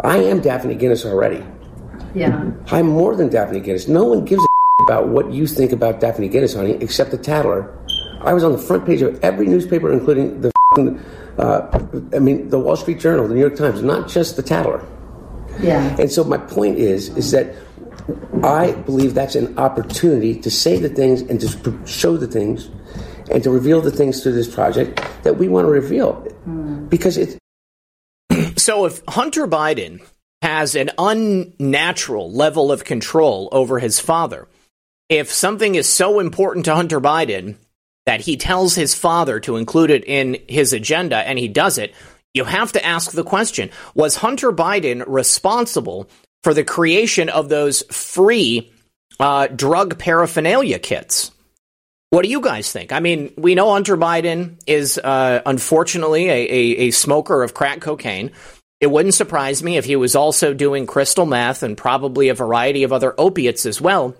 I 0.00 0.18
am 0.18 0.40
Daphne 0.40 0.74
Guinness 0.74 1.04
already. 1.04 1.42
Yeah. 2.14 2.50
I'm 2.66 2.86
more 2.86 3.16
than 3.16 3.28
Daphne 3.28 3.60
Guinness. 3.60 3.88
No 3.88 4.04
one 4.04 4.24
gives 4.24 4.42
a 4.42 4.46
about 4.84 5.08
what 5.08 5.32
you 5.32 5.46
think 5.46 5.72
about 5.72 6.00
Daphne 6.00 6.28
Guinness, 6.28 6.54
honey, 6.54 6.72
except 6.80 7.10
the 7.10 7.18
Tatler. 7.18 7.76
I 8.20 8.32
was 8.32 8.44
on 8.44 8.52
the 8.52 8.58
front 8.58 8.86
page 8.86 9.02
of 9.02 9.18
every 9.24 9.46
newspaper, 9.46 9.92
including 9.92 10.40
the, 10.40 10.52
uh, 11.38 11.86
I 12.14 12.18
mean, 12.18 12.50
the 12.50 12.58
Wall 12.58 12.76
Street 12.76 13.00
Journal, 13.00 13.26
the 13.26 13.34
New 13.34 13.40
York 13.40 13.56
Times, 13.56 13.82
not 13.82 14.08
just 14.08 14.36
the 14.36 14.42
Tatler. 14.42 14.86
Yeah. 15.60 15.96
And 15.98 16.10
so 16.10 16.22
my 16.24 16.38
point 16.38 16.78
is, 16.78 17.08
is 17.16 17.30
that 17.30 17.54
I 18.42 18.72
believe 18.72 19.14
that's 19.14 19.34
an 19.34 19.58
opportunity 19.58 20.38
to 20.40 20.50
say 20.50 20.78
the 20.78 20.88
things 20.88 21.22
and 21.22 21.40
to 21.40 21.86
show 21.86 22.16
the 22.16 22.26
things 22.26 22.70
and 23.30 23.42
to 23.42 23.50
reveal 23.50 23.80
the 23.80 23.90
things 23.90 24.22
through 24.22 24.32
this 24.32 24.52
project 24.52 25.02
that 25.24 25.36
we 25.36 25.48
want 25.48 25.66
to 25.66 25.70
reveal. 25.70 26.26
Mm. 26.46 26.88
Because 26.88 27.16
it's. 27.16 27.36
So 28.56 28.84
if 28.84 29.02
Hunter 29.08 29.46
Biden 29.46 30.04
has 30.42 30.74
an 30.74 30.90
unnatural 30.98 32.30
level 32.30 32.70
of 32.70 32.84
control 32.84 33.48
over 33.52 33.78
his 33.78 33.98
father, 33.98 34.46
if 35.08 35.32
something 35.32 35.74
is 35.74 35.88
so 35.88 36.20
important 36.20 36.64
to 36.66 36.74
Hunter 36.74 37.00
Biden 37.00 37.56
that 38.06 38.20
he 38.20 38.36
tells 38.36 38.74
his 38.74 38.94
father 38.94 39.40
to 39.40 39.56
include 39.56 39.90
it 39.90 40.04
in 40.04 40.36
his 40.48 40.72
agenda 40.72 41.16
and 41.16 41.38
he 41.38 41.48
does 41.48 41.78
it, 41.78 41.94
you 42.34 42.44
have 42.44 42.72
to 42.72 42.84
ask 42.84 43.12
the 43.12 43.24
question 43.24 43.70
Was 43.94 44.16
Hunter 44.16 44.52
Biden 44.52 45.02
responsible 45.06 46.08
for 46.46 46.54
the 46.54 46.62
creation 46.62 47.28
of 47.28 47.48
those 47.48 47.82
free 47.90 48.72
uh, 49.18 49.48
drug 49.48 49.98
paraphernalia 49.98 50.78
kits. 50.78 51.32
What 52.10 52.22
do 52.22 52.28
you 52.28 52.40
guys 52.40 52.70
think? 52.70 52.92
I 52.92 53.00
mean, 53.00 53.34
we 53.36 53.56
know 53.56 53.72
Hunter 53.72 53.96
Biden 53.96 54.56
is 54.64 54.96
uh, 54.96 55.42
unfortunately 55.44 56.28
a, 56.28 56.32
a, 56.32 56.76
a 56.86 56.90
smoker 56.92 57.42
of 57.42 57.52
crack 57.52 57.80
cocaine. 57.80 58.30
It 58.80 58.86
wouldn't 58.86 59.14
surprise 59.14 59.60
me 59.60 59.76
if 59.76 59.86
he 59.86 59.96
was 59.96 60.14
also 60.14 60.54
doing 60.54 60.86
crystal 60.86 61.26
meth 61.26 61.64
and 61.64 61.76
probably 61.76 62.28
a 62.28 62.34
variety 62.34 62.84
of 62.84 62.92
other 62.92 63.12
opiates 63.18 63.66
as 63.66 63.80
well. 63.80 64.14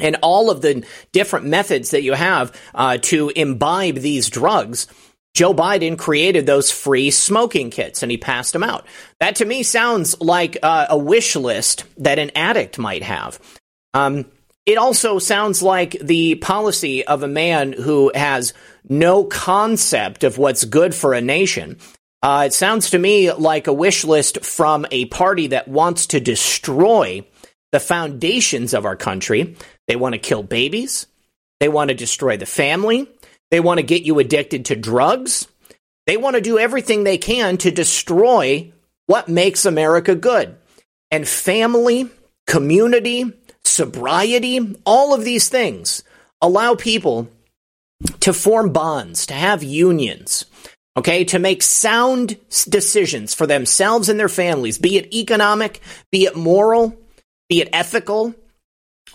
And 0.00 0.16
all 0.22 0.50
of 0.50 0.62
the 0.62 0.86
different 1.12 1.44
methods 1.44 1.90
that 1.90 2.02
you 2.02 2.14
have 2.14 2.58
uh, 2.74 2.96
to 3.02 3.28
imbibe 3.28 3.96
these 3.96 4.30
drugs 4.30 4.86
Joe 5.34 5.54
Biden 5.54 5.98
created 5.98 6.44
those 6.44 6.70
free 6.70 7.10
smoking 7.10 7.70
kits 7.70 8.02
and 8.02 8.10
he 8.10 8.18
passed 8.18 8.52
them 8.52 8.62
out. 8.62 8.86
That 9.18 9.36
to 9.36 9.44
me 9.44 9.62
sounds 9.62 10.20
like 10.20 10.58
uh, 10.62 10.86
a 10.90 10.98
wish 10.98 11.36
list 11.36 11.84
that 11.98 12.18
an 12.18 12.32
addict 12.36 12.78
might 12.78 13.02
have. 13.02 13.40
Um, 13.94 14.26
it 14.66 14.78
also 14.78 15.18
sounds 15.18 15.62
like 15.62 15.92
the 16.00 16.36
policy 16.36 17.04
of 17.04 17.22
a 17.22 17.28
man 17.28 17.72
who 17.72 18.12
has 18.14 18.52
no 18.88 19.24
concept 19.24 20.22
of 20.22 20.38
what's 20.38 20.64
good 20.64 20.94
for 20.94 21.14
a 21.14 21.20
nation. 21.20 21.78
Uh, 22.22 22.44
it 22.46 22.52
sounds 22.52 22.90
to 22.90 22.98
me 22.98 23.32
like 23.32 23.66
a 23.66 23.72
wish 23.72 24.04
list 24.04 24.44
from 24.44 24.86
a 24.90 25.06
party 25.06 25.48
that 25.48 25.66
wants 25.66 26.08
to 26.08 26.20
destroy 26.20 27.26
the 27.72 27.80
foundations 27.80 28.74
of 28.74 28.84
our 28.84 28.96
country. 28.96 29.56
They 29.88 29.96
want 29.96 30.12
to 30.12 30.20
kill 30.20 30.44
babies. 30.44 31.06
They 31.58 31.68
want 31.68 31.88
to 31.88 31.94
destroy 31.94 32.36
the 32.36 32.46
family. 32.46 33.08
They 33.52 33.60
want 33.60 33.78
to 33.78 33.84
get 33.84 34.02
you 34.02 34.18
addicted 34.18 34.64
to 34.64 34.76
drugs. 34.76 35.46
They 36.06 36.16
want 36.16 36.36
to 36.36 36.40
do 36.40 36.58
everything 36.58 37.04
they 37.04 37.18
can 37.18 37.58
to 37.58 37.70
destroy 37.70 38.72
what 39.06 39.28
makes 39.28 39.66
America 39.66 40.14
good. 40.14 40.56
And 41.10 41.28
family, 41.28 42.08
community, 42.46 43.30
sobriety, 43.62 44.80
all 44.86 45.12
of 45.12 45.22
these 45.22 45.50
things 45.50 46.02
allow 46.40 46.76
people 46.76 47.28
to 48.20 48.32
form 48.32 48.72
bonds, 48.72 49.26
to 49.26 49.34
have 49.34 49.62
unions, 49.62 50.46
okay, 50.96 51.24
to 51.24 51.38
make 51.38 51.62
sound 51.62 52.38
decisions 52.70 53.34
for 53.34 53.46
themselves 53.46 54.08
and 54.08 54.18
their 54.18 54.30
families, 54.30 54.78
be 54.78 54.96
it 54.96 55.12
economic, 55.12 55.82
be 56.10 56.24
it 56.24 56.36
moral, 56.36 56.96
be 57.50 57.60
it 57.60 57.68
ethical. 57.74 58.34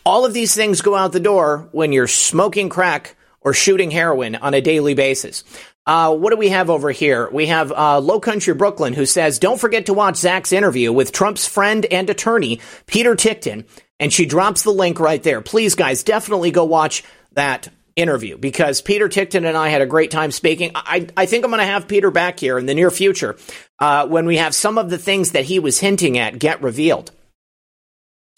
All 0.06 0.26
of 0.26 0.34
these 0.36 0.54
things 0.54 0.82
go 0.82 0.94
out 0.94 1.12
the 1.12 1.20
door 1.20 1.70
when 1.72 1.92
you're 1.92 2.06
smoking 2.06 2.70
crack 2.70 3.16
or 3.48 3.54
shooting 3.54 3.91
heroin 3.91 4.36
on 4.36 4.54
a 4.54 4.60
daily 4.60 4.93
basis. 4.93 5.45
Uh, 5.86 6.14
what 6.14 6.32
do 6.32 6.36
we 6.36 6.50
have 6.50 6.70
over 6.70 6.91
here? 6.91 7.30
We 7.32 7.45
have 7.45 7.72
uh, 7.72 8.02
Low 8.02 8.20
Country 8.20 8.54
Brooklyn 8.54 8.91
who 8.91 9.06
says, 9.06 9.39
Don't 9.39 9.58
forget 9.58 9.86
to 9.86 9.93
watch 9.93 10.18
Zach's 10.18 10.52
interview 10.52 10.91
with 10.91 11.14
Trump's 11.14 11.48
friend 11.48 11.86
and 11.86 12.10
attorney, 12.10 12.60
Peter 12.88 13.16
Ticktin. 13.16 13.66
And 14.02 14.12
she 14.12 14.26
drops 14.26 14.64
the 14.64 14.72
link 14.72 15.00
right 15.00 15.24
there. 15.24 15.39
Please, 15.39 15.76
guys, 15.76 16.04
definitely 16.04 16.52
go 16.52 16.66
watch 16.66 17.06
that 17.32 17.70
interview 17.95 18.38
because 18.38 18.82
Peter 18.82 19.08
Ticktin 19.08 19.48
and 19.48 19.56
I 19.56 19.70
had 19.70 19.82
a 19.82 19.86
great 19.86 20.12
time 20.12 20.32
speaking. 20.32 20.72
I, 20.76 21.08
I 21.16 21.26
think 21.26 21.45
I'm 21.45 21.52
going 21.52 21.60
to 21.60 21.66
have 21.66 21.88
Peter 21.88 22.12
back 22.12 22.38
here 22.38 22.60
in 22.60 22.66
the 22.66 22.76
near 22.76 22.91
future 22.91 23.38
uh, 23.80 24.08
when 24.08 24.26
we 24.26 24.36
have 24.36 24.54
some 24.54 24.78
of 24.78 24.89
the 24.89 24.98
things 24.98 25.32
that 25.32 25.45
he 25.45 25.60
was 25.60 25.80
hinting 25.80 26.18
at 26.18 26.38
get 26.38 26.62
revealed. 26.62 27.12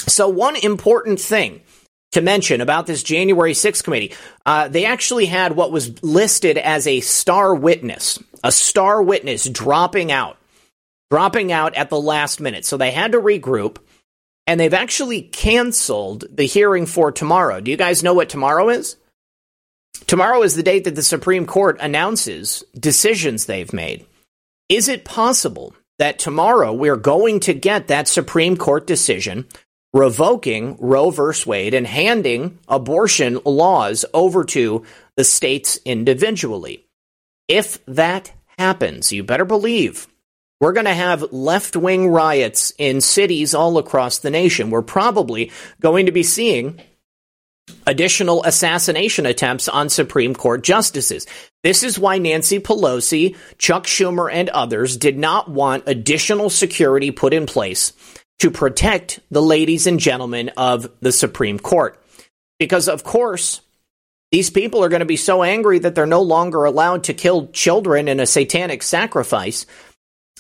So, 0.02 0.30
one 0.30 0.56
important 0.56 1.20
thing 1.20 1.62
to 2.12 2.22
mention 2.22 2.62
about 2.62 2.88
this 2.88 3.04
January 3.04 3.54
6th 3.54 3.84
committee. 3.84 4.14
Uh, 4.46 4.68
they 4.68 4.86
actually 4.86 5.26
had 5.26 5.56
what 5.56 5.72
was 5.72 6.02
listed 6.04 6.58
as 6.58 6.88
a 6.88 7.02
star 7.02 7.54
witness, 7.54 8.20
a 8.44 8.52
star 8.52 9.02
witness 9.02 9.48
dropping 9.48 10.12
out, 10.12 10.38
dropping 11.12 11.52
out 11.52 11.76
at 11.76 11.90
the 11.90 12.00
last 12.00 12.40
minute. 12.40 12.66
So 12.66 12.78
they 12.78 12.92
had 12.92 13.12
to 13.12 13.20
regroup, 13.20 13.78
and 14.48 14.60
they've 14.60 14.74
actually 14.74 15.22
canceled 15.22 16.26
the 16.36 16.46
hearing 16.46 16.86
for 16.86 17.12
tomorrow. 17.12 17.62
Do 17.62 17.70
you 17.70 17.78
guys 17.78 18.04
know 18.04 18.14
what 18.14 18.30
tomorrow 18.30 18.70
is? 18.70 18.96
Tomorrow 20.08 20.42
is 20.44 20.56
the 20.56 20.64
date 20.64 20.86
that 20.86 20.96
the 20.96 21.04
Supreme 21.04 21.46
Court 21.46 21.78
announces 21.80 22.64
decisions 22.78 23.46
they've 23.46 23.72
made. 23.74 24.06
Is 24.68 24.88
it 24.88 25.06
possible 25.06 25.76
that 26.00 26.18
tomorrow 26.18 26.74
we're 26.74 26.96
going 26.96 27.42
to 27.42 27.54
get 27.54 27.88
that 27.88 28.08
Supreme 28.08 28.58
Court 28.58 28.88
decision 28.88 29.46
revoking 29.94 30.78
Roe 30.80 31.10
v. 31.10 31.32
Wade 31.46 31.74
and 31.74 31.88
handing 31.88 32.60
abortion 32.68 33.40
laws 33.46 34.06
over 34.14 34.44
to 34.46 34.84
the 35.16 35.24
states 35.24 35.80
individually? 35.86 36.86
If 37.48 37.84
that 37.86 38.32
happens, 38.58 39.12
you 39.12 39.24
better 39.24 39.46
believe 39.46 40.08
we're 40.60 40.74
going 40.74 40.86
to 40.86 40.94
have 40.94 41.32
left 41.32 41.76
wing 41.76 42.10
riots 42.10 42.74
in 42.78 43.02
cities 43.02 43.56
all 43.56 43.78
across 43.78 44.20
the 44.20 44.30
nation. 44.30 44.70
We're 44.70 44.82
probably 44.82 45.52
going 45.80 46.06
to 46.08 46.12
be 46.12 46.24
seeing 46.24 46.82
additional 47.88 48.44
assassination 48.44 49.26
attempts 49.26 49.70
on 49.70 49.90
Supreme 49.90 50.36
Court 50.36 50.64
justices. 50.64 51.26
This 51.64 51.84
is 51.84 51.98
why 51.98 52.18
Nancy 52.18 52.60
Pelosi, 52.60 53.36
Chuck 53.58 53.86
Schumer, 53.86 54.30
and 54.32 54.50
others 54.50 54.98
did 54.98 55.18
not 55.18 55.50
want 55.50 55.84
additional 55.88 56.50
security 56.50 57.12
put 57.12 57.34
in 57.34 57.46
place 57.46 57.94
to 58.40 58.52
protect 58.52 59.20
the 59.30 59.42
ladies 59.42 59.88
and 59.88 60.00
gentlemen 60.00 60.50
of 60.58 60.90
the 61.02 61.12
Supreme 61.12 61.60
Court. 61.60 62.02
Because, 62.58 62.88
of 62.88 63.04
course, 63.04 63.62
these 64.32 64.50
people 64.50 64.84
are 64.84 64.90
going 64.90 65.00
to 65.00 65.06
be 65.06 65.18
so 65.18 65.44
angry 65.44 65.80
that 65.80 65.96
they're 65.96 66.06
no 66.06 66.22
longer 66.22 66.66
allowed 66.66 67.06
to 67.06 67.14
kill 67.14 67.48
children 67.48 68.08
in 68.08 68.20
a 68.20 68.26
satanic 68.26 68.84
sacrifice 68.84 69.66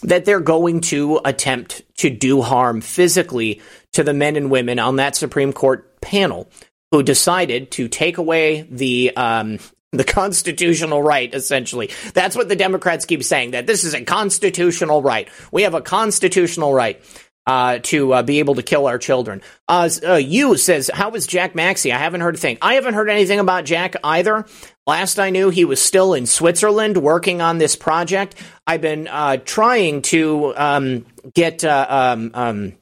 that 0.04 0.26
they're 0.26 0.40
going 0.40 0.82
to 0.82 1.20
attempt 1.26 1.82
to 1.98 2.10
do 2.10 2.42
harm 2.42 2.82
physically 2.82 3.62
to 3.94 4.04
the 4.04 4.14
men 4.14 4.36
and 4.36 4.52
women 4.52 4.80
on 4.80 4.98
that 4.98 5.16
Supreme 5.16 5.54
Court 5.54 6.00
panel 6.02 6.50
who 6.92 7.04
decided 7.04 7.72
to 7.72 7.88
take 7.88 8.18
away 8.18 8.62
the 8.62 9.16
um, 9.16 9.60
the 9.92 10.04
constitutional 10.04 11.02
right. 11.02 11.34
Essentially, 11.34 11.90
that's 12.14 12.36
what 12.36 12.48
the 12.48 12.56
Democrats 12.56 13.06
keep 13.06 13.24
saying 13.24 13.52
that 13.52 13.68
this 13.68 13.84
is 13.84 13.94
a 13.94 14.04
constitutional 14.04 15.02
right. 15.02 15.28
We 15.52 15.64
have 15.64 15.74
a 15.74 15.82
constitutional 15.82 16.74
right. 16.74 17.02
Uh, 17.50 17.80
to 17.82 18.14
uh, 18.14 18.22
be 18.22 18.38
able 18.38 18.54
to 18.54 18.62
kill 18.62 18.86
our 18.86 19.00
children. 19.00 19.42
Uh, 19.68 19.90
uh, 20.08 20.14
you 20.14 20.56
says, 20.56 20.92
how 20.94 21.10
is 21.16 21.26
Jack 21.26 21.56
Maxey? 21.56 21.92
I 21.92 21.98
haven't 21.98 22.22
heard 22.22 22.36
a 22.36 22.38
thing. 22.38 22.60
I 22.62 22.76
haven't 22.76 22.94
heard 22.94 23.10
anything 23.10 23.40
about 23.40 23.66
Jack 23.66 23.96
either. 24.04 24.46
Last 24.86 25.18
I 25.18 25.32
knew, 25.32 25.50
he 25.50 25.66
was 25.66 25.82
still 25.82 26.14
in 26.14 26.28
Switzerland 26.28 26.98
working 26.98 27.42
on 27.42 27.58
this 27.58 27.76
project. 27.76 28.36
I've 28.68 28.82
been 28.82 29.08
uh, 29.08 29.38
trying 29.38 30.04
to 30.04 30.54
um, 30.56 31.08
get 31.34 31.66
uh, 31.66 31.88
um, 31.90 32.32
um, 32.36 32.74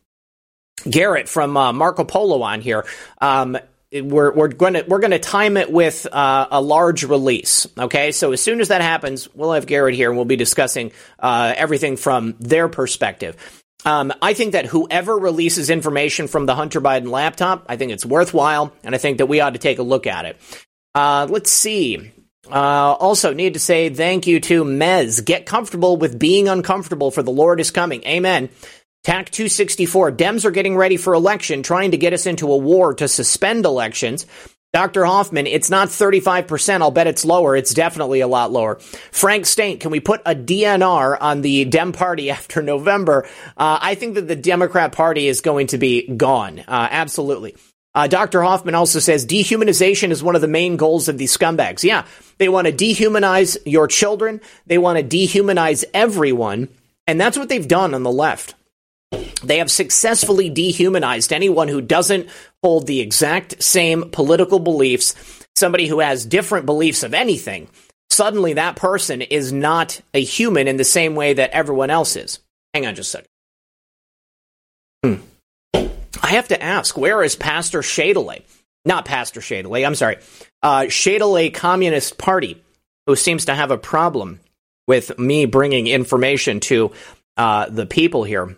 Garrett 0.83 1.29
from 1.29 1.51
Marco 1.51 2.03
Polo 2.03 2.41
on 2.41 2.59
here. 2.59 2.85
Um, 3.21 3.57
we're 3.93 4.33
we're 4.33 4.49
going 4.49 4.73
to 4.73 4.83
we're 4.85 4.99
going 4.99 5.11
to 5.11 5.19
time 5.19 5.55
it 5.55 5.71
with 5.71 6.05
uh, 6.11 6.47
a 6.51 6.59
large 6.59 7.05
release. 7.05 7.67
Okay, 7.77 8.11
so 8.11 8.33
as 8.33 8.41
soon 8.41 8.59
as 8.59 8.67
that 8.67 8.81
happens, 8.81 9.33
we'll 9.33 9.53
have 9.53 9.65
Garrett 9.65 9.95
here 9.95 10.09
and 10.09 10.17
we'll 10.17 10.25
be 10.25 10.35
discussing 10.35 10.91
uh, 11.19 11.53
everything 11.55 11.95
from 11.95 12.35
their 12.39 12.67
perspective. 12.67 13.63
Um, 13.85 14.11
I 14.21 14.33
think 14.33 14.53
that 14.53 14.65
whoever 14.65 15.15
releases 15.17 15.69
information 15.69 16.27
from 16.27 16.45
the 16.45 16.55
Hunter 16.55 16.81
Biden 16.81 17.09
laptop, 17.09 17.65
I 17.69 17.77
think 17.77 17.91
it's 17.91 18.05
worthwhile, 18.05 18.73
and 18.83 18.95
I 18.95 18.97
think 18.97 19.19
that 19.19 19.27
we 19.27 19.39
ought 19.39 19.51
to 19.51 19.59
take 19.59 19.79
a 19.79 19.83
look 19.83 20.07
at 20.07 20.25
it. 20.25 20.37
Uh, 20.95 21.27
let's 21.29 21.51
see. 21.51 22.11
Uh, 22.49 22.93
also, 22.93 23.33
need 23.33 23.53
to 23.53 23.59
say 23.59 23.89
thank 23.89 24.25
you 24.25 24.39
to 24.39 24.63
Mez. 24.63 25.23
Get 25.23 25.45
comfortable 25.45 25.97
with 25.97 26.17
being 26.17 26.47
uncomfortable, 26.47 27.11
for 27.11 27.23
the 27.23 27.31
Lord 27.31 27.59
is 27.59 27.71
coming. 27.71 28.03
Amen. 28.05 28.49
TAC 29.03 29.29
264. 29.29 30.11
Dems 30.13 30.43
are 30.43 30.51
getting 30.51 30.75
ready 30.75 30.97
for 30.97 31.13
election, 31.13 31.63
trying 31.63 31.91
to 31.91 31.97
get 31.97 32.13
us 32.13 32.25
into 32.25 32.51
a 32.51 32.57
war 32.57 32.93
to 32.95 33.07
suspend 33.07 33.65
elections. 33.65 34.25
Dr. 34.73 35.05
Hoffman, 35.05 35.47
it's 35.47 35.69
not 35.69 35.87
35%. 35.87 36.81
I'll 36.81 36.91
bet 36.91 37.07
it's 37.07 37.23
lower. 37.23 37.55
It's 37.55 37.73
definitely 37.73 38.19
a 38.19 38.27
lot 38.27 38.51
lower. 38.51 38.75
Frank 39.11 39.45
Staint, 39.45 39.79
can 39.79 39.91
we 39.91 39.99
put 39.99 40.21
a 40.25 40.35
DNR 40.35 41.17
on 41.19 41.41
the 41.41 41.65
Dem 41.65 41.93
Party 41.93 42.29
after 42.31 42.61
November? 42.61 43.27
Uh, 43.55 43.79
I 43.81 43.95
think 43.95 44.15
that 44.15 44.27
the 44.27 44.35
Democrat 44.35 44.91
Party 44.91 45.27
is 45.27 45.41
going 45.41 45.67
to 45.67 45.77
be 45.77 46.07
gone. 46.07 46.59
Uh, 46.59 46.87
absolutely. 46.91 47.55
Uh, 47.95 48.05
Dr. 48.05 48.43
Hoffman 48.43 48.75
also 48.75 48.99
says 48.99 49.25
dehumanization 49.25 50.11
is 50.11 50.21
one 50.21 50.35
of 50.35 50.41
the 50.41 50.47
main 50.47 50.77
goals 50.77 51.07
of 51.07 51.17
these 51.17 51.35
scumbags. 51.35 51.83
Yeah, 51.83 52.05
they 52.37 52.47
want 52.47 52.67
to 52.67 52.73
dehumanize 52.73 53.57
your 53.65 53.87
children. 53.87 54.39
They 54.67 54.77
want 54.77 54.99
to 54.99 55.03
dehumanize 55.03 55.83
everyone. 55.95 56.67
And 57.07 57.19
that's 57.19 57.37
what 57.37 57.49
they've 57.49 57.67
done 57.67 57.95
on 57.95 58.03
the 58.03 58.11
left. 58.11 58.53
They 59.43 59.59
have 59.59 59.71
successfully 59.71 60.49
dehumanized 60.49 61.31
anyone 61.31 61.67
who 61.67 61.81
doesn't 61.81 62.27
hold 62.63 62.87
the 62.87 62.99
exact 62.99 63.61
same 63.63 64.09
political 64.09 64.59
beliefs. 64.59 65.15
Somebody 65.55 65.87
who 65.87 65.99
has 65.99 66.25
different 66.25 66.65
beliefs 66.65 67.03
of 67.03 67.13
anything, 67.13 67.67
suddenly 68.09 68.53
that 68.53 68.75
person 68.75 69.21
is 69.21 69.51
not 69.51 70.01
a 70.13 70.23
human 70.23 70.67
in 70.67 70.77
the 70.77 70.83
same 70.83 71.15
way 71.15 71.33
that 71.33 71.51
everyone 71.51 71.89
else 71.89 72.15
is. 72.15 72.39
Hang 72.73 72.85
on 72.85 72.95
just 72.95 73.15
a 73.15 73.23
second. 75.03 75.21
Hmm. 75.21 75.87
I 76.21 76.31
have 76.31 76.49
to 76.49 76.61
ask, 76.61 76.97
where 76.97 77.23
is 77.23 77.35
Pastor 77.35 77.79
Shadley? 77.79 78.43
Not 78.85 79.05
Pastor 79.05 79.39
Shadley, 79.39 79.85
I'm 79.85 79.95
sorry. 79.95 80.17
Uh, 80.61 80.87
Communist 81.53 82.17
Party, 82.17 82.63
who 83.05 83.15
seems 83.15 83.45
to 83.45 83.55
have 83.55 83.71
a 83.71 83.77
problem 83.77 84.39
with 84.87 85.17
me 85.19 85.45
bringing 85.45 85.87
information 85.87 86.59
to 86.61 86.91
uh, 87.35 87.69
the 87.69 87.85
people 87.85 88.23
here. 88.23 88.57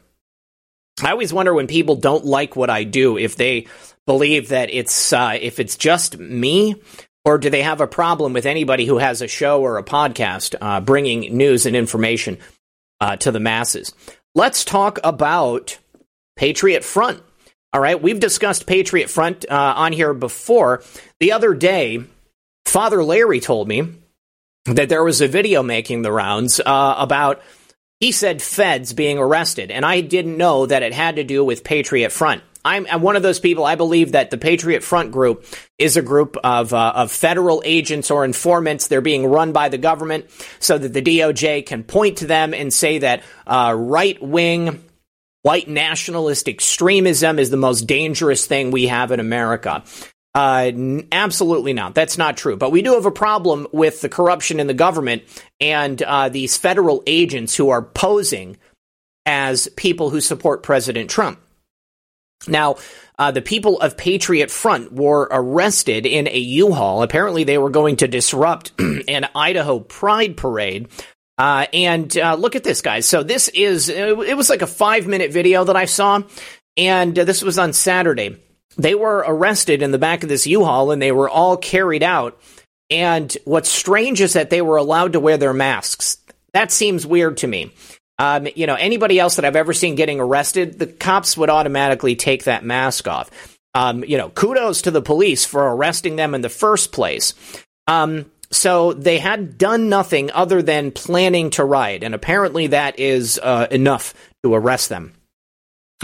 I 1.04 1.12
always 1.12 1.34
wonder 1.34 1.54
when 1.54 1.68
people 1.68 1.96
don't 1.96 2.26
like 2.26 2.56
what 2.56 2.70
I 2.70 2.84
do 2.84 3.18
if 3.18 3.36
they 3.36 3.68
believe 4.06 4.50
that 4.50 4.70
it's 4.72 5.14
uh, 5.14 5.38
if 5.40 5.60
it's 5.60 5.76
just 5.76 6.18
me 6.18 6.76
or 7.26 7.38
do 7.38 7.50
they 7.50 7.62
have 7.62 7.82
a 7.82 7.88
problem 7.88 8.34
with 8.34 8.46
anybody 8.46 8.86
who 8.86 8.98
has 8.98 9.22
a 9.22 9.28
show 9.28 9.62
or 9.62 9.78
a 9.78 9.84
podcast 9.84 10.56
uh, 10.60 10.82
bringing 10.82 11.38
news 11.38 11.66
and 11.66 11.76
information 11.76 12.38
uh, 13.02 13.16
to 13.18 13.32
the 13.32 13.40
masses. 13.40 13.94
Let's 14.36 14.64
talk 14.66 15.00
about 15.04 15.78
Patriot 16.36 16.84
Front. 16.84 17.22
All 17.72 17.82
right, 17.82 18.02
we've 18.02 18.20
discussed 18.20 18.66
Patriot 18.66 19.10
Front 19.10 19.46
uh, 19.50 19.74
on 19.78 19.94
here 19.94 20.14
before. 20.14 20.82
The 21.20 21.34
other 21.34 21.54
day, 21.54 22.04
Father 22.66 23.04
Larry 23.04 23.40
told 23.40 23.68
me 23.68 23.88
that 24.66 24.90
there 24.90 25.04
was 25.04 25.22
a 25.22 25.28
video 25.28 25.62
making 25.62 26.02
the 26.02 26.12
rounds 26.12 26.60
uh, 26.60 26.96
about 26.98 27.42
he 28.00 28.12
said 28.12 28.42
feds 28.42 28.94
being 28.94 29.18
arrested, 29.18 29.72
and 29.72 29.86
I 29.86 30.02
didn't 30.02 30.38
know 30.38 30.66
that 30.66 30.84
it 30.84 30.94
had 30.94 31.18
to 31.18 31.24
do 31.24 31.44
with 31.44 31.64
Patriot 31.64 32.12
Front. 32.12 32.44
I'm, 32.64 32.88
I'm, 32.90 33.02
one 33.02 33.16
of 33.16 33.24
those 33.24 33.40
people. 33.40 33.66
I 33.66 33.76
believe 33.76 34.12
that 34.12 34.32
the 34.32 34.38
Patriot 34.38 34.84
Front 34.84 35.12
group 35.12 35.46
is 35.78 35.96
a 35.98 36.02
group 36.02 36.36
of, 36.44 36.74
uh, 36.74 36.94
of 36.96 37.12
federal 37.12 37.62
agents 37.66 38.12
or 38.12 38.26
informants. 38.26 38.88
They're 38.88 39.02
being 39.02 39.26
run 39.26 39.54
by 39.54 39.70
the 39.70 39.78
government 39.78 40.30
so 40.60 40.78
that 40.78 40.94
the 40.94 41.02
DOJ 41.02 41.66
can 41.66 41.84
point 41.84 42.18
to 42.18 42.28
them 42.28 42.54
and 42.54 42.74
say 42.74 43.00
that 43.00 43.24
uh, 43.48 43.74
right 43.78 44.22
wing, 44.22 44.84
white 45.42 45.70
nationalist 45.70 46.50
extremism 46.50 47.40
is 47.40 47.50
the 47.50 47.58
most 47.58 47.82
dangerous 47.82 48.46
thing 48.46 48.72
we 48.72 48.88
have 48.88 49.12
in 49.12 49.22
America. 49.22 49.84
Uh, 50.36 50.72
absolutely 51.12 51.74
not. 51.74 51.96
That's 51.96 52.18
not 52.18 52.38
true. 52.38 52.56
But 52.56 52.72
we 52.72 52.82
do 52.82 52.94
have 52.94 53.06
a 53.06 53.12
problem 53.12 53.68
with 53.72 54.02
the 54.02 54.10
corruption 54.10 54.60
in 54.60 54.68
the 54.68 54.74
government 54.74 55.24
and 55.60 56.02
uh, 56.02 56.30
these 56.30 56.56
federal 56.56 57.04
agents 57.08 57.56
who 57.56 57.70
are 57.70 57.82
posing 57.82 58.58
as 59.26 59.68
people 59.76 60.10
who 60.10 60.22
support 60.22 60.64
President 60.64 61.10
Trump. 61.10 61.40
Now, 62.48 62.78
uh, 63.18 63.32
the 63.32 63.42
people 63.42 63.82
of 63.82 63.98
Patriot 63.98 64.50
Front 64.50 64.94
were 64.94 65.28
arrested 65.30 66.06
in 66.06 66.28
a 66.28 66.38
U-Haul. 66.38 67.04
Apparently, 67.04 67.44
they 67.44 67.58
were 67.58 67.70
going 67.70 67.98
to 67.98 68.08
disrupt 68.08 68.72
an 69.08 69.28
Idaho 69.36 69.80
Pride 69.80 70.38
parade. 70.38 70.88
Uh, 71.38 71.66
and 71.74 72.18
uh, 72.18 72.36
look 72.36 72.56
at 72.56 72.64
this, 72.64 72.82
guys. 72.82 73.06
So 73.06 73.24
this 73.24 73.48
is 73.50 73.90
it 73.90 74.38
was 74.38 74.50
like 74.50 74.62
a 74.62 74.68
five 74.68 75.08
minute 75.08 75.32
video 75.32 75.64
that 75.64 75.76
I 75.76 75.86
saw, 75.86 76.22
and 76.76 77.18
uh, 77.18 77.24
this 77.24 77.42
was 77.42 77.58
on 77.58 77.72
Saturday 77.72 78.38
they 78.80 78.96
were 78.96 79.24
arrested 79.28 79.82
in 79.82 79.92
the 79.92 79.98
back 79.98 80.24
of 80.24 80.30
this 80.30 80.48
U-Haul 80.48 80.92
and 80.92 81.02
they 81.02 81.12
were 81.12 81.30
all 81.30 81.58
carried 81.58 82.04
out. 82.04 82.40
And 82.90 83.36
what's 83.46 83.70
strange 83.70 84.22
is 84.22 84.34
that 84.34 84.50
they 84.50 84.62
were 84.62 84.78
allowed 84.78 85.14
to 85.14 85.20
wear 85.20 85.38
their 85.38 85.54
masks. 85.54 86.18
That 86.54 86.72
seems 86.72 87.06
weird 87.06 87.38
to 87.38 87.48
me. 87.48 87.72
Um, 88.18 88.48
you 88.56 88.68
know, 88.68 88.76
anybody 88.76 89.20
else 89.20 89.36
that 89.36 89.46
I've 89.46 89.56
ever 89.56 89.74
seen 89.74 89.96
getting 89.96 90.20
arrested, 90.20 90.80
the 90.80 90.88
cops 90.88 91.38
would 91.38 91.50
automatically 91.50 92.16
take 92.16 92.46
that 92.46 92.64
mask 92.64 93.08
off. 93.08 93.30
Um, 93.76 94.04
you 94.04 94.18
know, 94.18 94.30
kudos 94.30 94.84
to 94.84 94.92
the 94.92 95.02
police 95.02 95.46
for 95.46 95.62
arresting 95.64 96.16
them 96.16 96.34
in 96.34 96.42
the 96.42 96.50
first 96.50 96.92
place. 96.92 97.34
Um, 97.88 98.32
so 98.52 98.94
they 98.94 99.20
had 99.20 99.58
done 99.58 99.90
nothing 99.90 100.32
other 100.32 100.62
than 100.62 100.92
planning 100.92 101.52
to 101.52 101.64
riot, 101.64 102.04
and 102.04 102.16
apparently 102.16 102.68
that 102.68 103.00
is 103.00 103.40
uh, 103.42 103.68
enough 103.70 104.14
to 104.44 104.56
arrest 104.56 104.90
them. 104.90 105.14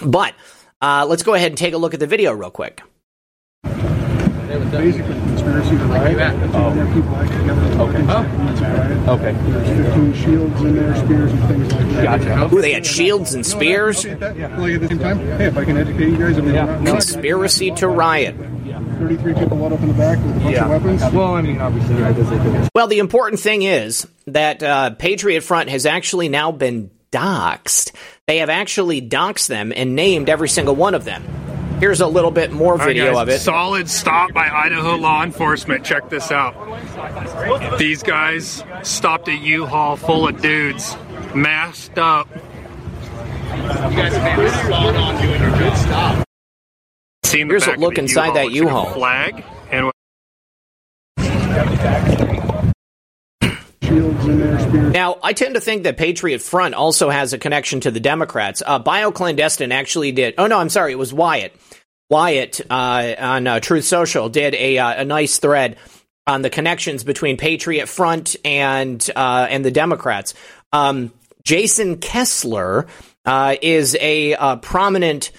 But 0.04 0.36
uh, 0.82 1.06
let's 1.08 1.24
go 1.24 1.34
ahead 1.34 1.52
and 1.52 1.58
take 1.58 1.74
a 1.74 1.78
look 1.78 1.94
at 1.94 2.00
the 2.00 2.08
video 2.08 2.34
real 2.34 2.52
quick. 2.52 2.82
Basically, 4.72 5.14
conspiracy 5.14 5.70
to 5.72 5.86
riot. 5.86 6.52
Oh. 6.54 6.92
people 6.94 7.16
act 7.16 7.32
together. 7.32 7.62
Okay. 7.82 8.06
Oh. 8.08 9.16
Okay. 9.16 9.32
There's 9.52 9.88
15 9.88 10.14
shields 10.14 10.62
in 10.62 10.76
there, 10.76 10.96
spears 10.96 11.32
and 11.32 11.44
things 11.46 11.74
like 11.74 11.88
that. 11.90 12.04
Gotcha. 12.04 12.56
Ooh, 12.56 12.62
they 12.62 12.74
had 12.74 12.86
shields 12.86 13.34
and 13.34 13.46
spears? 13.46 14.06
Yeah. 14.06 14.16
Like 14.58 14.76
at 14.76 14.82
the 14.82 14.88
same 14.88 15.00
time, 15.00 15.20
hey, 15.20 15.46
if 15.46 15.58
I 15.58 15.66
can 15.66 15.78
educate 15.78 16.10
you 16.10 16.18
guys, 16.18 16.38
yeah. 16.38 16.84
conspiracy 16.86 17.72
to 17.72 17.88
riot. 17.88 18.36
33 19.00 19.34
people 19.34 19.58
load 19.58 19.74
up 19.74 19.82
in 19.82 19.90
the 19.90 19.94
back 19.94 20.18
with 20.20 20.38
a 20.38 20.40
bunch 20.40 20.58
of 20.58 20.70
weapons. 20.70 21.14
Well, 21.14 21.36
I 21.36 21.42
mean, 21.42 21.60
obviously, 21.60 21.96
yeah. 21.96 22.70
Well, 22.74 22.88
the 22.88 23.00
important 23.00 23.42
thing 23.42 23.64
is 23.64 24.08
that 24.28 24.64
uh, 24.64 24.92
Patriot 24.92 25.42
Front 25.42 25.70
has 25.70 25.86
actually 25.86 26.30
now 26.30 26.52
been 26.52 26.92
doxxed. 27.16 27.92
They 28.28 28.38
have 28.40 28.50
actually 28.50 29.02
doxed 29.02 29.48
them 29.48 29.72
and 29.76 29.96
named 29.96 30.30
every 30.30 30.50
single 30.50 30.76
one 30.76 30.94
of 30.94 31.06
them. 31.06 31.24
Here's 31.80 32.02
a 32.02 32.08
little 32.08 32.32
bit 32.32 32.52
more 32.52 32.76
right, 32.76 32.88
video 32.88 33.14
guys, 33.14 33.22
of 33.22 33.30
it. 33.30 33.40
Solid 33.40 33.90
stop 33.90 34.34
by 34.34 34.48
Idaho 34.48 34.96
law 34.96 35.24
enforcement. 35.24 35.84
Check 35.84 36.10
this 36.10 36.32
out. 36.32 36.56
These 37.78 38.02
guys 38.04 38.64
stopped 38.84 39.28
a 39.28 39.34
U-Haul 39.34 39.98
full 39.98 40.28
of 40.28 40.42
dudes, 40.42 40.96
masked 41.36 41.98
up. 41.98 42.30
You 42.34 42.42
guys 43.52 44.16
have 44.16 44.38
been 44.38 44.50
spot 44.52 44.96
on 44.96 45.22
doing 45.22 45.42
a 45.42 45.58
good 45.58 45.78
stop. 45.78 46.26
Here's 47.24 47.68
a 47.68 47.74
look 47.74 47.98
inside 47.98 48.36
that 48.36 48.44
got 48.44 48.52
a 48.52 48.56
U-Haul. 48.56 48.86
Flag 48.94 49.44
and 49.72 49.92
Shields 53.82 53.88
in 53.88 53.88
there, 53.88 54.12
spears. 54.12 54.15
Now, 54.26 55.18
I 55.22 55.34
tend 55.34 55.56
to 55.56 55.62
think 55.62 55.84
that 55.84 55.98
Patriot 55.98 56.42
Front 56.42 56.74
also 56.74 57.10
has 57.10 57.34
a 57.34 57.38
connection 57.38 57.82
to 57.82 57.92
the 57.92 58.00
Democrats. 58.00 58.64
Uh, 58.66 58.82
BioClandestine 58.82 59.72
actually 59.72 60.12
did. 60.12 60.36
Oh 60.38 60.48
no, 60.48 60.58
I'm 60.58 60.70
sorry, 60.70 60.92
it 60.94 60.98
was 60.98 61.14
Wyatt. 61.14 61.56
Wyatt 62.10 62.62
uh, 62.70 63.16
on 63.18 63.48
uh, 63.48 63.60
Truth 63.60 63.86
Social 63.86 64.30
did 64.30 64.54
a 64.56 64.78
uh, 64.78 65.02
a 65.02 65.06
nice 65.06 65.40
thread 65.40 65.78
on 66.28 66.42
the 66.42 66.50
connections 66.50 67.04
between 67.04 67.38
Patriot 67.38 67.88
Front 67.88 68.36
and 68.44 69.08
uh, 69.16 69.48
and 69.50 69.64
the 69.64 69.72
Democrats. 69.72 70.34
Um, 70.72 71.12
Jason 71.44 71.98
Kessler 71.98 72.88
uh, 73.26 73.56
is 73.62 73.96
a 74.00 74.36
uh, 74.36 74.56
prominent. 74.58 75.32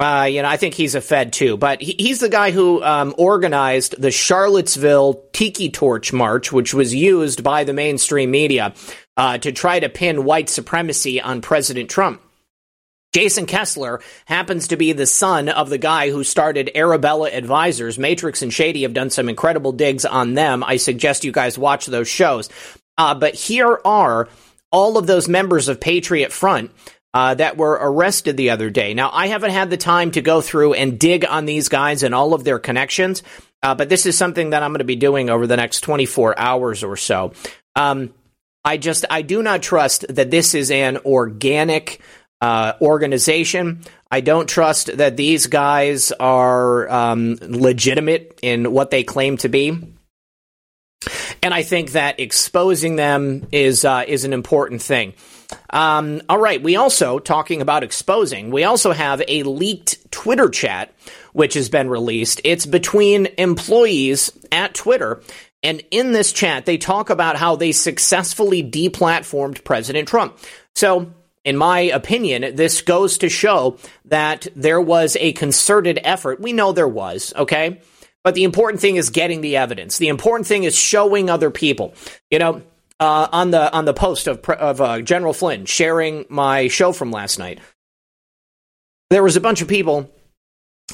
Uh, 0.00 0.28
you 0.30 0.42
know, 0.42 0.48
I 0.48 0.56
think 0.56 0.74
he's 0.74 0.94
a 0.94 1.00
Fed 1.00 1.32
too, 1.32 1.56
but 1.56 1.82
he, 1.82 1.96
he's 1.98 2.20
the 2.20 2.28
guy 2.28 2.52
who 2.52 2.82
um, 2.84 3.14
organized 3.18 4.00
the 4.00 4.12
Charlottesville 4.12 5.24
Tiki 5.32 5.70
Torch 5.70 6.12
March, 6.12 6.52
which 6.52 6.72
was 6.72 6.94
used 6.94 7.42
by 7.42 7.64
the 7.64 7.72
mainstream 7.72 8.30
media 8.30 8.74
uh, 9.16 9.38
to 9.38 9.50
try 9.50 9.80
to 9.80 9.88
pin 9.88 10.24
white 10.24 10.48
supremacy 10.48 11.20
on 11.20 11.40
President 11.40 11.90
Trump. 11.90 12.22
Jason 13.12 13.46
Kessler 13.46 14.00
happens 14.26 14.68
to 14.68 14.76
be 14.76 14.92
the 14.92 15.06
son 15.06 15.48
of 15.48 15.68
the 15.68 15.78
guy 15.78 16.10
who 16.10 16.22
started 16.22 16.70
Arabella 16.76 17.30
Advisors. 17.30 17.98
Matrix 17.98 18.42
and 18.42 18.52
Shady 18.52 18.82
have 18.82 18.92
done 18.92 19.10
some 19.10 19.28
incredible 19.28 19.72
digs 19.72 20.04
on 20.04 20.34
them. 20.34 20.62
I 20.62 20.76
suggest 20.76 21.24
you 21.24 21.32
guys 21.32 21.58
watch 21.58 21.86
those 21.86 22.06
shows. 22.06 22.48
Uh, 22.96 23.14
but 23.14 23.34
here 23.34 23.80
are 23.84 24.28
all 24.70 24.98
of 24.98 25.06
those 25.06 25.26
members 25.26 25.68
of 25.68 25.80
Patriot 25.80 26.30
Front 26.30 26.70
uh, 27.14 27.34
that 27.34 27.56
were 27.56 27.78
arrested 27.80 28.36
the 28.36 28.50
other 28.50 28.70
day. 28.70 28.94
Now, 28.94 29.10
I 29.12 29.28
haven't 29.28 29.50
had 29.50 29.70
the 29.70 29.76
time 29.76 30.10
to 30.12 30.20
go 30.20 30.40
through 30.40 30.74
and 30.74 30.98
dig 30.98 31.24
on 31.24 31.46
these 31.46 31.68
guys 31.68 32.02
and 32.02 32.14
all 32.14 32.34
of 32.34 32.44
their 32.44 32.58
connections, 32.58 33.22
uh, 33.62 33.74
but 33.74 33.88
this 33.88 34.06
is 34.06 34.16
something 34.16 34.50
that 34.50 34.62
I'm 34.62 34.70
going 34.70 34.78
to 34.78 34.84
be 34.84 34.96
doing 34.96 35.30
over 35.30 35.46
the 35.46 35.56
next 35.56 35.80
24 35.80 36.38
hours 36.38 36.84
or 36.84 36.96
so. 36.96 37.32
Um, 37.74 38.12
I 38.64 38.76
just 38.76 39.04
I 39.08 39.22
do 39.22 39.42
not 39.42 39.62
trust 39.62 40.04
that 40.08 40.30
this 40.30 40.54
is 40.54 40.70
an 40.70 40.98
organic 40.98 42.00
uh, 42.40 42.74
organization. 42.80 43.82
I 44.10 44.20
don't 44.20 44.48
trust 44.48 44.96
that 44.96 45.16
these 45.16 45.46
guys 45.46 46.12
are 46.12 46.88
um, 46.90 47.38
legitimate 47.40 48.38
in 48.42 48.72
what 48.72 48.90
they 48.90 49.04
claim 49.04 49.36
to 49.38 49.48
be. 49.48 49.70
And 51.42 51.54
I 51.54 51.62
think 51.62 51.92
that 51.92 52.18
exposing 52.20 52.96
them 52.96 53.46
is 53.52 53.84
uh, 53.84 54.04
is 54.06 54.24
an 54.24 54.32
important 54.32 54.82
thing. 54.82 55.14
Um, 55.70 56.22
all 56.28 56.38
right, 56.38 56.62
we 56.62 56.76
also 56.76 57.18
talking 57.18 57.62
about 57.62 57.82
exposing. 57.82 58.50
We 58.50 58.64
also 58.64 58.92
have 58.92 59.22
a 59.26 59.42
leaked 59.44 60.10
Twitter 60.10 60.48
chat 60.48 60.94
which 61.32 61.54
has 61.54 61.68
been 61.68 61.88
released. 61.88 62.40
It's 62.44 62.66
between 62.66 63.26
employees 63.38 64.32
at 64.50 64.74
Twitter, 64.74 65.22
and 65.62 65.82
in 65.90 66.12
this 66.12 66.32
chat, 66.32 66.66
they 66.66 66.78
talk 66.78 67.10
about 67.10 67.36
how 67.36 67.56
they 67.56 67.72
successfully 67.72 68.62
deplatformed 68.62 69.64
President 69.64 70.08
Trump. 70.08 70.38
So. 70.74 71.12
In 71.44 71.56
my 71.56 71.80
opinion, 71.80 72.56
this 72.56 72.82
goes 72.82 73.18
to 73.18 73.30
show 73.30 73.78
that 74.06 74.48
there 74.54 74.80
was 74.80 75.16
a 75.18 75.32
concerted 75.32 75.98
effort. 76.04 76.40
We 76.40 76.52
know 76.52 76.72
there 76.72 76.86
was, 76.86 77.32
okay? 77.34 77.80
But 78.22 78.34
the 78.34 78.44
important 78.44 78.82
thing 78.82 78.96
is 78.96 79.08
getting 79.08 79.40
the 79.40 79.56
evidence. 79.56 79.96
The 79.96 80.08
important 80.08 80.46
thing 80.46 80.64
is 80.64 80.76
showing 80.76 81.30
other 81.30 81.50
people. 81.50 81.94
You 82.30 82.38
know, 82.38 82.62
uh, 83.00 83.28
on 83.30 83.50
the 83.50 83.72
on 83.72 83.84
the 83.84 83.94
post 83.94 84.26
of 84.26 84.40
of 84.48 84.80
uh, 84.80 85.00
General 85.00 85.32
Flynn 85.32 85.66
sharing 85.66 86.24
my 86.28 86.68
show 86.68 86.92
from 86.92 87.10
last 87.10 87.38
night, 87.38 87.60
there 89.10 89.22
was 89.22 89.36
a 89.36 89.40
bunch 89.40 89.62
of 89.62 89.68
people 89.68 90.10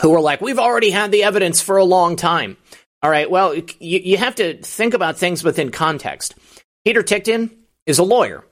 who 0.02 0.10
were 0.10 0.20
like, 0.20 0.40
"We've 0.40 0.58
already 0.58 0.90
had 0.90 1.12
the 1.12 1.24
evidence 1.24 1.60
for 1.60 1.76
a 1.76 1.84
long 1.84 2.16
time." 2.16 2.56
All 3.02 3.10
right, 3.10 3.30
well, 3.30 3.54
you, 3.54 3.66
you 3.80 4.16
have 4.16 4.36
to 4.36 4.62
think 4.62 4.94
about 4.94 5.18
things 5.18 5.44
within 5.44 5.70
context. 5.70 6.34
Peter 6.86 7.02
Ticktin 7.02 7.50
is 7.86 7.98
a 7.98 8.02
lawyer. 8.02 8.44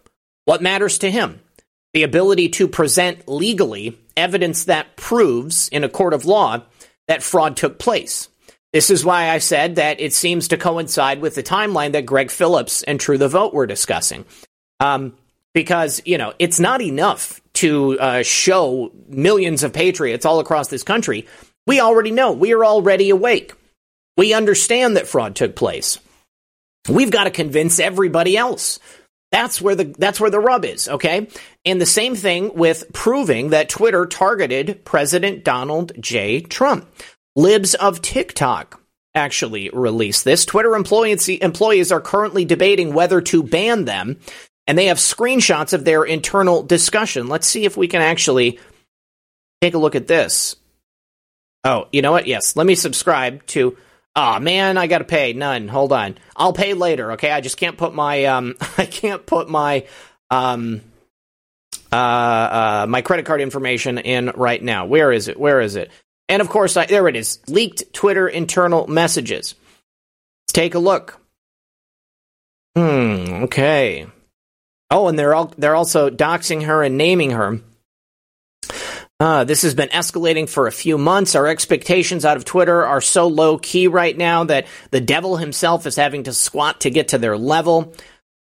What 0.45 0.61
matters 0.61 0.99
to 0.99 1.11
him? 1.11 1.41
The 1.95 2.03
ability 2.03 2.51
to 2.51 2.69
present 2.69 3.29
legally 3.29 3.99
evidence 4.17 4.65
that 4.65 4.97
proves 4.97 5.69
in 5.69 5.85
a 5.85 5.89
court 5.89 6.13
of 6.13 6.25
law 6.27 6.63
that 7.09 7.23
fraud 7.23 7.57
took 7.57 7.79
place. 7.79 8.29
This 8.73 8.91
is 8.91 9.05
why 9.05 9.29
I 9.29 9.39
said 9.39 9.77
that 9.77 10.01
it 10.01 10.15
seems 10.15 10.49
to 10.49 10.57
coincide 10.57 11.21
with 11.21 11.35
the 11.35 11.43
timeline 11.43 11.93
that 11.93 12.07
Greg 12.07 12.31
Phillips 12.31 12.83
and 12.83 12.99
True 12.99 13.19
the 13.19 13.29
Vote 13.29 13.53
were 13.53 13.67
discussing. 13.67 14.25
Um, 14.81 15.15
because, 15.53 16.01
you 16.07 16.17
know, 16.17 16.33
it's 16.39 16.59
not 16.59 16.81
enough 16.81 17.41
to 17.55 17.99
uh, 18.01 18.23
show 18.23 18.91
millions 19.09 19.63
of 19.63 19.73
patriots 19.73 20.25
all 20.25 20.41
across 20.41 20.69
this 20.69 20.83
country. 20.83 21.27
We 21.67 21.81
already 21.81 22.11
know. 22.11 22.33
We 22.33 22.55
are 22.55 22.65
already 22.65 23.11
awake. 23.11 23.53
We 24.17 24.33
understand 24.33 24.97
that 24.97 25.07
fraud 25.07 25.37
took 25.37 25.55
place. 25.55 25.99
We've 26.89 27.11
got 27.11 27.25
to 27.25 27.31
convince 27.31 27.79
everybody 27.79 28.37
else. 28.37 28.79
That's 29.31 29.63
where 29.63 29.75
the 29.75 29.85
that's 29.97 30.21
where 30.21 30.31
the 30.31 30.41
rub 30.41 30.65
is, 30.65 30.89
okay? 30.89 31.29
And 31.65 31.81
the 31.81 31.87
same 31.87 32.15
thing 32.15 32.55
with 32.55 32.93
proving 32.93 33.51
that 33.51 33.71
Twitter 33.71 34.05
targeted 34.05 34.85
President 34.85 35.45
Donald 35.45 35.93
J. 36.01 36.41
Trump. 36.41 36.87
Libs 37.35 37.75
of 37.75 38.03
TikTok 38.03 38.81
actually 39.15 39.71
released 39.73 40.25
this. 40.25 40.45
Twitter 40.45 40.75
employees, 40.75 41.93
are 41.93 42.01
currently 42.01 42.45
debating 42.45 42.95
whether 42.95 43.21
to 43.21 43.43
ban 43.43 43.85
them, 43.85 44.19
and 44.67 44.77
they 44.77 44.87
have 44.87 44.99
screenshots 44.99 45.73
of 45.73 45.85
their 45.85 46.05
internal 46.05 46.63
discussion. 46.63 47.29
Let's 47.29 47.47
see 47.47 47.65
if 47.65 47.77
we 47.77 47.89
can 47.89 48.03
actually 48.03 48.59
take 49.61 49.75
a 49.75 49.79
look 49.79 49.95
at 49.95 50.07
this. 50.07 50.57
Oh, 51.65 51.89
you 51.93 52.03
know 52.03 52.13
what? 52.13 52.27
Yes, 52.27 52.57
let 52.57 52.67
me 52.67 52.75
subscribe 52.75 53.47
to. 53.49 53.77
Ah, 54.15 54.37
oh, 54.37 54.41
man, 54.41 54.77
I 54.77 54.89
gotta 54.89 55.05
pay. 55.05 55.33
None. 55.33 55.69
Hold 55.69 55.93
on. 55.93 56.19
I'll 56.37 56.53
pay 56.53 56.75
later. 56.75 57.13
Okay, 57.13 57.31
I 57.31 57.41
just 57.41 57.57
can't 57.57 57.79
put 57.79 57.95
my 57.95 58.25
um, 58.27 58.57
I 58.79 58.85
can't 58.85 59.25
put 59.25 59.49
my 59.49 59.87
um, 60.31 60.83
uh, 61.91 61.97
uh, 61.97 62.87
my 62.89 63.01
credit 63.03 63.27
card 63.27 63.41
information 63.41 63.99
in 63.99 64.33
right 64.35 64.63
now. 64.63 64.87
Where 64.87 65.13
is 65.13 65.29
it? 65.29 65.39
Where 65.39 65.61
is 65.61 65.77
it? 65.77 65.91
And 66.33 66.41
of 66.41 66.49
course, 66.49 66.79
I, 66.79 66.87
there 66.87 67.09
it 67.09 67.15
is. 67.15 67.41
Leaked 67.47 67.93
Twitter 67.93 68.27
internal 68.27 68.87
messages. 68.87 69.55
Let's 70.45 70.55
take 70.55 70.75
a 70.75 70.79
look. 70.79 71.21
Hmm. 72.75 73.43
Okay. 73.45 74.07
Oh, 74.91 75.09
and 75.09 75.19
they're 75.19 75.35
all 75.35 75.53
they're 75.59 75.75
also 75.75 76.09
doxing 76.09 76.65
her 76.65 76.83
and 76.83 76.97
naming 76.97 77.33
her. 77.33 77.61
Uh, 79.21 79.45
this 79.45 79.61
has 79.61 79.75
been 79.75 79.91
escalating 79.91 80.49
for 80.49 80.67
a 80.67 80.73
few 80.73 80.97
months. 80.97 81.35
Our 81.35 81.47
expectations 81.49 82.25
out 82.25 82.39
of 82.39 82.47
Twitter 82.47 82.83
are 82.83 83.03
so 83.03 83.27
low 83.27 83.59
key 83.59 83.87
right 83.87 84.17
now 84.17 84.45
that 84.45 84.67
the 84.91 85.03
devil 85.03 85.37
himself 85.37 85.87
is 85.87 85.97
having 85.97 86.23
to 86.23 86.33
squat 86.33 86.81
to 86.81 86.91
get 86.91 87.09
to 87.09 87.19
their 87.19 87.37
level. 87.37 87.93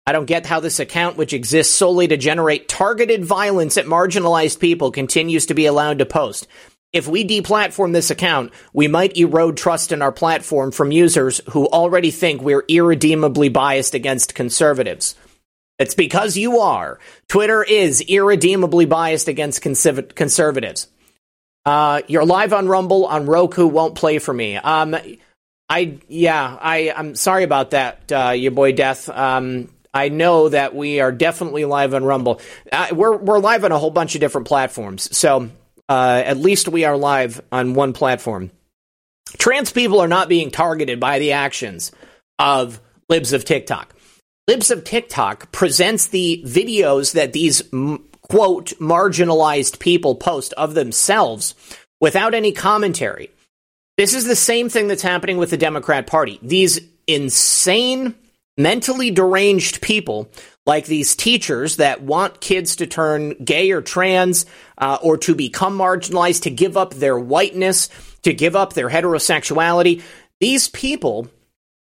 I 0.06 0.12
don't 0.12 0.26
get 0.26 0.46
how 0.46 0.60
this 0.60 0.82
account, 0.82 1.16
which 1.16 1.32
exists 1.32 1.74
solely 1.74 2.10
to 2.10 2.18
generate 2.18 2.68
targeted 2.68 3.24
violence 3.24 3.78
at 3.78 3.86
marginalized 3.86 4.60
people, 4.60 4.92
continues 4.92 5.46
to 5.46 5.54
be 5.54 5.66
allowed 5.66 6.00
to 6.00 6.06
post. 6.06 6.46
If 6.92 7.08
we 7.08 7.24
deplatform 7.24 7.94
this 7.94 8.10
account, 8.10 8.52
we 8.74 8.88
might 8.88 9.16
erode 9.16 9.58
trust 9.58 9.92
in 9.92 10.02
our 10.02 10.12
platform 10.12 10.72
from 10.72 10.92
users 10.92 11.40
who 11.52 11.68
already 11.68 12.10
think 12.10 12.42
we're 12.42 12.66
irredeemably 12.68 13.50
biased 13.50 13.94
against 13.94 14.34
conservatives. 14.34 15.16
It's 15.78 15.94
because 15.94 16.36
you 16.36 16.60
are. 16.60 17.00
Twitter 17.28 17.64
is 17.64 18.02
irredeemably 18.02 18.86
biased 18.86 19.28
against 19.28 19.62
conserv- 19.62 20.16
conservatives. 20.16 20.88
Uh, 21.66 22.02
you're 22.08 22.26
live 22.26 22.54
on 22.54 22.68
Rumble 22.68 23.06
on 23.06 23.28
Roku 23.28 23.68
won't 23.68 23.96
play 23.96 24.18
for 24.18 24.34
me. 24.34 24.56
Um, 24.58 24.96
I 25.70 26.00
yeah, 26.08 26.58
I 26.60 26.92
I'm 26.96 27.14
sorry 27.14 27.44
about 27.44 27.72
that, 27.72 28.12
uh, 28.12 28.32
your 28.32 28.52
boy 28.52 28.72
Death. 28.72 29.08
Um, 29.08 29.70
I 29.94 30.10
know 30.10 30.50
that 30.50 30.76
we 30.76 31.00
are 31.00 31.12
definitely 31.12 31.66
live 31.66 31.94
on 31.94 32.04
Rumble. 32.04 32.42
Uh, 32.72 32.88
we're 32.92 33.16
we're 33.16 33.40
live 33.40 33.64
on 33.64 33.72
a 33.72 33.78
whole 33.78 33.92
bunch 33.92 34.16
of 34.16 34.22
different 34.22 34.48
platforms, 34.48 35.16
so 35.16 35.50
uh, 35.90 36.22
at 36.24 36.38
least 36.38 36.70
we 36.70 36.86
are 36.86 36.96
live 36.96 37.42
on 37.52 37.74
one 37.74 37.94
platform. 37.94 38.52
Trans 39.38 39.72
people 39.72 40.00
are 40.00 40.08
not 40.08 40.30
being 40.30 40.52
targeted 40.52 41.00
by 41.00 41.20
the 41.20 41.34
actions 41.34 41.92
of 42.38 42.80
libs 43.10 43.34
of 43.34 43.44
TikTok. 43.44 43.94
Libs 44.48 44.72
of 44.72 44.84
TikTok 44.84 45.52
presents 45.52 46.08
the 46.08 46.44
videos 46.46 47.14
that 47.14 47.34
these 47.34 47.62
quote 48.22 48.74
marginalized 48.80 49.80
people 49.80 50.16
post 50.16 50.54
of 50.54 50.74
themselves 50.74 51.56
without 52.00 52.34
any 52.34 52.52
commentary. 52.52 53.32
This 53.98 54.14
is 54.14 54.26
the 54.26 54.36
same 54.36 54.70
thing 54.70 54.88
that's 54.88 55.02
happening 55.02 55.38
with 55.38 55.50
the 55.50 55.58
Democrat 55.58 56.08
Party. 56.08 56.40
These 56.42 56.80
insane, 57.06 58.16
mentally 58.58 59.12
deranged 59.12 59.82
people, 59.82 60.30
like 60.66 60.86
these 60.86 61.16
teachers 61.16 61.78
that 61.78 62.02
want 62.02 62.40
kids 62.40 62.78
to 62.78 62.88
turn 62.88 63.32
gay 63.44 63.72
or 63.72 63.82
trans 63.82 64.46
uh, 64.80 64.98
or 65.02 65.18
to 65.18 65.36
become 65.36 65.78
marginalized, 65.78 66.44
to 66.44 66.50
give 66.50 66.78
up 66.78 66.94
their 66.94 67.20
whiteness, 67.20 67.90
to 68.24 68.34
give 68.34 68.56
up 68.56 68.74
their 68.74 68.90
heterosexuality, 68.90 70.02
these 70.40 70.68
people 70.68 71.30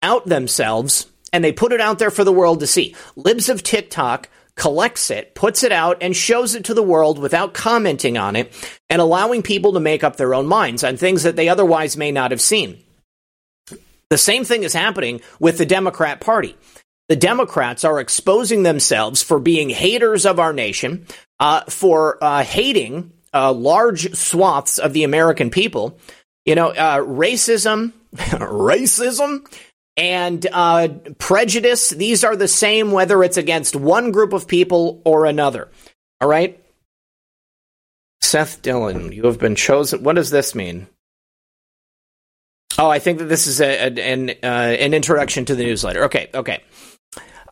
out 0.03 0.27
themselves 0.27 1.07
and 1.33 1.43
they 1.43 1.53
put 1.53 1.73
it 1.73 1.81
out 1.81 1.99
there 1.99 2.13
for 2.13 2.23
the 2.23 2.33
world 2.33 2.61
to 2.61 2.67
see. 2.67 2.95
Libs 3.17 3.49
of 3.49 3.65
TikTok 3.65 4.29
collects 4.55 5.11
it, 5.11 5.35
puts 5.35 5.65
it 5.65 5.73
out, 5.73 5.99
and 6.01 6.15
shows 6.15 6.55
it 6.55 6.67
to 6.67 6.75
the 6.75 6.83
world 6.83 7.19
without 7.19 7.55
commenting 7.55 8.17
on 8.17 8.37
it 8.37 8.53
and 8.89 9.03
allowing 9.03 9.43
people 9.43 9.73
to 9.73 9.81
make 9.81 10.05
up 10.05 10.15
their 10.15 10.33
own 10.33 10.47
minds 10.47 10.85
on 10.85 10.97
things 10.97 11.25
that 11.25 11.35
they 11.35 11.49
otherwise 11.49 11.97
may 11.97 12.13
not 12.13 12.31
have 12.31 12.41
seen. 12.41 12.79
The 14.11 14.19
same 14.19 14.45
thing 14.45 14.63
is 14.63 14.73
happening 14.73 15.23
with 15.41 15.59
the 15.59 15.67
Democrat 15.67 16.21
Party. 16.21 16.57
The 17.15 17.21
Democrats 17.21 17.85
are 17.85 18.01
exposing 18.01 18.65
themselves 18.65 19.23
for 19.23 19.39
being 19.39 19.71
haters 19.71 20.27
of 20.27 20.41
our 20.41 20.53
nation, 20.53 21.07
uh, 21.39 21.61
for 21.69 22.19
uh, 22.21 22.43
hating 22.43 23.13
uh, 23.33 23.53
large 23.53 24.13
swaths 24.17 24.81
of 24.81 24.93
the 24.93 25.05
American 25.05 25.49
people. 25.49 25.97
You 26.45 26.57
know, 26.57 26.71
uh, 26.71 26.99
racism, 26.99 27.93
racism 28.17 29.47
and 29.97 30.45
uh, 30.51 30.89
prejudice, 31.19 31.91
these 31.91 32.25
are 32.25 32.35
the 32.35 32.49
same 32.49 32.91
whether 32.91 33.23
it's 33.23 33.37
against 33.37 33.77
one 33.77 34.11
group 34.11 34.33
of 34.33 34.49
people 34.49 35.01
or 35.05 35.25
another. 35.25 35.69
All 36.21 36.29
right? 36.29 36.61
Seth 38.23 38.61
Dillon, 38.61 39.13
you 39.13 39.25
have 39.27 39.39
been 39.39 39.55
chosen. 39.55 40.03
What 40.03 40.17
does 40.17 40.31
this 40.31 40.53
mean? 40.57 40.89
Oh, 42.77 42.91
I 42.91 42.99
think 42.99 43.21
that 43.21 43.27
this 43.27 43.47
is 43.47 43.61
a, 43.61 43.87
a, 43.87 44.13
an 44.13 44.31
uh, 44.31 44.75
an 44.81 44.95
introduction 44.95 45.45
to 45.45 45.55
the 45.55 45.65
newsletter. 45.65 46.07
Okay, 46.07 46.29
okay. 46.35 46.61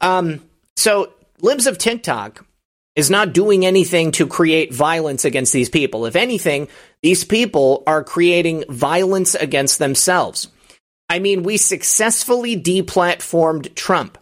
Um, 0.02 0.40
so 0.76 1.12
Libs 1.40 1.66
of 1.66 1.78
TikTok 1.78 2.44
is 2.94 3.08
not 3.08 3.32
doing 3.32 3.64
anything 3.64 4.12
to 4.12 4.26
create 4.26 4.74
violence 4.74 5.24
against 5.24 5.52
these 5.52 5.70
people. 5.70 6.04
If 6.04 6.16
anything, 6.16 6.68
these 7.02 7.24
people 7.24 7.82
are 7.86 8.04
creating 8.04 8.64
violence 8.68 9.34
against 9.34 9.78
themselves. 9.78 10.48
I 11.08 11.18
mean, 11.18 11.42
we 11.42 11.56
successfully 11.56 12.60
deplatformed 12.60 13.74
Trump. 13.74 14.18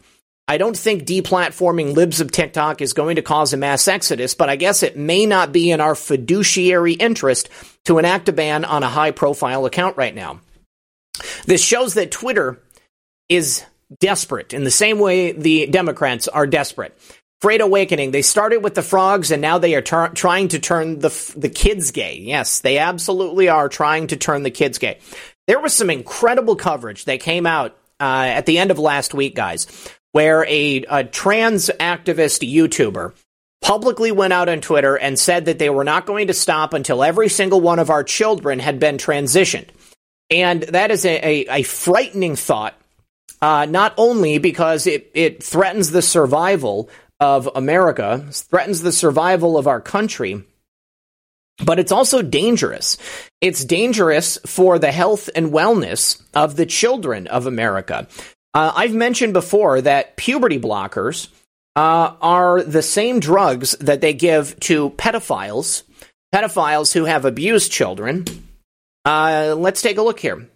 I 0.46 0.58
don't 0.58 0.76
think 0.76 1.04
deplatforming 1.04 1.94
libs 1.94 2.20
of 2.20 2.32
TikTok 2.32 2.80
is 2.80 2.92
going 2.92 3.16
to 3.16 3.22
cause 3.22 3.52
a 3.52 3.56
mass 3.56 3.86
exodus, 3.86 4.34
but 4.34 4.48
I 4.48 4.56
guess 4.56 4.82
it 4.82 4.96
may 4.96 5.24
not 5.24 5.52
be 5.52 5.70
in 5.70 5.80
our 5.80 5.94
fiduciary 5.94 6.94
interest 6.94 7.48
to 7.84 7.98
enact 7.98 8.28
a 8.28 8.32
ban 8.32 8.64
on 8.64 8.82
a 8.82 8.88
high 8.88 9.12
profile 9.12 9.66
account 9.66 9.96
right 9.96 10.14
now. 10.14 10.40
This 11.46 11.62
shows 11.62 11.94
that 11.94 12.10
Twitter 12.10 12.60
is 13.28 13.64
desperate 13.98 14.52
in 14.52 14.64
the 14.64 14.70
same 14.70 14.98
way 14.98 15.32
the 15.32 15.66
Democrats 15.66 16.28
are 16.28 16.46
desperate. 16.46 16.96
Great 17.42 17.62
Awakening, 17.62 18.10
they 18.10 18.22
started 18.22 18.58
with 18.58 18.74
the 18.74 18.82
frogs 18.82 19.30
and 19.30 19.40
now 19.40 19.56
they 19.58 19.74
are 19.74 19.80
tar- 19.80 20.10
trying 20.10 20.48
to 20.48 20.58
turn 20.58 20.98
the, 20.98 21.32
the 21.36 21.48
kids 21.48 21.90
gay. 21.90 22.18
Yes, 22.18 22.60
they 22.60 22.76
absolutely 22.78 23.48
are 23.48 23.68
trying 23.68 24.08
to 24.08 24.16
turn 24.16 24.42
the 24.42 24.50
kids 24.50 24.76
gay. 24.78 24.98
There 25.46 25.58
was 25.58 25.74
some 25.74 25.88
incredible 25.88 26.54
coverage 26.54 27.06
that 27.06 27.20
came 27.20 27.46
out 27.46 27.76
uh, 27.98 28.26
at 28.28 28.46
the 28.46 28.58
end 28.58 28.70
of 28.70 28.78
last 28.78 29.14
week, 29.14 29.34
guys, 29.34 29.66
where 30.12 30.44
a, 30.46 30.84
a 30.88 31.04
trans 31.04 31.70
activist 31.80 32.46
YouTuber 32.46 33.14
publicly 33.62 34.12
went 34.12 34.32
out 34.32 34.48
on 34.48 34.60
Twitter 34.60 34.96
and 34.96 35.18
said 35.18 35.46
that 35.46 35.58
they 35.58 35.70
were 35.70 35.84
not 35.84 36.06
going 36.06 36.26
to 36.26 36.34
stop 36.34 36.74
until 36.74 37.02
every 37.02 37.28
single 37.28 37.60
one 37.60 37.78
of 37.78 37.90
our 37.90 38.04
children 38.04 38.58
had 38.58 38.78
been 38.78 38.96
transitioned. 38.96 39.68
And 40.30 40.62
that 40.62 40.90
is 40.90 41.04
a, 41.04 41.16
a, 41.16 41.60
a 41.60 41.62
frightening 41.62 42.36
thought, 42.36 42.74
uh, 43.42 43.66
not 43.68 43.94
only 43.96 44.38
because 44.38 44.86
it, 44.86 45.10
it 45.14 45.42
threatens 45.42 45.90
the 45.90 46.02
survival 46.02 46.88
of 47.18 47.48
America, 47.54 48.26
threatens 48.30 48.82
the 48.82 48.92
survival 48.92 49.58
of 49.58 49.66
our 49.66 49.80
country, 49.80 50.42
but 51.64 51.78
it's 51.78 51.92
also 51.92 52.22
dangerous. 52.22 52.96
It's 53.40 53.64
dangerous 53.64 54.38
for 54.46 54.78
the 54.78 54.92
health 54.92 55.28
and 55.34 55.52
wellness 55.52 56.22
of 56.34 56.56
the 56.56 56.66
children 56.66 57.26
of 57.26 57.46
America. 57.46 58.08
Uh, 58.54 58.72
I've 58.74 58.94
mentioned 58.94 59.32
before 59.32 59.80
that 59.82 60.16
puberty 60.16 60.58
blockers 60.58 61.28
uh, 61.76 62.14
are 62.20 62.62
the 62.62 62.82
same 62.82 63.20
drugs 63.20 63.72
that 63.78 64.00
they 64.00 64.14
give 64.14 64.58
to 64.60 64.90
pedophiles, 64.90 65.84
pedophiles 66.34 66.92
who 66.92 67.04
have 67.04 67.24
abused 67.24 67.70
children. 67.70 68.24
Uh, 69.04 69.54
let's 69.56 69.82
take 69.82 69.98
a 69.98 70.02
look 70.02 70.18
here. 70.18 70.48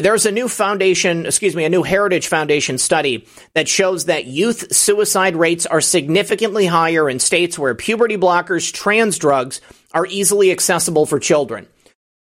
There's 0.00 0.26
a 0.26 0.32
new 0.32 0.48
foundation, 0.48 1.26
excuse 1.26 1.56
me, 1.56 1.64
a 1.64 1.68
new 1.68 1.82
Heritage 1.82 2.28
Foundation 2.28 2.78
study 2.78 3.26
that 3.54 3.68
shows 3.68 4.06
that 4.06 4.26
youth 4.26 4.74
suicide 4.74 5.36
rates 5.36 5.66
are 5.66 5.80
significantly 5.80 6.66
higher 6.66 7.08
in 7.08 7.18
states 7.18 7.58
where 7.58 7.74
puberty 7.74 8.16
blockers, 8.16 8.72
trans 8.72 9.18
drugs 9.18 9.60
are 9.92 10.06
easily 10.06 10.50
accessible 10.50 11.06
for 11.06 11.18
children. 11.18 11.66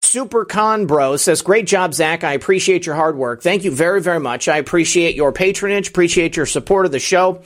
Super 0.02 0.44
Con 0.44 0.86
Bro 0.86 1.16
says, 1.16 1.42
Great 1.42 1.66
job, 1.66 1.94
Zach. 1.94 2.24
I 2.24 2.32
appreciate 2.32 2.86
your 2.86 2.96
hard 2.96 3.16
work. 3.16 3.42
Thank 3.42 3.64
you 3.64 3.70
very, 3.70 4.00
very 4.00 4.20
much. 4.20 4.48
I 4.48 4.58
appreciate 4.58 5.14
your 5.14 5.32
patronage, 5.32 5.88
appreciate 5.88 6.36
your 6.36 6.46
support 6.46 6.86
of 6.86 6.92
the 6.92 6.98
show. 6.98 7.42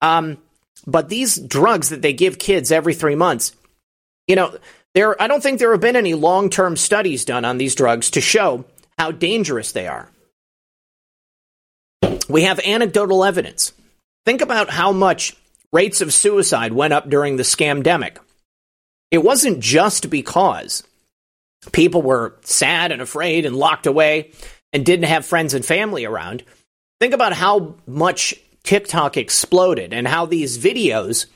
Um, 0.00 0.38
but 0.86 1.08
these 1.08 1.36
drugs 1.36 1.90
that 1.90 2.02
they 2.02 2.12
give 2.12 2.38
kids 2.38 2.72
every 2.72 2.94
three 2.94 3.14
months, 3.14 3.54
you 4.26 4.36
know, 4.36 4.56
there, 4.94 5.20
I 5.20 5.26
don't 5.26 5.42
think 5.42 5.58
there 5.58 5.72
have 5.72 5.80
been 5.80 5.96
any 5.96 6.14
long 6.14 6.50
term 6.50 6.76
studies 6.76 7.24
done 7.24 7.44
on 7.44 7.56
these 7.56 7.74
drugs 7.74 8.10
to 8.10 8.20
show 8.20 8.64
how 8.98 9.10
dangerous 9.10 9.72
they 9.72 9.86
are. 9.86 10.08
We 12.28 12.42
have 12.42 12.60
anecdotal 12.60 13.24
evidence. 13.24 13.72
Think 14.24 14.40
about 14.40 14.70
how 14.70 14.92
much 14.92 15.36
rates 15.72 16.00
of 16.00 16.14
suicide 16.14 16.72
went 16.72 16.92
up 16.92 17.08
during 17.08 17.36
the 17.36 17.42
scamdemic. 17.42 18.18
It 19.10 19.18
wasn't 19.18 19.60
just 19.60 20.10
because 20.10 20.82
people 21.72 22.02
were 22.02 22.36
sad 22.42 22.92
and 22.92 23.02
afraid 23.02 23.46
and 23.46 23.56
locked 23.56 23.86
away 23.86 24.32
and 24.72 24.86
didn't 24.86 25.06
have 25.06 25.26
friends 25.26 25.54
and 25.54 25.64
family 25.64 26.04
around. 26.04 26.42
Think 27.00 27.14
about 27.14 27.32
how 27.32 27.76
much 27.86 28.34
TikTok 28.62 29.16
exploded 29.16 29.92
and 29.92 30.06
how 30.06 30.26
these 30.26 30.58
videos 30.58 31.26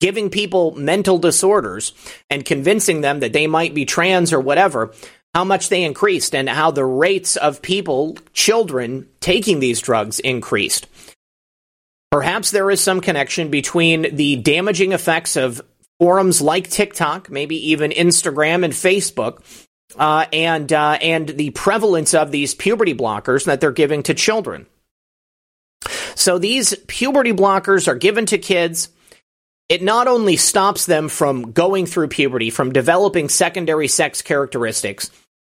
giving 0.00 0.28
people 0.28 0.72
mental 0.72 1.18
disorders 1.18 1.92
and 2.28 2.44
convincing 2.44 3.00
them 3.00 3.20
that 3.20 3.32
they 3.32 3.46
might 3.46 3.74
be 3.74 3.84
trans 3.84 4.32
or 4.32 4.40
whatever 4.40 4.92
how 5.34 5.44
much 5.44 5.68
they 5.68 5.82
increased 5.82 6.34
and 6.34 6.48
how 6.48 6.70
the 6.70 6.84
rates 6.84 7.36
of 7.36 7.60
people, 7.60 8.16
children, 8.32 9.08
taking 9.20 9.58
these 9.58 9.80
drugs 9.80 10.20
increased. 10.20 10.86
Perhaps 12.10 12.52
there 12.52 12.70
is 12.70 12.80
some 12.80 13.00
connection 13.00 13.50
between 13.50 14.14
the 14.14 14.36
damaging 14.36 14.92
effects 14.92 15.36
of 15.36 15.60
forums 15.98 16.40
like 16.40 16.70
TikTok, 16.70 17.28
maybe 17.28 17.70
even 17.70 17.90
Instagram 17.90 18.64
and 18.64 18.72
Facebook, 18.72 19.42
uh, 19.96 20.26
and 20.32 20.72
uh, 20.72 20.98
and 21.00 21.28
the 21.28 21.50
prevalence 21.50 22.14
of 22.14 22.30
these 22.30 22.54
puberty 22.54 22.94
blockers 22.94 23.46
that 23.46 23.60
they're 23.60 23.72
giving 23.72 24.04
to 24.04 24.14
children. 24.14 24.66
So 26.14 26.38
these 26.38 26.74
puberty 26.86 27.32
blockers 27.32 27.88
are 27.88 27.96
given 27.96 28.26
to 28.26 28.38
kids. 28.38 28.90
It 29.68 29.82
not 29.82 30.06
only 30.06 30.36
stops 30.36 30.86
them 30.86 31.08
from 31.08 31.52
going 31.52 31.86
through 31.86 32.08
puberty, 32.08 32.50
from 32.50 32.72
developing 32.72 33.28
secondary 33.28 33.88
sex 33.88 34.22
characteristics, 34.22 35.10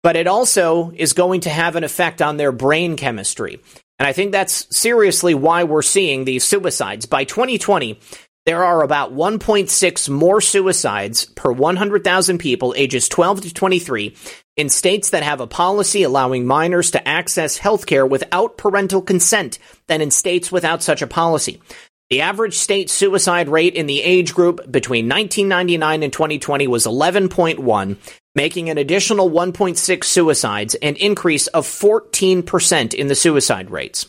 but 0.08 0.16
it 0.16 0.26
also 0.26 0.94
is 0.96 1.12
going 1.12 1.42
to 1.42 1.50
have 1.50 1.76
an 1.76 1.84
effect 1.84 2.22
on 2.22 2.38
their 2.38 2.54
brain 2.54 2.96
chemistry. 2.96 3.60
And 4.00 4.08
I 4.08 4.14
think 4.14 4.32
that's 4.32 4.74
seriously 4.74 5.36
why 5.36 5.66
we're 5.66 5.82
seeing 5.82 6.24
these 6.24 6.46
suicides. 6.46 7.06
By 7.06 7.26
2020, 7.26 8.00
there 8.46 8.64
are 8.64 8.84
about 8.84 9.14
1.6 9.14 10.10
more 10.10 10.40
suicides 10.40 11.26
per 11.26 11.52
100,000 11.52 12.38
people 12.38 12.74
ages 12.78 13.10
12 13.10 13.42
to 13.42 13.54
23 13.54 14.16
in 14.56 14.70
states 14.70 15.10
that 15.10 15.24
have 15.24 15.42
a 15.42 15.46
policy 15.46 16.04
allowing 16.04 16.46
minors 16.46 16.92
to 16.92 17.06
access 17.06 17.60
healthcare 17.60 18.10
without 18.10 18.58
parental 18.58 19.02
consent 19.02 19.60
than 19.88 20.00
in 20.00 20.10
states 20.10 20.54
without 20.54 20.82
such 20.82 21.02
a 21.02 21.08
policy. 21.08 21.62
The 22.10 22.22
average 22.22 22.54
state 22.54 22.90
suicide 22.90 23.50
rate 23.50 23.74
in 23.74 23.86
the 23.86 24.02
age 24.02 24.34
group 24.34 24.72
between 24.72 25.10
1999 25.10 26.04
and 26.04 26.14
2020 26.14 26.68
was 26.68 26.86
11.1, 26.86 27.98
making 28.34 28.70
an 28.70 28.78
additional 28.78 29.30
1.6 29.30 30.04
suicides, 30.06 30.76
an 30.76 30.96
increase 30.96 31.48
of 31.48 31.68
14% 31.68 32.94
in 32.94 33.08
the 33.08 33.16
suicide 33.16 33.70
rates. 33.70 34.08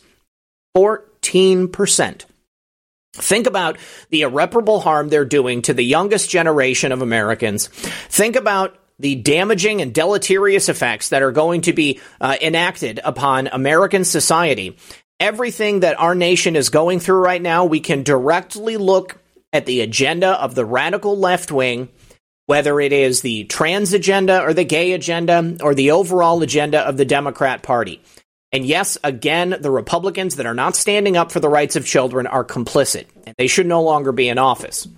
14%. 0.76 2.24
Think 3.14 3.46
about 3.48 3.78
the 4.10 4.22
irreparable 4.22 4.78
harm 4.78 5.08
they're 5.08 5.24
doing 5.24 5.62
to 5.62 5.74
the 5.74 5.84
youngest 5.84 6.30
generation 6.30 6.92
of 6.92 7.02
Americans. 7.02 7.66
Think 7.66 8.36
about 8.36 8.78
the 9.00 9.16
damaging 9.16 9.82
and 9.82 9.92
deleterious 9.92 10.68
effects 10.68 11.08
that 11.08 11.22
are 11.22 11.32
going 11.32 11.62
to 11.62 11.72
be 11.72 12.00
uh, 12.20 12.36
enacted 12.40 13.00
upon 13.02 13.48
American 13.48 14.04
society 14.04 14.76
everything 15.20 15.80
that 15.80 15.98
our 16.00 16.14
nation 16.14 16.56
is 16.56 16.70
going 16.70 17.00
through 17.00 17.20
right 17.20 17.42
now, 17.42 17.64
we 17.64 17.80
can 17.80 18.02
directly 18.02 18.76
look 18.76 19.18
at 19.52 19.66
the 19.66 19.80
agenda 19.80 20.30
of 20.30 20.54
the 20.54 20.64
radical 20.64 21.16
left 21.16 21.50
wing 21.50 21.88
whether 22.48 22.80
it 22.80 22.94
is 22.94 23.20
the 23.20 23.44
trans 23.44 23.92
agenda 23.92 24.42
or 24.42 24.54
the 24.54 24.64
gay 24.64 24.92
agenda 24.92 25.58
or 25.60 25.74
the 25.74 25.90
overall 25.90 26.42
agenda 26.42 26.80
of 26.80 26.96
the 26.96 27.04
Democrat 27.04 27.62
Party. 27.62 28.00
And 28.52 28.64
yes, 28.64 28.96
again, 29.04 29.54
the 29.60 29.70
Republicans 29.70 30.36
that 30.36 30.46
are 30.46 30.54
not 30.54 30.74
standing 30.74 31.18
up 31.18 31.30
for 31.30 31.40
the 31.40 31.50
rights 31.50 31.76
of 31.76 31.84
children 31.84 32.26
are 32.26 32.46
complicit. 32.46 33.04
And 33.26 33.34
they 33.36 33.48
should 33.48 33.66
no 33.66 33.82
longer 33.82 34.12
be 34.12 34.30
in 34.30 34.38
office. 34.38 34.88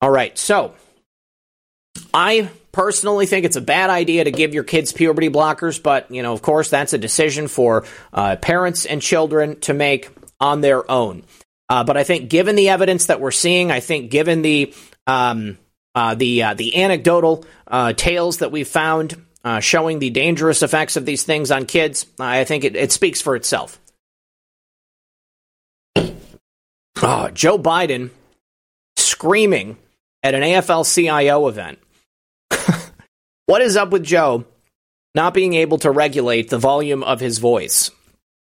All 0.00 0.10
right, 0.10 0.36
so 0.36 0.74
I 2.12 2.50
personally 2.72 3.26
think 3.26 3.44
it's 3.44 3.56
a 3.56 3.60
bad 3.60 3.90
idea 3.90 4.24
to 4.24 4.30
give 4.30 4.54
your 4.54 4.64
kids 4.64 4.92
puberty 4.92 5.28
blockers, 5.28 5.82
but, 5.82 6.10
you 6.10 6.22
know, 6.22 6.32
of 6.32 6.42
course, 6.42 6.70
that's 6.70 6.92
a 6.92 6.98
decision 6.98 7.48
for 7.48 7.84
uh, 8.12 8.36
parents 8.36 8.86
and 8.86 9.02
children 9.02 9.60
to 9.60 9.74
make 9.74 10.10
on 10.40 10.60
their 10.60 10.88
own. 10.90 11.24
Uh, 11.68 11.84
but 11.84 11.96
I 11.96 12.04
think, 12.04 12.30
given 12.30 12.56
the 12.56 12.70
evidence 12.70 13.06
that 13.06 13.20
we're 13.20 13.30
seeing, 13.30 13.70
I 13.70 13.80
think, 13.80 14.10
given 14.10 14.42
the 14.42 14.74
um, 15.06 15.58
uh, 15.94 16.14
the 16.14 16.42
uh, 16.42 16.54
the 16.54 16.82
anecdotal 16.82 17.44
uh, 17.66 17.92
tales 17.92 18.38
that 18.38 18.52
we 18.52 18.64
found 18.64 19.22
uh, 19.44 19.60
showing 19.60 19.98
the 19.98 20.10
dangerous 20.10 20.62
effects 20.62 20.96
of 20.96 21.04
these 21.04 21.24
things 21.24 21.50
on 21.50 21.66
kids, 21.66 22.06
I 22.18 22.44
think 22.44 22.64
it, 22.64 22.76
it 22.76 22.92
speaks 22.92 23.20
for 23.20 23.36
itself. 23.36 23.78
Oh, 27.00 27.30
Joe 27.32 27.58
Biden 27.58 28.10
screaming 28.96 29.76
at 30.22 30.34
an 30.34 30.42
AFL 30.42 30.84
CIO 30.92 31.48
event. 31.48 31.78
What 33.46 33.62
is 33.62 33.76
up 33.76 33.90
with 33.90 34.04
Joe 34.04 34.44
not 35.14 35.34
being 35.34 35.54
able 35.54 35.78
to 35.78 35.90
regulate 35.90 36.50
the 36.50 36.58
volume 36.58 37.02
of 37.02 37.20
his 37.20 37.38
voice? 37.38 37.90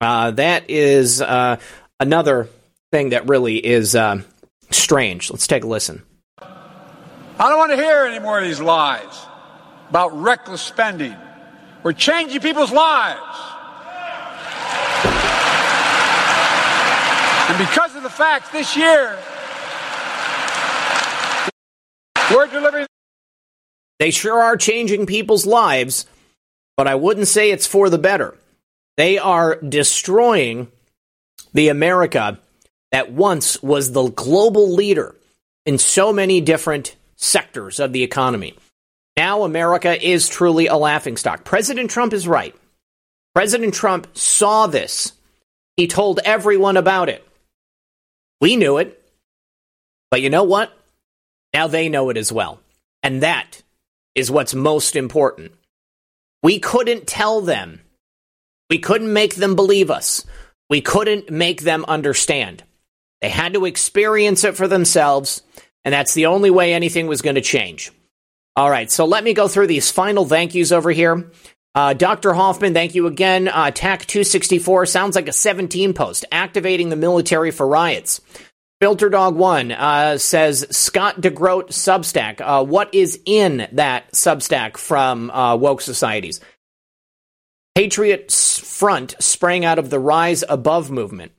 Uh, 0.00 0.30
that 0.32 0.68
is 0.68 1.22
uh, 1.22 1.56
another 2.00 2.48
thing 2.92 3.10
that 3.10 3.28
really 3.28 3.64
is 3.64 3.94
uh, 3.94 4.20
strange. 4.70 5.30
Let's 5.30 5.46
take 5.46 5.64
a 5.64 5.66
listen. 5.66 6.02
I 6.38 7.50
don't 7.50 7.58
want 7.58 7.72
to 7.72 7.76
hear 7.76 8.04
any 8.06 8.18
more 8.18 8.38
of 8.38 8.44
these 8.44 8.60
lies 8.60 9.26
about 9.90 10.18
reckless 10.20 10.62
spending. 10.62 11.14
We're 11.82 11.92
changing 11.92 12.40
people's 12.40 12.72
lives. 12.72 13.20
And 17.48 17.58
because 17.58 17.94
of 17.94 18.02
the 18.02 18.10
facts 18.10 18.50
this 18.50 18.76
year, 18.76 19.16
we're 22.34 22.48
delivering. 22.48 22.86
They 23.98 24.10
sure 24.10 24.40
are 24.40 24.56
changing 24.56 25.06
people's 25.06 25.46
lives, 25.46 26.06
but 26.76 26.86
I 26.86 26.94
wouldn't 26.94 27.28
say 27.28 27.50
it's 27.50 27.66
for 27.66 27.88
the 27.88 27.98
better. 27.98 28.36
They 28.96 29.18
are 29.18 29.56
destroying 29.56 30.68
the 31.52 31.68
America 31.68 32.38
that 32.92 33.12
once 33.12 33.62
was 33.62 33.92
the 33.92 34.08
global 34.08 34.74
leader 34.74 35.14
in 35.64 35.78
so 35.78 36.12
many 36.12 36.40
different 36.40 36.96
sectors 37.16 37.80
of 37.80 37.92
the 37.92 38.02
economy. 38.02 38.54
Now 39.16 39.44
America 39.44 40.06
is 40.06 40.28
truly 40.28 40.66
a 40.66 40.76
laughingstock. 40.76 41.44
President 41.44 41.90
Trump 41.90 42.12
is 42.12 42.28
right. 42.28 42.54
President 43.34 43.74
Trump 43.74 44.06
saw 44.16 44.66
this. 44.66 45.12
He 45.76 45.86
told 45.86 46.20
everyone 46.24 46.76
about 46.76 47.08
it. 47.08 47.26
We 48.40 48.56
knew 48.56 48.78
it. 48.78 49.02
But 50.10 50.22
you 50.22 50.30
know 50.30 50.44
what? 50.44 50.72
Now 51.52 51.66
they 51.66 51.88
know 51.88 52.10
it 52.10 52.16
as 52.16 52.30
well. 52.32 52.60
And 53.02 53.22
that 53.22 53.62
is 54.16 54.30
what's 54.30 54.54
most 54.54 54.96
important. 54.96 55.52
We 56.42 56.58
couldn't 56.58 57.06
tell 57.06 57.42
them. 57.42 57.82
We 58.68 58.78
couldn't 58.78 59.12
make 59.12 59.36
them 59.36 59.54
believe 59.54 59.90
us. 59.90 60.24
We 60.68 60.80
couldn't 60.80 61.30
make 61.30 61.60
them 61.60 61.84
understand. 61.86 62.64
They 63.20 63.28
had 63.28 63.54
to 63.54 63.66
experience 63.66 64.42
it 64.42 64.56
for 64.56 64.66
themselves, 64.66 65.42
and 65.84 65.92
that's 65.92 66.14
the 66.14 66.26
only 66.26 66.50
way 66.50 66.74
anything 66.74 67.06
was 67.06 67.22
going 67.22 67.36
to 67.36 67.40
change. 67.40 67.92
All 68.56 68.70
right, 68.70 68.90
so 68.90 69.04
let 69.04 69.22
me 69.22 69.34
go 69.34 69.48
through 69.48 69.68
these 69.68 69.90
final 69.90 70.24
thank 70.24 70.54
yous 70.54 70.72
over 70.72 70.90
here. 70.90 71.30
Uh, 71.74 71.92
Dr. 71.92 72.32
Hoffman, 72.32 72.72
thank 72.72 72.94
you 72.94 73.06
again. 73.06 73.48
Uh, 73.48 73.70
TAC 73.70 74.06
264 74.06 74.86
sounds 74.86 75.14
like 75.14 75.28
a 75.28 75.32
17 75.32 75.92
post, 75.92 76.24
activating 76.32 76.88
the 76.88 76.96
military 76.96 77.50
for 77.50 77.68
riots. 77.68 78.22
Filter 78.80 79.08
Dog 79.08 79.36
One 79.36 79.72
uh, 79.72 80.18
says 80.18 80.66
Scott 80.70 81.20
DeGroat 81.20 81.68
Substack. 81.68 82.40
Uh, 82.42 82.62
what 82.62 82.94
is 82.94 83.18
in 83.24 83.66
that 83.72 84.12
Substack 84.12 84.76
from 84.76 85.30
uh, 85.30 85.56
woke 85.56 85.80
societies? 85.80 86.40
Patriot 87.74 88.30
Front 88.30 89.14
sprang 89.18 89.64
out 89.64 89.78
of 89.78 89.88
the 89.88 89.98
Rise 89.98 90.44
Above 90.46 90.90
movement. 90.90 91.32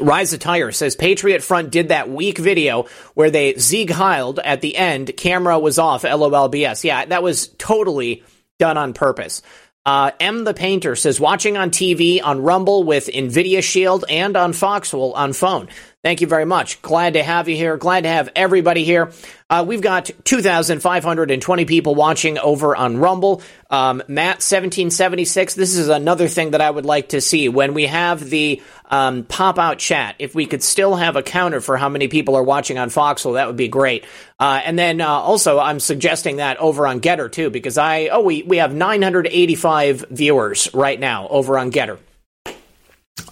Rise 0.00 0.32
Attire 0.32 0.70
says 0.70 0.94
Patriot 0.94 1.42
Front 1.42 1.70
did 1.70 1.88
that 1.88 2.08
weak 2.08 2.38
video 2.38 2.86
where 3.14 3.30
they 3.30 3.54
Sieg 3.54 3.88
Heiled 3.88 4.38
at 4.44 4.60
the 4.60 4.76
end. 4.76 5.16
Camera 5.16 5.58
was 5.58 5.78
off. 5.78 6.02
LOLBS. 6.02 6.84
Yeah, 6.84 7.06
that 7.06 7.22
was 7.22 7.48
totally 7.58 8.22
done 8.58 8.76
on 8.76 8.92
purpose. 8.92 9.42
Uh, 9.86 10.10
M 10.18 10.42
the 10.42 10.52
Painter 10.52 10.96
says 10.96 11.20
watching 11.20 11.56
on 11.56 11.70
TV 11.70 12.20
on 12.22 12.42
Rumble 12.42 12.82
with 12.82 13.06
Nvidia 13.06 13.62
Shield 13.62 14.04
and 14.08 14.36
on 14.36 14.52
Foxhole 14.52 15.12
on 15.12 15.32
phone. 15.32 15.68
Thank 16.06 16.20
you 16.20 16.28
very 16.28 16.44
much. 16.44 16.80
Glad 16.82 17.14
to 17.14 17.22
have 17.24 17.48
you 17.48 17.56
here. 17.56 17.76
Glad 17.76 18.04
to 18.04 18.08
have 18.08 18.30
everybody 18.36 18.84
here. 18.84 19.10
Uh, 19.50 19.64
we've 19.66 19.80
got 19.80 20.08
2,520 20.22 21.64
people 21.64 21.96
watching 21.96 22.38
over 22.38 22.76
on 22.76 22.98
Rumble. 22.98 23.42
Um, 23.70 24.04
Matt 24.06 24.36
1776. 24.36 25.54
This 25.54 25.74
is 25.74 25.88
another 25.88 26.28
thing 26.28 26.52
that 26.52 26.60
I 26.60 26.70
would 26.70 26.84
like 26.84 27.08
to 27.08 27.20
see 27.20 27.48
when 27.48 27.74
we 27.74 27.86
have 27.86 28.20
the 28.30 28.62
um, 28.88 29.24
pop 29.24 29.58
out 29.58 29.80
chat. 29.80 30.14
If 30.20 30.32
we 30.32 30.46
could 30.46 30.62
still 30.62 30.94
have 30.94 31.16
a 31.16 31.24
counter 31.24 31.60
for 31.60 31.76
how 31.76 31.88
many 31.88 32.06
people 32.06 32.36
are 32.36 32.42
watching 32.44 32.78
on 32.78 32.88
Foxhole, 32.88 33.32
that 33.32 33.48
would 33.48 33.56
be 33.56 33.66
great. 33.66 34.04
Uh, 34.38 34.60
and 34.64 34.78
then 34.78 35.00
uh, 35.00 35.08
also, 35.08 35.58
I'm 35.58 35.80
suggesting 35.80 36.36
that 36.36 36.58
over 36.58 36.86
on 36.86 37.00
Gettr, 37.00 37.32
too, 37.32 37.50
because 37.50 37.78
I 37.78 38.10
oh 38.12 38.20
we 38.20 38.44
we 38.44 38.58
have 38.58 38.72
985 38.72 40.04
viewers 40.10 40.72
right 40.72 41.00
now 41.00 41.26
over 41.26 41.58
on 41.58 41.72
Gettr. 41.72 41.98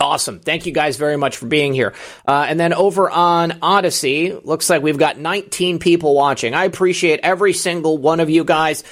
Awesome. 0.01 0.41
Thank 0.41 0.67
you 0.67 0.73
guys 0.73 0.97
very 0.97 1.17
much 1.17 1.37
for 1.37 1.47
being 1.47 1.75
here. 1.75 1.95
Uh, 2.27 2.47
and 2.49 2.59
then 2.59 2.73
over 2.73 3.09
on 3.11 3.59
Odysee, 3.63 4.33
looks 4.45 4.69
like 4.69 4.83
we've 4.83 4.99
got 4.99 5.19
19 5.19 5.79
people 5.79 6.15
watching. 6.15 6.55
I 6.55 6.65
appreciate 6.65 7.21
every 7.23 7.53
single 7.53 7.99
one 7.99 8.21
of 8.21 8.31
you 8.31 8.45
guys. 8.45 8.83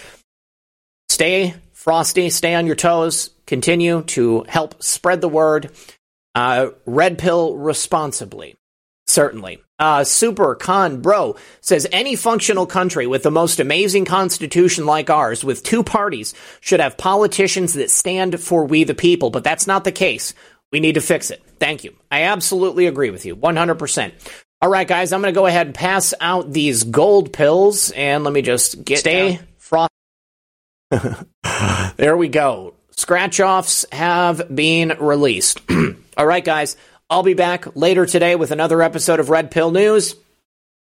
Stay 1.08 1.54
frosty, 1.72 2.30
stay 2.30 2.54
on 2.54 2.66
your 2.66 2.76
toes, 2.76 3.30
continue 3.46 4.02
to 4.02 4.44
help 4.48 4.82
spread 4.82 5.20
the 5.20 5.28
word. 5.28 5.70
Uh, 6.34 6.68
red 6.86 7.18
pill 7.18 7.56
responsibly. 7.56 8.56
Certainly. 9.06 9.62
Uh, 9.78 10.04
Super 10.04 10.54
Con 10.54 11.02
Bro 11.02 11.36
says 11.60 11.88
any 11.90 12.14
functional 12.14 12.66
country 12.66 13.06
with 13.06 13.24
the 13.24 13.32
most 13.32 13.58
amazing 13.58 14.04
constitution 14.04 14.86
like 14.86 15.10
ours, 15.10 15.42
with 15.42 15.64
two 15.64 15.82
parties, 15.82 16.34
should 16.60 16.78
have 16.78 16.96
politicians 16.96 17.74
that 17.74 17.90
stand 17.90 18.40
for 18.40 18.64
we 18.64 18.84
the 18.84 18.94
people, 18.94 19.30
but 19.30 19.42
that's 19.42 19.66
not 19.66 19.82
the 19.82 19.90
case. 19.90 20.34
We 20.72 20.80
need 20.80 20.94
to 20.94 21.00
fix 21.00 21.30
it. 21.30 21.42
Thank 21.58 21.84
you. 21.84 21.94
I 22.10 22.22
absolutely 22.22 22.86
agree 22.86 23.10
with 23.10 23.26
you. 23.26 23.36
100%. 23.36 24.12
All 24.62 24.70
right, 24.70 24.86
guys, 24.86 25.12
I'm 25.12 25.20
going 25.20 25.34
to 25.34 25.38
go 25.38 25.46
ahead 25.46 25.66
and 25.66 25.74
pass 25.74 26.14
out 26.20 26.52
these 26.52 26.84
gold 26.84 27.32
pills, 27.32 27.90
and 27.90 28.24
let 28.24 28.32
me 28.32 28.42
just 28.42 28.84
get 28.84 29.00
stay 29.00 29.40
frost. 29.58 29.90
there 31.96 32.16
we 32.16 32.28
go. 32.28 32.74
Scratch 32.92 33.40
offs 33.40 33.84
have 33.90 34.54
been 34.54 34.96
released. 35.00 35.60
All 36.16 36.26
right, 36.26 36.44
guys, 36.44 36.76
I'll 37.10 37.22
be 37.22 37.34
back 37.34 37.74
later 37.76 38.06
today 38.06 38.36
with 38.36 38.52
another 38.52 38.80
episode 38.82 39.18
of 39.20 39.30
Red 39.30 39.50
Pill 39.50 39.70
News. 39.72 40.14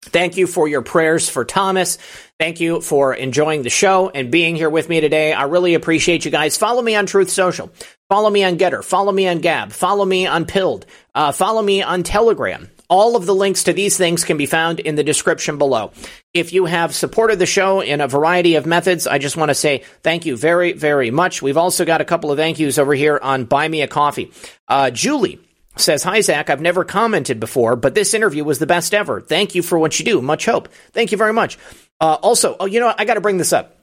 Thank 0.02 0.36
you 0.36 0.46
for 0.46 0.68
your 0.68 0.82
prayers 0.82 1.28
for 1.28 1.44
Thomas. 1.44 1.98
Thank 2.38 2.60
you 2.60 2.80
for 2.80 3.14
enjoying 3.14 3.62
the 3.62 3.70
show 3.70 4.08
and 4.08 4.30
being 4.30 4.54
here 4.54 4.70
with 4.70 4.88
me 4.88 5.00
today. 5.00 5.32
I 5.32 5.44
really 5.44 5.74
appreciate 5.74 6.24
you 6.24 6.30
guys. 6.30 6.56
Follow 6.56 6.82
me 6.82 6.94
on 6.94 7.06
Truth 7.06 7.30
Social. 7.30 7.72
Follow 8.08 8.30
me 8.30 8.44
on 8.44 8.56
Gettr. 8.56 8.84
Follow 8.84 9.10
me 9.10 9.26
on 9.26 9.40
Gab. 9.40 9.72
Follow 9.72 10.04
me 10.04 10.26
on 10.26 10.44
Pilled. 10.44 10.86
Uh, 11.14 11.32
follow 11.32 11.62
me 11.62 11.82
on 11.82 12.02
Telegram. 12.02 12.70
All 12.88 13.16
of 13.16 13.26
the 13.26 13.34
links 13.34 13.64
to 13.64 13.72
these 13.72 13.96
things 13.96 14.22
can 14.24 14.36
be 14.36 14.46
found 14.46 14.78
in 14.78 14.94
the 14.94 15.02
description 15.02 15.58
below. 15.58 15.90
If 16.32 16.52
you 16.52 16.66
have 16.66 16.94
supported 16.94 17.40
the 17.40 17.46
show 17.46 17.80
in 17.80 18.00
a 18.00 18.06
variety 18.06 18.54
of 18.54 18.64
methods, 18.64 19.08
I 19.08 19.18
just 19.18 19.36
want 19.36 19.48
to 19.48 19.56
say 19.56 19.82
thank 20.04 20.24
you 20.24 20.36
very, 20.36 20.72
very 20.72 21.10
much. 21.10 21.42
We've 21.42 21.56
also 21.56 21.84
got 21.84 22.00
a 22.00 22.04
couple 22.04 22.30
of 22.30 22.38
thank 22.38 22.60
yous 22.60 22.78
over 22.78 22.94
here 22.94 23.18
on 23.20 23.44
Buy 23.44 23.66
Me 23.66 23.82
a 23.82 23.88
Coffee. 23.88 24.30
Uh, 24.68 24.90
Julie 24.90 25.40
says, 25.76 26.02
Hi, 26.02 26.20
Zach. 26.20 26.50
I've 26.50 26.60
never 26.60 26.84
commented 26.84 27.40
before, 27.40 27.76
but 27.76 27.94
this 27.94 28.14
interview 28.14 28.44
was 28.44 28.58
the 28.58 28.66
best 28.66 28.94
ever. 28.94 29.20
Thank 29.20 29.54
you 29.54 29.62
for 29.62 29.78
what 29.78 29.98
you 29.98 30.04
do. 30.04 30.20
Much 30.20 30.46
hope. 30.46 30.68
Thank 30.92 31.12
you 31.12 31.18
very 31.18 31.32
much. 31.32 31.58
Uh, 32.00 32.14
also, 32.14 32.56
oh, 32.58 32.66
you 32.66 32.80
know, 32.80 32.86
what? 32.86 33.00
I 33.00 33.04
got 33.04 33.14
to 33.14 33.20
bring 33.20 33.38
this 33.38 33.52
up. 33.52 33.76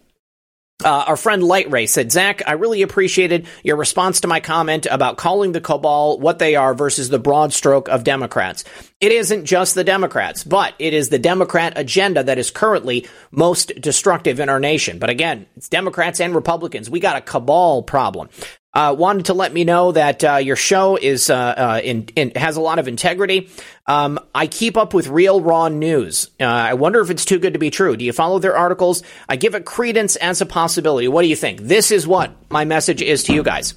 Uh, 0.83 1.05
our 1.07 1.15
friend 1.15 1.43
Light 1.43 1.71
Ray 1.71 1.85
said, 1.85 2.11
Zach, 2.11 2.41
I 2.45 2.53
really 2.53 2.81
appreciated 2.81 3.47
your 3.63 3.77
response 3.77 4.21
to 4.21 4.27
my 4.27 4.41
comment 4.41 4.85
about 4.89 5.17
calling 5.17 5.53
the 5.53 5.61
cabal 5.61 6.19
what 6.19 6.39
they 6.39 6.55
are 6.55 6.73
versus 6.73 7.09
the 7.09 7.19
broad 7.19 7.53
stroke 7.53 7.87
of 7.87 8.03
Democrats. 8.03 8.65
It 8.99 9.11
isn't 9.13 9.45
just 9.45 9.75
the 9.75 9.85
Democrats, 9.85 10.43
but 10.43 10.73
it 10.79 10.93
is 10.93 11.07
the 11.07 11.19
Democrat 11.19 11.73
agenda 11.77 12.23
that 12.23 12.37
is 12.37 12.51
currently 12.51 13.07
most 13.31 13.71
destructive 13.79 14.41
in 14.41 14.49
our 14.49 14.59
nation. 14.59 14.99
But 14.99 15.09
again, 15.09 15.45
it's 15.55 15.69
Democrats 15.69 16.19
and 16.19 16.35
Republicans. 16.35 16.89
We 16.89 16.99
got 16.99 17.17
a 17.17 17.21
cabal 17.21 17.83
problem. 17.83 18.29
Uh, 18.73 18.95
wanted 18.97 19.25
to 19.25 19.33
let 19.33 19.53
me 19.53 19.63
know 19.63 19.91
that 19.91 20.23
uh, 20.23 20.35
your 20.37 20.55
show 20.55 20.95
is 20.95 21.29
uh, 21.29 21.35
uh, 21.35 21.81
in, 21.83 22.07
in, 22.15 22.31
has 22.31 22.57
a 22.57 22.61
lot 22.61 22.79
of 22.79 22.87
integrity. 22.87 23.49
Um, 23.85 24.19
I 24.33 24.47
keep 24.47 24.77
up 24.77 24.93
with 24.93 25.07
real 25.07 25.41
raw 25.41 25.67
news. 25.67 26.29
Uh, 26.39 26.45
I 26.45 26.73
wonder 26.73 26.99
if 27.01 27.09
it's 27.09 27.25
too 27.25 27.39
good 27.39 27.53
to 27.53 27.59
be 27.59 27.69
true. 27.69 27.95
Do 27.95 28.03
you 28.03 28.13
follow 28.13 28.39
their 28.39 28.57
articles? 28.57 29.03
I 29.29 29.35
give 29.35 29.53
it 29.53 29.65
credence 29.65 30.15
as 30.15 30.41
a 30.41 30.45
possibility. 30.45 31.07
What 31.07 31.21
do 31.21 31.27
you 31.27 31.35
think? 31.35 31.61
This 31.61 31.91
is 31.91 32.07
what 32.07 32.31
my 32.49 32.65
message 32.65 33.01
is 33.01 33.25
to 33.25 33.33
you 33.33 33.43
guys. 33.43 33.75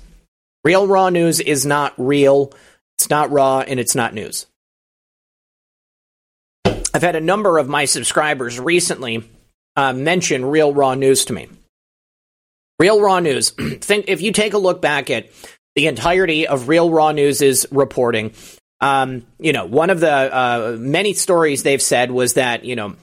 Real 0.64 0.86
raw 0.86 1.10
news 1.10 1.40
is 1.40 1.66
not 1.66 1.92
real. 1.98 2.52
It's 2.98 3.10
not 3.10 3.30
raw 3.30 3.60
and 3.60 3.78
it's 3.78 3.94
not 3.94 4.14
news. 4.14 4.46
I've 6.64 7.02
had 7.02 7.16
a 7.16 7.20
number 7.20 7.58
of 7.58 7.68
my 7.68 7.84
subscribers 7.84 8.58
recently 8.58 9.28
uh, 9.76 9.92
mention 9.92 10.46
real 10.46 10.72
raw 10.72 10.94
news 10.94 11.26
to 11.26 11.34
me. 11.34 11.48
Real 12.78 13.00
Raw 13.00 13.20
News. 13.20 13.50
Think 13.80 14.06
if 14.08 14.20
you 14.20 14.32
take 14.32 14.54
a 14.54 14.58
look 14.58 14.80
back 14.82 15.10
at 15.10 15.30
the 15.74 15.86
entirety 15.86 16.46
of 16.46 16.68
Real 16.68 16.90
Raw 16.90 17.12
News's 17.12 17.66
reporting, 17.70 18.32
um, 18.80 19.26
you 19.38 19.52
know, 19.52 19.64
one 19.64 19.90
of 19.90 20.00
the 20.00 20.10
uh, 20.12 20.76
many 20.78 21.14
stories 21.14 21.62
they've 21.62 21.82
said 21.82 22.10
was 22.10 22.34
that 22.34 22.64
you 22.64 22.76
know 22.76 22.96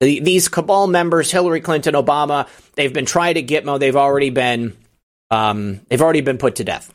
the, 0.00 0.20
these 0.20 0.48
cabal 0.48 0.86
members, 0.86 1.30
Hillary 1.30 1.60
Clinton, 1.60 1.94
Obama, 1.94 2.48
they've 2.74 2.92
been 2.92 3.06
tried 3.06 3.36
at 3.36 3.46
Gitmo. 3.46 3.78
They've 3.78 3.96
already 3.96 4.30
been 4.30 4.76
um, 5.30 5.80
they've 5.88 6.02
already 6.02 6.22
been 6.22 6.38
put 6.38 6.56
to 6.56 6.64
death. 6.64 6.92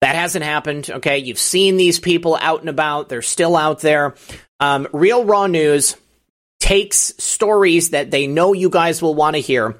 That 0.00 0.16
hasn't 0.16 0.44
happened. 0.44 0.90
Okay, 0.90 1.18
you've 1.18 1.38
seen 1.38 1.76
these 1.76 1.98
people 1.98 2.36
out 2.40 2.60
and 2.60 2.68
about. 2.68 3.08
They're 3.08 3.22
still 3.22 3.56
out 3.56 3.80
there. 3.80 4.14
Um, 4.60 4.86
Real 4.92 5.24
Raw 5.24 5.46
News 5.46 5.96
takes 6.60 7.14
stories 7.18 7.90
that 7.90 8.10
they 8.10 8.26
know 8.26 8.52
you 8.52 8.70
guys 8.70 9.00
will 9.00 9.14
want 9.14 9.36
to 9.36 9.40
hear 9.40 9.78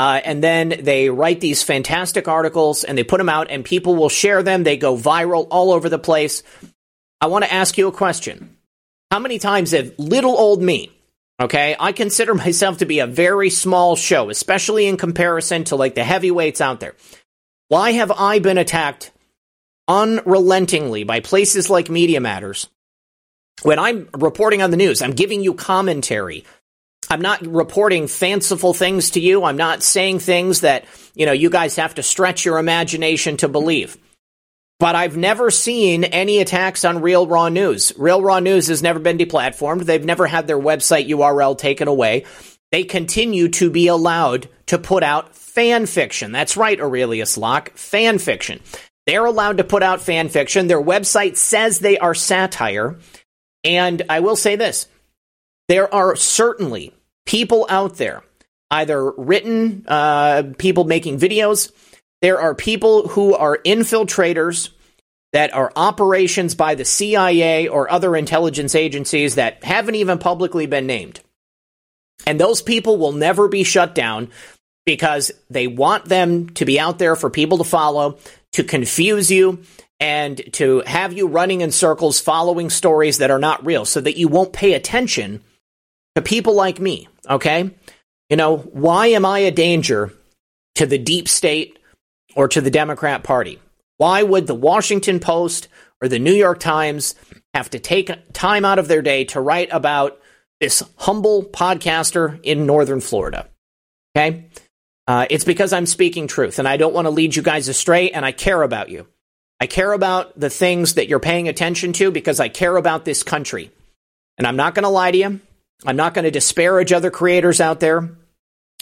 uh, 0.00 0.18
and 0.24 0.42
then 0.42 0.70
they 0.80 1.10
write 1.10 1.40
these 1.40 1.62
fantastic 1.62 2.26
articles 2.26 2.84
and 2.84 2.96
they 2.96 3.04
put 3.04 3.18
them 3.18 3.28
out, 3.28 3.50
and 3.50 3.62
people 3.62 3.94
will 3.96 4.08
share 4.08 4.42
them. 4.42 4.64
They 4.64 4.78
go 4.78 4.96
viral 4.96 5.46
all 5.50 5.72
over 5.72 5.90
the 5.90 5.98
place. 5.98 6.42
I 7.20 7.26
want 7.26 7.44
to 7.44 7.52
ask 7.52 7.76
you 7.76 7.86
a 7.86 7.92
question. 7.92 8.56
How 9.10 9.18
many 9.18 9.38
times 9.38 9.72
have 9.72 9.92
little 9.98 10.34
old 10.34 10.62
me, 10.62 10.90
okay, 11.38 11.76
I 11.78 11.92
consider 11.92 12.32
myself 12.34 12.78
to 12.78 12.86
be 12.86 13.00
a 13.00 13.06
very 13.06 13.50
small 13.50 13.94
show, 13.94 14.30
especially 14.30 14.86
in 14.86 14.96
comparison 14.96 15.64
to 15.64 15.76
like 15.76 15.96
the 15.96 16.02
heavyweights 16.02 16.62
out 16.62 16.80
there. 16.80 16.94
Why 17.68 17.90
have 17.90 18.10
I 18.10 18.38
been 18.38 18.56
attacked 18.56 19.10
unrelentingly 19.86 21.04
by 21.04 21.20
places 21.20 21.68
like 21.68 21.90
Media 21.90 22.22
Matters? 22.22 22.70
When 23.64 23.78
I'm 23.78 24.08
reporting 24.14 24.62
on 24.62 24.70
the 24.70 24.78
news, 24.78 25.02
I'm 25.02 25.12
giving 25.12 25.42
you 25.42 25.52
commentary. 25.52 26.46
I'm 27.10 27.20
not 27.20 27.44
reporting 27.44 28.06
fanciful 28.06 28.72
things 28.72 29.10
to 29.10 29.20
you. 29.20 29.42
I'm 29.42 29.56
not 29.56 29.82
saying 29.82 30.20
things 30.20 30.60
that, 30.60 30.84
you 31.14 31.26
know, 31.26 31.32
you 31.32 31.50
guys 31.50 31.74
have 31.76 31.96
to 31.96 32.04
stretch 32.04 32.44
your 32.44 32.58
imagination 32.58 33.36
to 33.38 33.48
believe. 33.48 33.98
But 34.78 34.94
I've 34.94 35.16
never 35.16 35.50
seen 35.50 36.04
any 36.04 36.38
attacks 36.38 36.84
on 36.84 37.02
Real 37.02 37.26
Raw 37.26 37.48
News. 37.48 37.92
Real 37.98 38.22
Raw 38.22 38.38
News 38.38 38.68
has 38.68 38.80
never 38.82 39.00
been 39.00 39.18
deplatformed. 39.18 39.84
They've 39.84 40.04
never 40.04 40.26
had 40.26 40.46
their 40.46 40.58
website 40.58 41.08
URL 41.08 41.58
taken 41.58 41.88
away. 41.88 42.24
They 42.70 42.84
continue 42.84 43.48
to 43.48 43.70
be 43.70 43.88
allowed 43.88 44.48
to 44.66 44.78
put 44.78 45.02
out 45.02 45.34
fan 45.34 45.86
fiction. 45.86 46.30
That's 46.30 46.56
right, 46.56 46.80
Aurelius 46.80 47.36
Locke, 47.36 47.72
fan 47.76 48.18
fiction. 48.18 48.60
They're 49.06 49.24
allowed 49.24 49.58
to 49.58 49.64
put 49.64 49.82
out 49.82 50.00
fan 50.00 50.28
fiction. 50.28 50.68
Their 50.68 50.80
website 50.80 51.36
says 51.36 51.80
they 51.80 51.98
are 51.98 52.14
satire. 52.14 52.98
And 53.64 54.02
I 54.08 54.20
will 54.20 54.36
say 54.36 54.54
this 54.54 54.86
there 55.68 55.92
are 55.92 56.16
certainly 56.16 56.94
people 57.30 57.64
out 57.68 57.94
there, 57.94 58.24
either 58.72 59.12
written 59.12 59.84
uh, 59.86 60.42
people 60.58 60.82
making 60.82 61.16
videos, 61.16 61.70
there 62.22 62.40
are 62.40 62.56
people 62.56 63.06
who 63.06 63.34
are 63.34 63.58
infiltrators 63.58 64.70
that 65.32 65.54
are 65.54 65.72
operations 65.76 66.56
by 66.56 66.74
the 66.74 66.84
CIA 66.84 67.68
or 67.68 67.88
other 67.88 68.16
intelligence 68.16 68.74
agencies 68.74 69.36
that 69.36 69.62
haven't 69.62 69.94
even 69.94 70.18
publicly 70.18 70.66
been 70.66 70.88
named. 70.88 71.20
And 72.26 72.40
those 72.40 72.62
people 72.62 72.96
will 72.96 73.12
never 73.12 73.46
be 73.46 73.62
shut 73.62 73.94
down 73.94 74.30
because 74.84 75.30
they 75.48 75.68
want 75.68 76.06
them 76.06 76.50
to 76.54 76.64
be 76.64 76.80
out 76.80 76.98
there 76.98 77.14
for 77.14 77.30
people 77.30 77.58
to 77.58 77.64
follow, 77.64 78.18
to 78.54 78.64
confuse 78.64 79.30
you, 79.30 79.62
and 80.00 80.52
to 80.54 80.82
have 80.84 81.12
you 81.12 81.28
running 81.28 81.60
in 81.60 81.70
circles 81.70 82.18
following 82.18 82.70
stories 82.70 83.18
that 83.18 83.30
are 83.30 83.38
not 83.38 83.64
real 83.64 83.84
so 83.84 84.00
that 84.00 84.18
you 84.18 84.26
won't 84.26 84.52
pay 84.52 84.72
attention 84.72 85.44
to 86.16 86.22
people 86.22 86.54
like 86.54 86.80
me, 86.80 87.08
okay? 87.30 87.70
You 88.28 88.36
know, 88.36 88.58
why 88.58 89.08
am 89.08 89.24
I 89.24 89.40
a 89.40 89.50
danger 89.50 90.12
to 90.76 90.86
the 90.86 90.98
deep 90.98 91.28
state 91.28 91.78
or 92.34 92.48
to 92.48 92.60
the 92.60 92.70
Democrat 92.70 93.22
Party? 93.22 93.60
Why 93.96 94.22
would 94.22 94.46
the 94.46 94.54
Washington 94.54 95.20
Post 95.20 95.68
or 96.00 96.08
the 96.08 96.18
New 96.18 96.32
York 96.32 96.58
Times 96.58 97.14
have 97.54 97.70
to 97.70 97.78
take 97.78 98.10
time 98.32 98.64
out 98.64 98.78
of 98.78 98.88
their 98.88 99.02
day 99.02 99.24
to 99.26 99.40
write 99.40 99.68
about 99.72 100.18
this 100.60 100.82
humble 100.96 101.42
podcaster 101.42 102.40
in 102.42 102.66
northern 102.66 103.00
Florida? 103.00 103.48
Okay? 104.16 104.46
Uh, 105.06 105.26
it's 105.28 105.44
because 105.44 105.72
I'm 105.72 105.86
speaking 105.86 106.28
truth 106.28 106.58
and 106.58 106.68
I 106.68 106.76
don't 106.76 106.94
want 106.94 107.06
to 107.06 107.10
lead 107.10 107.34
you 107.34 107.42
guys 107.42 107.68
astray 107.68 108.10
and 108.10 108.24
I 108.24 108.32
care 108.32 108.62
about 108.62 108.90
you. 108.90 109.06
I 109.60 109.66
care 109.66 109.92
about 109.92 110.38
the 110.38 110.50
things 110.50 110.94
that 110.94 111.08
you're 111.08 111.20
paying 111.20 111.48
attention 111.48 111.92
to 111.94 112.10
because 112.10 112.40
I 112.40 112.48
care 112.48 112.76
about 112.76 113.04
this 113.04 113.22
country. 113.22 113.70
And 114.38 114.46
I'm 114.46 114.56
not 114.56 114.74
going 114.74 114.84
to 114.84 114.88
lie 114.88 115.10
to 115.10 115.18
you. 115.18 115.40
I'm 115.84 115.96
not 115.96 116.14
going 116.14 116.24
to 116.24 116.30
disparage 116.30 116.92
other 116.92 117.10
creators 117.10 117.60
out 117.60 117.80
there, 117.80 118.10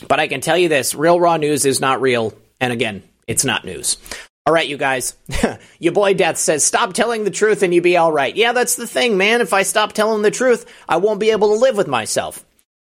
but 0.06 0.20
I 0.20 0.28
can 0.28 0.40
tell 0.40 0.58
you 0.58 0.68
this 0.68 0.94
real 0.94 1.20
raw 1.20 1.36
news 1.36 1.64
is 1.64 1.80
not 1.80 2.00
real. 2.00 2.34
And 2.60 2.72
again, 2.72 3.02
it's 3.26 3.44
not 3.44 3.64
news. 3.64 3.98
All 4.46 4.54
right, 4.54 4.66
you 4.66 4.78
guys. 4.78 5.14
Your 5.78 5.92
boy 5.92 6.14
Death 6.14 6.38
says, 6.38 6.64
stop 6.64 6.94
telling 6.94 7.24
the 7.24 7.30
truth 7.30 7.62
and 7.62 7.74
you 7.74 7.82
be 7.82 7.96
all 7.96 8.10
right. 8.10 8.34
Yeah, 8.34 8.52
that's 8.52 8.76
the 8.76 8.86
thing, 8.86 9.18
man. 9.18 9.40
If 9.40 9.52
I 9.52 9.62
stop 9.62 9.92
telling 9.92 10.22
the 10.22 10.30
truth, 10.30 10.64
I 10.88 10.96
won't 10.96 11.20
be 11.20 11.30
able 11.30 11.48
to 11.48 11.60
live 11.60 11.76
with 11.76 11.86
myself. 11.86 12.44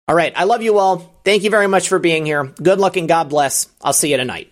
All 0.08 0.16
right, 0.16 0.34
I 0.36 0.46
love 0.46 0.64
you 0.64 0.80
all. 0.80 1.20
Thank 1.24 1.44
you 1.44 1.52
very 1.52 1.68
much 1.68 1.88
for 1.88 2.00
being 2.00 2.26
here. 2.26 2.44
Good 2.44 2.80
luck 2.80 2.98
and 2.98 3.08
God 3.08 3.30
bless. 3.30 3.70
I'll 3.82 3.94
see 3.94 4.12
you 4.12 4.18
tonight. 4.18 4.52